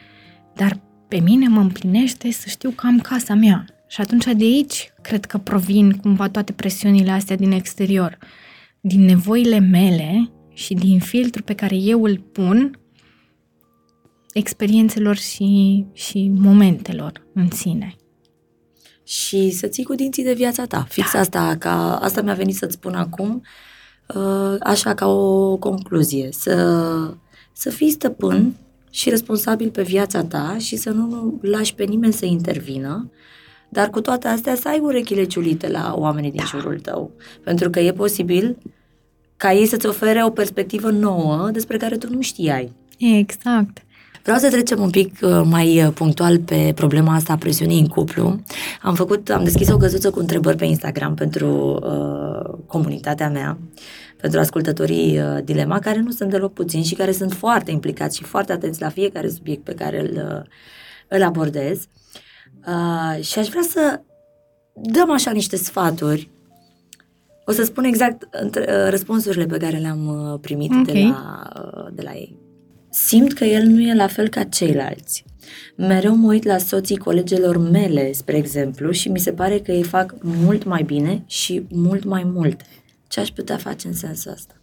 dar 0.56 0.80
pe 1.08 1.20
mine 1.20 1.48
mă 1.48 1.60
împlinește 1.60 2.32
să 2.32 2.50
știu 2.50 2.70
că 2.70 2.88
am 2.88 3.00
casa 3.00 3.34
mea. 3.34 3.66
Și 3.92 4.02
atunci 4.02 4.24
de 4.24 4.44
aici 4.44 4.94
cred 5.02 5.26
că 5.26 5.38
provin 5.38 5.92
cumva 5.92 6.30
toate 6.30 6.52
presiunile 6.52 7.12
astea 7.12 7.36
din 7.36 7.52
exterior, 7.52 8.18
din 8.82 9.06
nevoile 9.06 9.60
mele 9.60 10.32
și 10.54 10.74
din 10.74 11.00
filtrul 11.00 11.44
pe 11.44 11.54
care 11.54 11.76
eu 11.76 12.04
îl 12.04 12.18
pun 12.18 12.80
experiențelor 14.34 15.16
și, 15.16 15.86
și 15.94 16.32
momentelor 16.36 17.28
în 17.34 17.52
sine 17.52 17.96
și 19.04 19.50
să 19.50 19.68
ții 19.68 19.84
cu 19.84 19.96
dinții 19.96 20.24
de 20.24 20.34
viața 20.34 20.66
ta. 20.66 20.86
Fix 20.90 21.12
da. 21.14 21.20
asta, 21.20 21.56
ca, 21.60 21.96
asta 21.96 22.22
mi-a 22.22 22.34
venit 22.34 22.56
să-ți 22.56 22.74
spun 22.74 22.94
acum, 22.94 23.42
uh, 24.16 24.56
așa 24.60 24.94
ca 24.94 25.08
o 25.08 25.58
concluzie. 25.58 26.30
Să, 26.32 27.16
să 27.54 27.70
fii 27.70 27.90
stăpân 27.90 28.56
și 28.90 29.10
responsabil 29.10 29.70
pe 29.70 29.82
viața 29.82 30.24
ta 30.24 30.56
și 30.60 30.76
să 30.76 30.90
nu 30.90 31.40
lași 31.42 31.76
pe 31.76 31.84
nimeni 31.84 32.14
să 32.14 32.26
intervină, 32.26 33.12
dar 33.74 33.90
cu 33.90 34.02
toate 34.02 34.28
astea 34.28 34.56
să 34.56 34.68
ai 34.68 34.80
urechile 34.80 35.24
ciulite 35.24 35.68
la 35.68 35.94
oamenii 35.98 36.32
din 36.32 36.40
da. 36.52 36.58
jurul 36.60 36.80
tău. 36.80 37.12
Pentru 37.44 37.70
că 37.70 37.80
e 37.80 37.92
posibil 37.92 38.58
ca 39.38 39.54
ei 39.54 39.66
să-ți 39.66 39.86
ofere 39.86 40.24
o 40.26 40.30
perspectivă 40.30 40.90
nouă 40.90 41.50
despre 41.52 41.78
care 41.78 41.98
tu 41.98 42.14
nu 42.14 42.22
știai. 42.22 42.74
Exact. 42.98 43.84
Vreau 44.24 44.38
să 44.38 44.50
trecem 44.50 44.82
un 44.82 44.90
pic 44.90 45.18
uh, 45.22 45.42
mai 45.44 45.86
uh, 45.86 45.94
punctual 45.94 46.40
pe 46.40 46.72
problema 46.76 47.14
asta 47.14 47.34
a 47.34 47.38
presiunii 47.38 47.80
în 47.80 47.88
cuplu. 47.88 48.40
Am 48.82 48.96
făcut, 48.96 49.30
am 49.30 49.44
deschis 49.44 49.70
o 49.70 49.78
găsuță 49.78 50.10
cu 50.10 50.20
întrebări 50.20 50.58
pe 50.58 50.66
Instagram 50.66 51.14
pentru 51.14 51.80
uh, 51.84 52.60
comunitatea 52.66 53.30
mea, 53.30 53.58
pentru 54.18 54.40
ascultătorii 54.40 55.20
uh, 55.20 55.44
Dilema, 55.44 55.80
care 55.80 56.00
nu 56.00 56.12
sunt 56.12 56.30
deloc 56.30 56.54
puțini 56.54 56.84
și 56.84 56.96
care 56.96 57.12
sunt 57.12 57.34
foarte 57.34 57.72
implicați 57.72 58.18
și 58.18 58.24
foarte 58.24 58.52
atenți 58.52 58.82
la 58.82 58.90
fiecare 58.90 59.30
subiect 59.30 59.64
pe 59.64 59.74
care 59.74 60.00
îl, 60.00 60.12
uh, 60.16 60.42
îl 61.08 61.24
abordez. 61.24 61.78
Uh, 61.78 62.01
și 63.22 63.40
aș 63.40 63.48
vrea 63.48 63.62
să 63.70 64.02
dăm 64.74 65.12
așa 65.12 65.32
niște 65.32 65.56
sfaturi 65.56 66.30
o 67.46 67.52
să 67.52 67.64
spun 67.64 67.84
exact 67.84 68.28
între, 68.32 68.90
răspunsurile 68.90 69.46
pe 69.46 69.58
care 69.58 69.78
le-am 69.78 70.38
primit 70.42 70.72
okay. 70.72 70.84
de, 70.84 71.00
la, 71.00 71.50
de 71.94 72.02
la 72.02 72.14
ei. 72.14 72.36
Simt 72.90 73.34
că 73.34 73.44
el 73.44 73.66
nu 73.66 73.82
e 73.82 73.94
la 73.94 74.08
fel 74.08 74.28
ca 74.28 74.44
ceilalți. 74.44 75.26
Mereu 75.76 76.16
mă 76.16 76.28
uit 76.28 76.44
la 76.44 76.58
soții 76.58 76.98
colegelor 76.98 77.58
mele, 77.58 78.12
spre 78.12 78.38
exemplu, 78.38 78.92
și 78.92 79.10
mi 79.10 79.20
se 79.20 79.32
pare 79.32 79.60
că 79.60 79.72
ei 79.72 79.84
fac 79.84 80.16
mult 80.22 80.64
mai 80.64 80.84
bine 80.84 81.24
și 81.26 81.66
mult 81.70 82.04
mai 82.04 82.24
multe. 82.24 82.66
Ce 83.08 83.20
aș 83.20 83.30
putea 83.30 83.58
face 83.58 83.88
în 83.88 83.94
sensul 83.94 84.32
ăsta? 84.32 84.54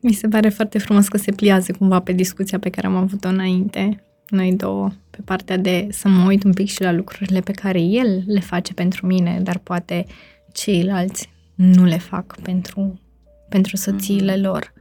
Mi 0.00 0.12
se 0.12 0.28
pare 0.28 0.48
foarte 0.48 0.78
frumos 0.78 1.08
că 1.08 1.16
se 1.16 1.32
pliază 1.32 1.72
cumva 1.78 2.00
pe 2.00 2.12
discuția 2.12 2.58
pe 2.58 2.70
care 2.70 2.86
am 2.86 2.96
avut-o 2.96 3.28
înainte, 3.28 4.04
noi 4.28 4.52
două, 4.52 4.90
pe 5.10 5.18
partea 5.24 5.56
de 5.56 5.86
să 5.90 6.08
mă 6.08 6.26
uit 6.26 6.44
un 6.44 6.52
pic 6.52 6.68
și 6.68 6.82
la 6.82 6.92
lucrurile 6.92 7.40
pe 7.40 7.52
care 7.52 7.80
el 7.80 8.22
le 8.26 8.40
face 8.40 8.74
pentru 8.74 9.06
mine, 9.06 9.40
dar 9.42 9.58
poate 9.58 10.06
ceilalți 10.52 11.30
nu 11.54 11.84
le 11.84 11.98
fac 11.98 12.40
pentru, 12.42 13.00
pentru 13.48 13.76
soțiile 13.76 14.34
mm-hmm. 14.34 14.42
lor. 14.42 14.72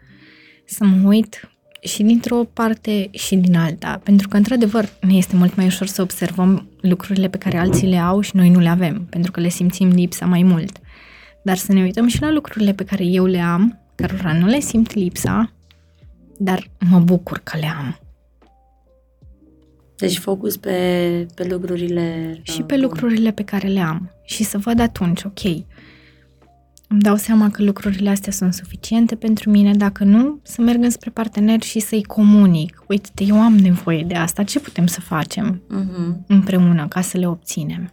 Să 0.65 0.83
mă 0.83 1.07
uit 1.07 1.51
și 1.81 2.03
dintr-o 2.03 2.43
parte 2.53 3.09
și 3.11 3.35
din 3.35 3.55
alta, 3.55 4.01
pentru 4.03 4.27
că, 4.27 4.37
într-adevăr, 4.37 4.89
ne 5.01 5.13
este 5.13 5.35
mult 5.35 5.55
mai 5.55 5.65
ușor 5.65 5.87
să 5.87 6.01
observăm 6.01 6.69
lucrurile 6.81 7.27
pe 7.27 7.37
care 7.37 7.57
alții 7.57 7.87
le 7.87 7.97
au 7.97 8.21
și 8.21 8.35
noi 8.35 8.49
nu 8.49 8.59
le 8.59 8.69
avem, 8.69 9.07
pentru 9.09 9.31
că 9.31 9.39
le 9.39 9.49
simțim 9.49 9.89
lipsa 9.89 10.25
mai 10.25 10.43
mult. 10.43 10.77
Dar 11.43 11.57
să 11.57 11.73
ne 11.73 11.81
uităm 11.81 12.07
și 12.07 12.21
la 12.21 12.31
lucrurile 12.31 12.73
pe 12.73 12.83
care 12.83 13.03
eu 13.03 13.25
le 13.25 13.39
am, 13.39 13.79
cărora 13.95 14.33
nu 14.33 14.45
le 14.45 14.59
simt 14.59 14.93
lipsa, 14.93 15.51
dar 16.37 16.69
mă 16.89 16.99
bucur 16.99 17.39
că 17.43 17.57
le 17.57 17.67
am. 17.77 18.06
Deci 19.97 20.17
focus 20.17 20.57
pe, 20.57 21.27
pe 21.35 21.47
lucrurile... 21.49 22.39
Și 22.41 22.63
pe 22.63 22.77
lucrurile 22.77 23.31
pe 23.31 23.43
care 23.43 23.67
le 23.67 23.79
am. 23.79 24.11
Și 24.23 24.43
să 24.43 24.57
văd 24.57 24.79
atunci, 24.79 25.23
ok, 25.23 25.43
îmi 26.89 27.01
dau 27.01 27.15
seama 27.15 27.49
că 27.49 27.63
lucrurile 27.63 28.09
astea 28.09 28.31
sunt 28.31 28.53
suficiente 28.53 29.15
pentru 29.15 29.49
mine, 29.49 29.73
dacă 29.73 30.03
nu, 30.03 30.39
să 30.43 30.61
merg 30.61 30.83
înspre 30.83 31.09
partener 31.09 31.61
și 31.61 31.79
să-i 31.79 32.03
comunic. 32.03 32.83
Uite, 32.87 33.23
eu 33.23 33.41
am 33.41 33.55
nevoie 33.55 34.03
de 34.03 34.13
asta, 34.13 34.43
ce 34.43 34.59
putem 34.59 34.87
să 34.87 35.01
facem 35.01 35.61
uh-huh. 35.61 36.27
împreună 36.27 36.87
ca 36.87 37.01
să 37.01 37.17
le 37.17 37.27
obținem? 37.27 37.91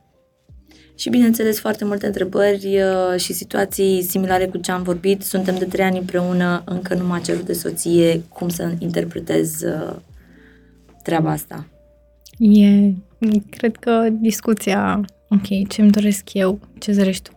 Și 0.97 1.11
bineînțeles, 1.11 1.61
foarte 1.61 1.85
multe 1.85 2.07
întrebări 2.07 2.67
uh, 2.67 3.21
și 3.21 3.33
situații 3.33 4.03
similare 4.03 4.47
cu 4.47 4.59
ce 4.59 4.73
am 4.73 4.83
vorbit. 4.83 5.23
Suntem 5.23 5.57
de 5.59 5.65
trei 5.65 5.85
ani 5.85 5.99
împreună, 5.99 6.63
încă 6.65 6.95
nu 6.95 7.07
m-a 7.07 7.19
cerut 7.19 7.47
de 7.47 7.53
soție. 7.53 8.23
Cum 8.29 8.49
să 8.49 8.73
interpretez 8.79 9.63
uh, 9.63 9.97
treaba 11.03 11.31
asta? 11.31 11.67
E, 12.39 12.93
cred 13.51 13.77
că 13.77 14.09
discuția, 14.21 15.05
ok, 15.29 15.69
ce-mi 15.69 15.91
doresc 15.91 16.33
eu, 16.33 16.61
ce 16.79 16.93
dorești 16.93 17.31
tu, 17.31 17.37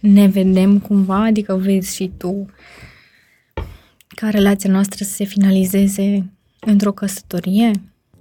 ne 0.00 0.26
vedem 0.26 0.78
cumva, 0.78 1.24
adică 1.24 1.56
vezi 1.56 1.94
și 1.94 2.10
tu 2.16 2.46
ca 4.08 4.30
relația 4.30 4.70
noastră 4.70 5.04
să 5.04 5.10
se 5.10 5.24
finalizeze 5.24 6.32
într-o 6.60 6.92
căsătorie? 6.92 7.70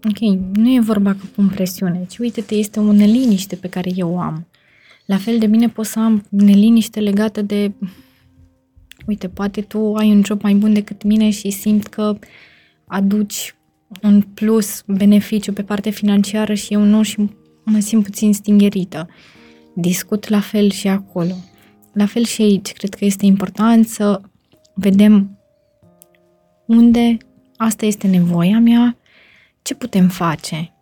Ok, 0.10 0.20
nu 0.56 0.74
e 0.74 0.80
vorba 0.80 1.12
că 1.12 1.26
pun 1.36 1.48
presiune, 1.48 2.06
ci 2.10 2.18
uite-te, 2.18 2.56
este 2.56 2.80
o 2.80 2.92
neliniște 2.92 3.56
pe 3.56 3.70
care 3.70 3.92
eu 3.96 4.14
o 4.14 4.20
am. 4.20 4.48
La 5.06 5.18
fel 5.18 5.40
de 5.40 5.48
bine 5.48 5.70
pot 5.70 5.86
să 5.86 6.00
am 6.00 6.26
neliniște 6.30 7.00
legată 7.00 7.42
de 7.42 7.72
uite, 9.06 9.30
poate 9.30 9.62
tu 9.62 9.94
ai 9.94 10.12
un 10.12 10.24
job 10.26 10.42
mai 10.42 10.54
bun 10.54 10.74
decât 10.74 11.04
mine 11.04 11.30
și 11.30 11.50
simt 11.50 11.88
că 11.88 12.18
aduci 12.86 13.56
un 14.02 14.22
plus 14.22 14.84
beneficiu 14.88 15.54
pe 15.54 15.64
partea 15.64 15.92
financiară 15.92 16.54
și 16.54 16.74
eu 16.74 16.82
nu 16.82 17.04
și 17.04 17.30
mă 17.64 17.80
simt 17.80 18.04
puțin 18.04 18.34
stingerită. 18.34 19.10
Discut 19.76 20.30
la 20.30 20.40
fel 20.40 20.70
și 20.70 20.88
acolo. 20.88 21.36
La 21.94 22.06
fel 22.06 22.24
și 22.24 22.42
aici, 22.42 22.72
cred 22.72 22.94
că 22.94 23.06
este 23.06 23.26
important 23.26 23.88
să 23.88 24.22
vedem 24.74 25.40
unde 26.66 27.18
asta 27.58 27.86
este 27.86 28.08
nevoia 28.08 28.60
mea, 28.60 28.98
ce 29.62 29.76
putem 29.76 30.08
face. 30.08 30.74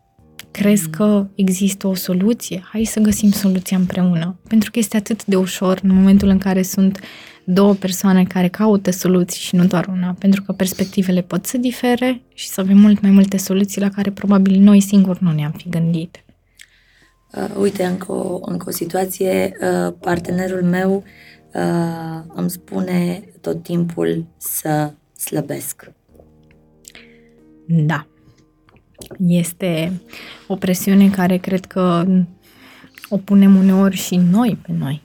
Crezi 0.51 0.85
mm. 0.85 0.91
că 0.91 1.27
există 1.35 1.87
o 1.87 1.93
soluție? 1.93 2.63
Hai 2.71 2.83
să 2.83 2.99
găsim 2.99 3.31
soluția 3.31 3.77
împreună. 3.77 4.39
Pentru 4.47 4.71
că 4.71 4.79
este 4.79 4.97
atât 4.97 5.25
de 5.25 5.35
ușor 5.35 5.79
în 5.83 5.93
momentul 5.93 6.27
în 6.27 6.37
care 6.37 6.61
sunt 6.61 6.99
două 7.53 7.73
persoane 7.73 8.23
care 8.23 8.47
caută 8.47 8.91
soluții 8.91 9.41
și 9.41 9.55
nu 9.55 9.65
doar 9.65 9.87
una, 9.87 10.15
pentru 10.19 10.41
că 10.41 10.51
perspectivele 10.51 11.21
pot 11.21 11.45
să 11.45 11.57
difere 11.57 12.21
și 12.33 12.47
să 12.47 12.61
avem 12.61 12.77
mult 12.77 13.01
mai 13.01 13.11
multe 13.11 13.37
soluții 13.37 13.81
la 13.81 13.89
care 13.89 14.11
probabil 14.11 14.59
noi 14.59 14.79
singuri 14.79 15.23
nu 15.23 15.31
ne-am 15.31 15.51
fi 15.51 15.69
gândit. 15.69 16.23
Uh, 17.35 17.55
uite, 17.59 17.83
încă 17.83 18.11
o, 18.11 18.39
încă 18.41 18.65
o 18.67 18.71
situație, 18.71 19.57
uh, 19.61 19.93
partenerul 19.99 20.63
meu 20.63 21.03
uh, 21.53 22.23
îmi 22.27 22.49
spune 22.49 23.23
tot 23.41 23.63
timpul 23.63 24.25
să 24.37 24.93
slăbesc. 25.17 25.91
Da. 27.65 28.07
Este 29.27 30.01
o 30.47 30.55
presiune 30.55 31.09
care 31.09 31.37
cred 31.37 31.65
că 31.65 32.05
o 33.09 33.17
punem 33.17 33.55
uneori 33.55 33.95
și 33.95 34.15
noi 34.15 34.59
pe 34.65 34.71
noi. 34.77 35.01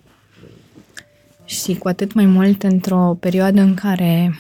Și 1.47 1.74
cu 1.74 1.88
atât 1.88 2.12
mai 2.12 2.26
mult 2.26 2.62
într-o 2.62 3.16
perioadă 3.20 3.61
în 3.61 3.74
care 3.74 4.34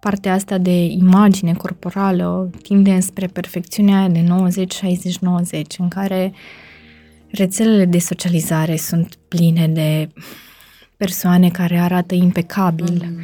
partea 0.00 0.32
asta 0.32 0.58
de 0.58 0.84
imagine 0.84 1.52
corporală 1.52 2.50
tinde 2.62 3.00
spre 3.00 3.26
perfecțiunea 3.26 4.08
de 4.08 4.24
90-60-90, 4.24 5.62
în 5.78 5.88
care 5.88 6.32
rețelele 7.30 7.84
de 7.84 7.98
socializare 7.98 8.76
sunt 8.76 9.18
pline 9.28 9.68
de 9.68 10.08
persoane 10.96 11.50
care 11.50 11.78
arată 11.78 12.14
impecabil, 12.14 13.04
mm. 13.04 13.20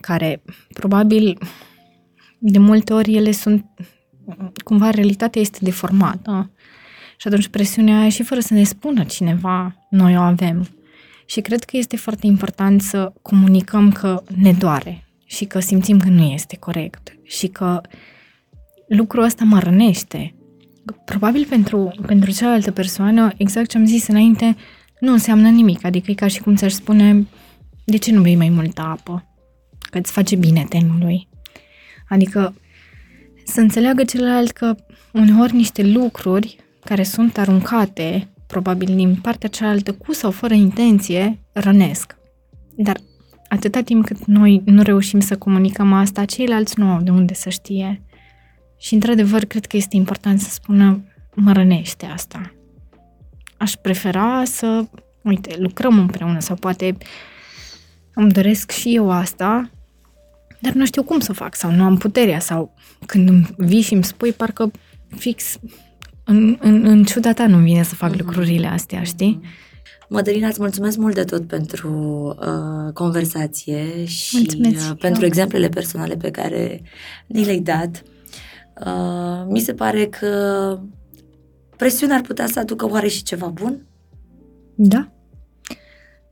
care 0.00 0.42
probabil 0.72 1.38
de 2.38 2.58
multe 2.58 2.92
ori 2.92 3.14
ele 3.14 3.30
sunt 3.30 3.66
cumva 4.64 4.90
realitatea 4.90 5.40
este 5.40 5.58
deformată 5.62 6.50
și 7.16 7.26
atunci 7.26 7.48
presiunea 7.48 7.98
aia 7.98 8.08
și 8.08 8.22
fără 8.22 8.40
să 8.40 8.54
ne 8.54 8.62
spună 8.62 9.04
cineva, 9.04 9.86
noi 9.90 10.16
o 10.16 10.20
avem. 10.20 10.68
Și 11.26 11.40
cred 11.40 11.64
că 11.64 11.76
este 11.76 11.96
foarte 11.96 12.26
important 12.26 12.82
să 12.82 13.12
comunicăm 13.22 13.92
că 13.92 14.22
ne 14.36 14.52
doare 14.52 15.06
și 15.24 15.44
că 15.44 15.58
simțim 15.58 15.98
că 15.98 16.08
nu 16.08 16.22
este 16.22 16.56
corect 16.56 17.16
și 17.22 17.46
că 17.46 17.80
lucrul 18.88 19.22
ăsta 19.22 19.44
mă 19.44 19.58
rănește. 19.58 20.34
Probabil 21.04 21.46
pentru, 21.48 21.94
pentru 22.06 22.30
cealaltă 22.30 22.70
persoană, 22.70 23.32
exact 23.36 23.68
ce 23.68 23.78
am 23.78 23.84
zis 23.84 24.06
înainte, 24.06 24.56
nu 25.00 25.12
înseamnă 25.12 25.48
nimic. 25.48 25.84
Adică 25.84 26.10
e 26.10 26.14
ca 26.14 26.26
și 26.26 26.40
cum 26.40 26.54
ți-aș 26.54 26.72
spune, 26.72 27.26
de 27.84 27.96
ce 27.96 28.12
nu 28.12 28.22
bei 28.22 28.36
mai 28.36 28.48
multă 28.48 28.80
apă? 28.80 29.36
Că 29.90 29.98
îți 29.98 30.12
face 30.12 30.36
bine 30.36 30.66
tenului. 30.68 31.28
Adică 32.08 32.54
să 33.44 33.60
înțeleagă 33.60 34.04
celălalt 34.04 34.50
că 34.50 34.74
uneori 35.12 35.54
niște 35.54 35.82
lucruri 35.82 36.56
care 36.84 37.02
sunt 37.02 37.38
aruncate, 37.38 38.28
probabil 38.46 38.94
din 38.94 39.14
partea 39.14 39.48
cealaltă, 39.48 39.92
cu 39.92 40.12
sau 40.12 40.30
fără 40.30 40.54
intenție, 40.54 41.40
rănesc. 41.52 42.16
Dar 42.76 42.96
atâta 43.48 43.80
timp 43.80 44.04
cât 44.04 44.24
noi 44.24 44.62
nu 44.64 44.82
reușim 44.82 45.20
să 45.20 45.36
comunicăm 45.36 45.92
asta, 45.92 46.24
ceilalți 46.24 46.78
nu 46.78 46.90
au 46.90 47.00
de 47.00 47.10
unde 47.10 47.34
să 47.34 47.48
știe. 47.48 48.02
Și, 48.78 48.94
într-adevăr, 48.94 49.44
cred 49.44 49.66
că 49.66 49.76
este 49.76 49.96
important 49.96 50.40
să 50.40 50.50
spună, 50.50 51.04
mă 51.34 51.52
rănește 51.52 52.06
asta. 52.06 52.54
Aș 53.56 53.72
prefera 53.72 54.44
să, 54.44 54.84
uite, 55.22 55.54
lucrăm 55.58 55.98
împreună 55.98 56.40
sau 56.40 56.56
poate 56.56 56.96
îmi 58.14 58.32
doresc 58.32 58.70
și 58.70 58.94
eu 58.94 59.10
asta, 59.10 59.70
dar 60.60 60.72
nu 60.72 60.86
știu 60.86 61.02
cum 61.02 61.20
să 61.20 61.32
fac 61.32 61.54
sau 61.54 61.70
nu 61.70 61.84
am 61.84 61.96
puterea 61.96 62.38
sau 62.38 62.74
când 63.06 63.28
îmi 63.28 63.46
vii 63.56 63.80
și 63.80 63.94
îmi 63.94 64.04
spui, 64.04 64.32
parcă 64.32 64.70
fix 65.16 65.58
în, 66.28 66.56
în, 66.60 66.84
în 66.84 67.04
ciuda 67.04 67.32
ta 67.32 67.46
nu 67.46 67.58
vine 67.58 67.82
să 67.82 67.94
fac 67.94 68.12
uh-huh. 68.12 68.18
lucrurile 68.18 68.66
astea, 68.66 69.02
știi? 69.02 69.40
Mădălina, 70.08 70.46
îți 70.46 70.60
mulțumesc 70.60 70.98
mult 70.98 71.14
de 71.14 71.24
tot 71.24 71.46
pentru 71.46 71.90
uh, 72.40 72.92
conversație 72.92 74.04
și 74.04 74.48
uh, 74.64 74.96
pentru 74.98 75.20
eu. 75.20 75.26
exemplele 75.26 75.68
personale 75.68 76.16
pe 76.16 76.30
care 76.30 76.82
ni 77.26 77.44
le-ai 77.44 77.60
dat. 77.60 78.02
Uh, 78.86 79.46
mi 79.48 79.58
se 79.58 79.74
pare 79.74 80.06
că 80.06 80.78
presiunea 81.76 82.16
ar 82.16 82.22
putea 82.22 82.46
să 82.46 82.58
aducă 82.58 82.90
oare 82.90 83.08
și 83.08 83.22
ceva 83.22 83.46
bun? 83.46 83.86
Da. 84.74 85.10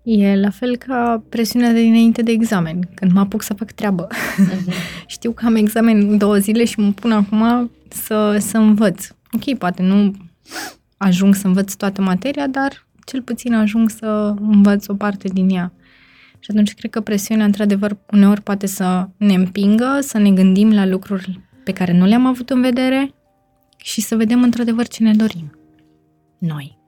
E 0.02 0.36
la 0.36 0.50
fel 0.50 0.76
ca 0.76 1.24
presiunea 1.28 1.72
de 1.72 1.80
dinainte 1.80 2.22
de 2.22 2.30
examen, 2.30 2.88
când 2.94 3.12
mă 3.12 3.20
apuc 3.20 3.42
să 3.42 3.54
fac 3.54 3.72
treabă. 3.72 4.06
Uh-huh. 4.06 4.72
Știu 5.06 5.32
că 5.32 5.46
am 5.46 5.54
examen 5.54 6.18
două 6.18 6.36
zile 6.36 6.64
și 6.64 6.80
mă 6.80 6.92
pun 6.92 7.12
acum 7.12 7.70
să, 7.88 8.36
să 8.40 8.58
învăț. 8.58 9.06
Ok, 9.34 9.58
poate 9.58 9.82
nu 9.82 10.12
ajung 10.96 11.34
să 11.34 11.46
învăț 11.46 11.74
toată 11.74 12.02
materia, 12.02 12.46
dar 12.46 12.86
cel 13.04 13.22
puțin 13.22 13.54
ajung 13.54 13.90
să 13.90 14.34
învăț 14.40 14.88
o 14.88 14.94
parte 14.94 15.28
din 15.28 15.48
ea. 15.48 15.72
Și 16.38 16.50
atunci 16.50 16.74
cred 16.74 16.90
că 16.90 17.00
presiunea, 17.00 17.44
într-adevăr, 17.44 17.96
uneori 18.10 18.40
poate 18.42 18.66
să 18.66 19.08
ne 19.16 19.34
împingă, 19.34 19.98
să 20.00 20.18
ne 20.18 20.30
gândim 20.30 20.72
la 20.72 20.86
lucruri 20.86 21.40
pe 21.64 21.72
care 21.72 21.92
nu 21.92 22.04
le-am 22.04 22.26
avut 22.26 22.50
în 22.50 22.60
vedere 22.60 23.14
și 23.76 24.00
să 24.00 24.16
vedem, 24.16 24.42
într-adevăr, 24.42 24.86
ce 24.86 25.02
ne 25.02 25.14
dorim. 25.14 25.58
Noi. 26.38 26.78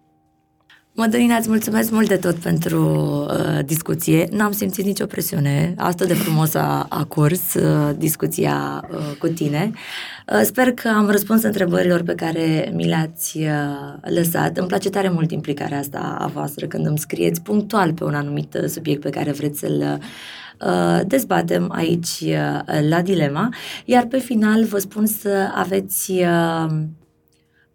Mădălina, 0.99 1.36
îți 1.36 1.49
mulțumesc 1.49 1.90
mult 1.90 2.09
de 2.09 2.16
tot 2.16 2.34
pentru 2.34 2.84
uh, 3.28 3.64
discuție. 3.64 4.28
N-am 4.30 4.53
simțit 4.53 4.84
nicio 4.84 5.07
presiune. 5.07 5.74
Asta 5.76 6.05
de 6.05 6.14
frumos 6.14 6.55
a, 6.55 6.86
a 6.88 7.05
curs 7.05 7.55
uh, 7.55 7.94
discuția 7.97 8.84
uh, 8.90 9.16
cu 9.18 9.26
tine. 9.26 9.70
Uh, 10.32 10.40
sper 10.44 10.72
că 10.72 10.88
am 10.88 11.09
răspuns 11.09 11.42
întrebărilor 11.42 12.03
pe 12.03 12.14
care 12.14 12.72
mi 12.74 12.86
le-ați 12.86 13.38
uh, 13.38 14.11
lăsat. 14.14 14.57
Îmi 14.57 14.66
place 14.66 14.90
tare 14.90 15.09
mult 15.09 15.30
implicarea 15.30 15.78
asta 15.78 16.16
a 16.20 16.26
voastră 16.26 16.66
când 16.66 16.86
îmi 16.86 16.99
scrieți 16.99 17.42
punctual 17.42 17.92
pe 17.92 18.05
un 18.05 18.14
anumit 18.14 18.55
uh, 18.55 18.68
subiect 18.68 19.01
pe 19.01 19.11
care 19.11 19.32
vreți 19.32 19.59
să-l 19.59 20.01
uh, 20.66 21.01
dezbatem 21.07 21.72
aici 21.74 22.20
uh, 22.20 22.61
la 22.88 23.03
Dilema. 23.03 23.49
Iar 23.84 24.05
pe 24.07 24.18
final 24.18 24.64
vă 24.64 24.78
spun 24.78 25.07
să 25.07 25.51
aveți... 25.55 26.12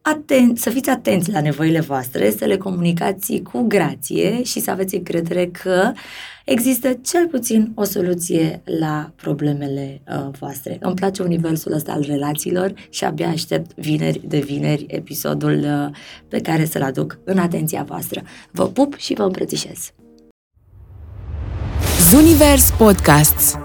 Uh, 0.05 0.13
aten- 0.13 0.55
să 0.55 0.69
fiți 0.69 0.89
atenți 0.89 1.31
la 1.31 1.41
nevoile 1.41 1.79
voastre, 1.79 2.31
să 2.31 2.45
le 2.45 2.57
comunicați 2.57 3.41
cu 3.51 3.61
grație 3.67 4.43
și 4.43 4.59
să 4.59 4.71
aveți 4.71 4.95
încredere 4.95 5.45
că 5.45 5.91
există 6.45 6.93
cel 6.93 7.27
puțin 7.27 7.71
o 7.75 7.83
soluție 7.83 8.61
la 8.79 9.11
problemele 9.15 10.01
uh, 10.07 10.27
voastre. 10.39 10.77
Îmi 10.81 10.95
place 10.95 11.23
universul 11.23 11.73
ăsta 11.73 11.91
al 11.91 12.03
relațiilor 12.07 12.73
și 12.89 13.03
abia 13.03 13.27
aștept 13.27 13.79
vineri 13.79 14.21
de 14.27 14.39
vineri 14.39 14.85
episodul 14.87 15.59
uh, 15.59 15.97
pe 16.27 16.41
care 16.41 16.65
să-l 16.65 16.83
aduc 16.83 17.19
în 17.23 17.37
atenția 17.37 17.83
voastră. 17.83 18.21
Vă 18.51 18.67
pup 18.67 18.97
și 18.97 19.13
vă 19.13 19.23
îmbrățișez! 19.23 19.91
Zunivers 22.09 22.71
Podcasts 22.77 23.57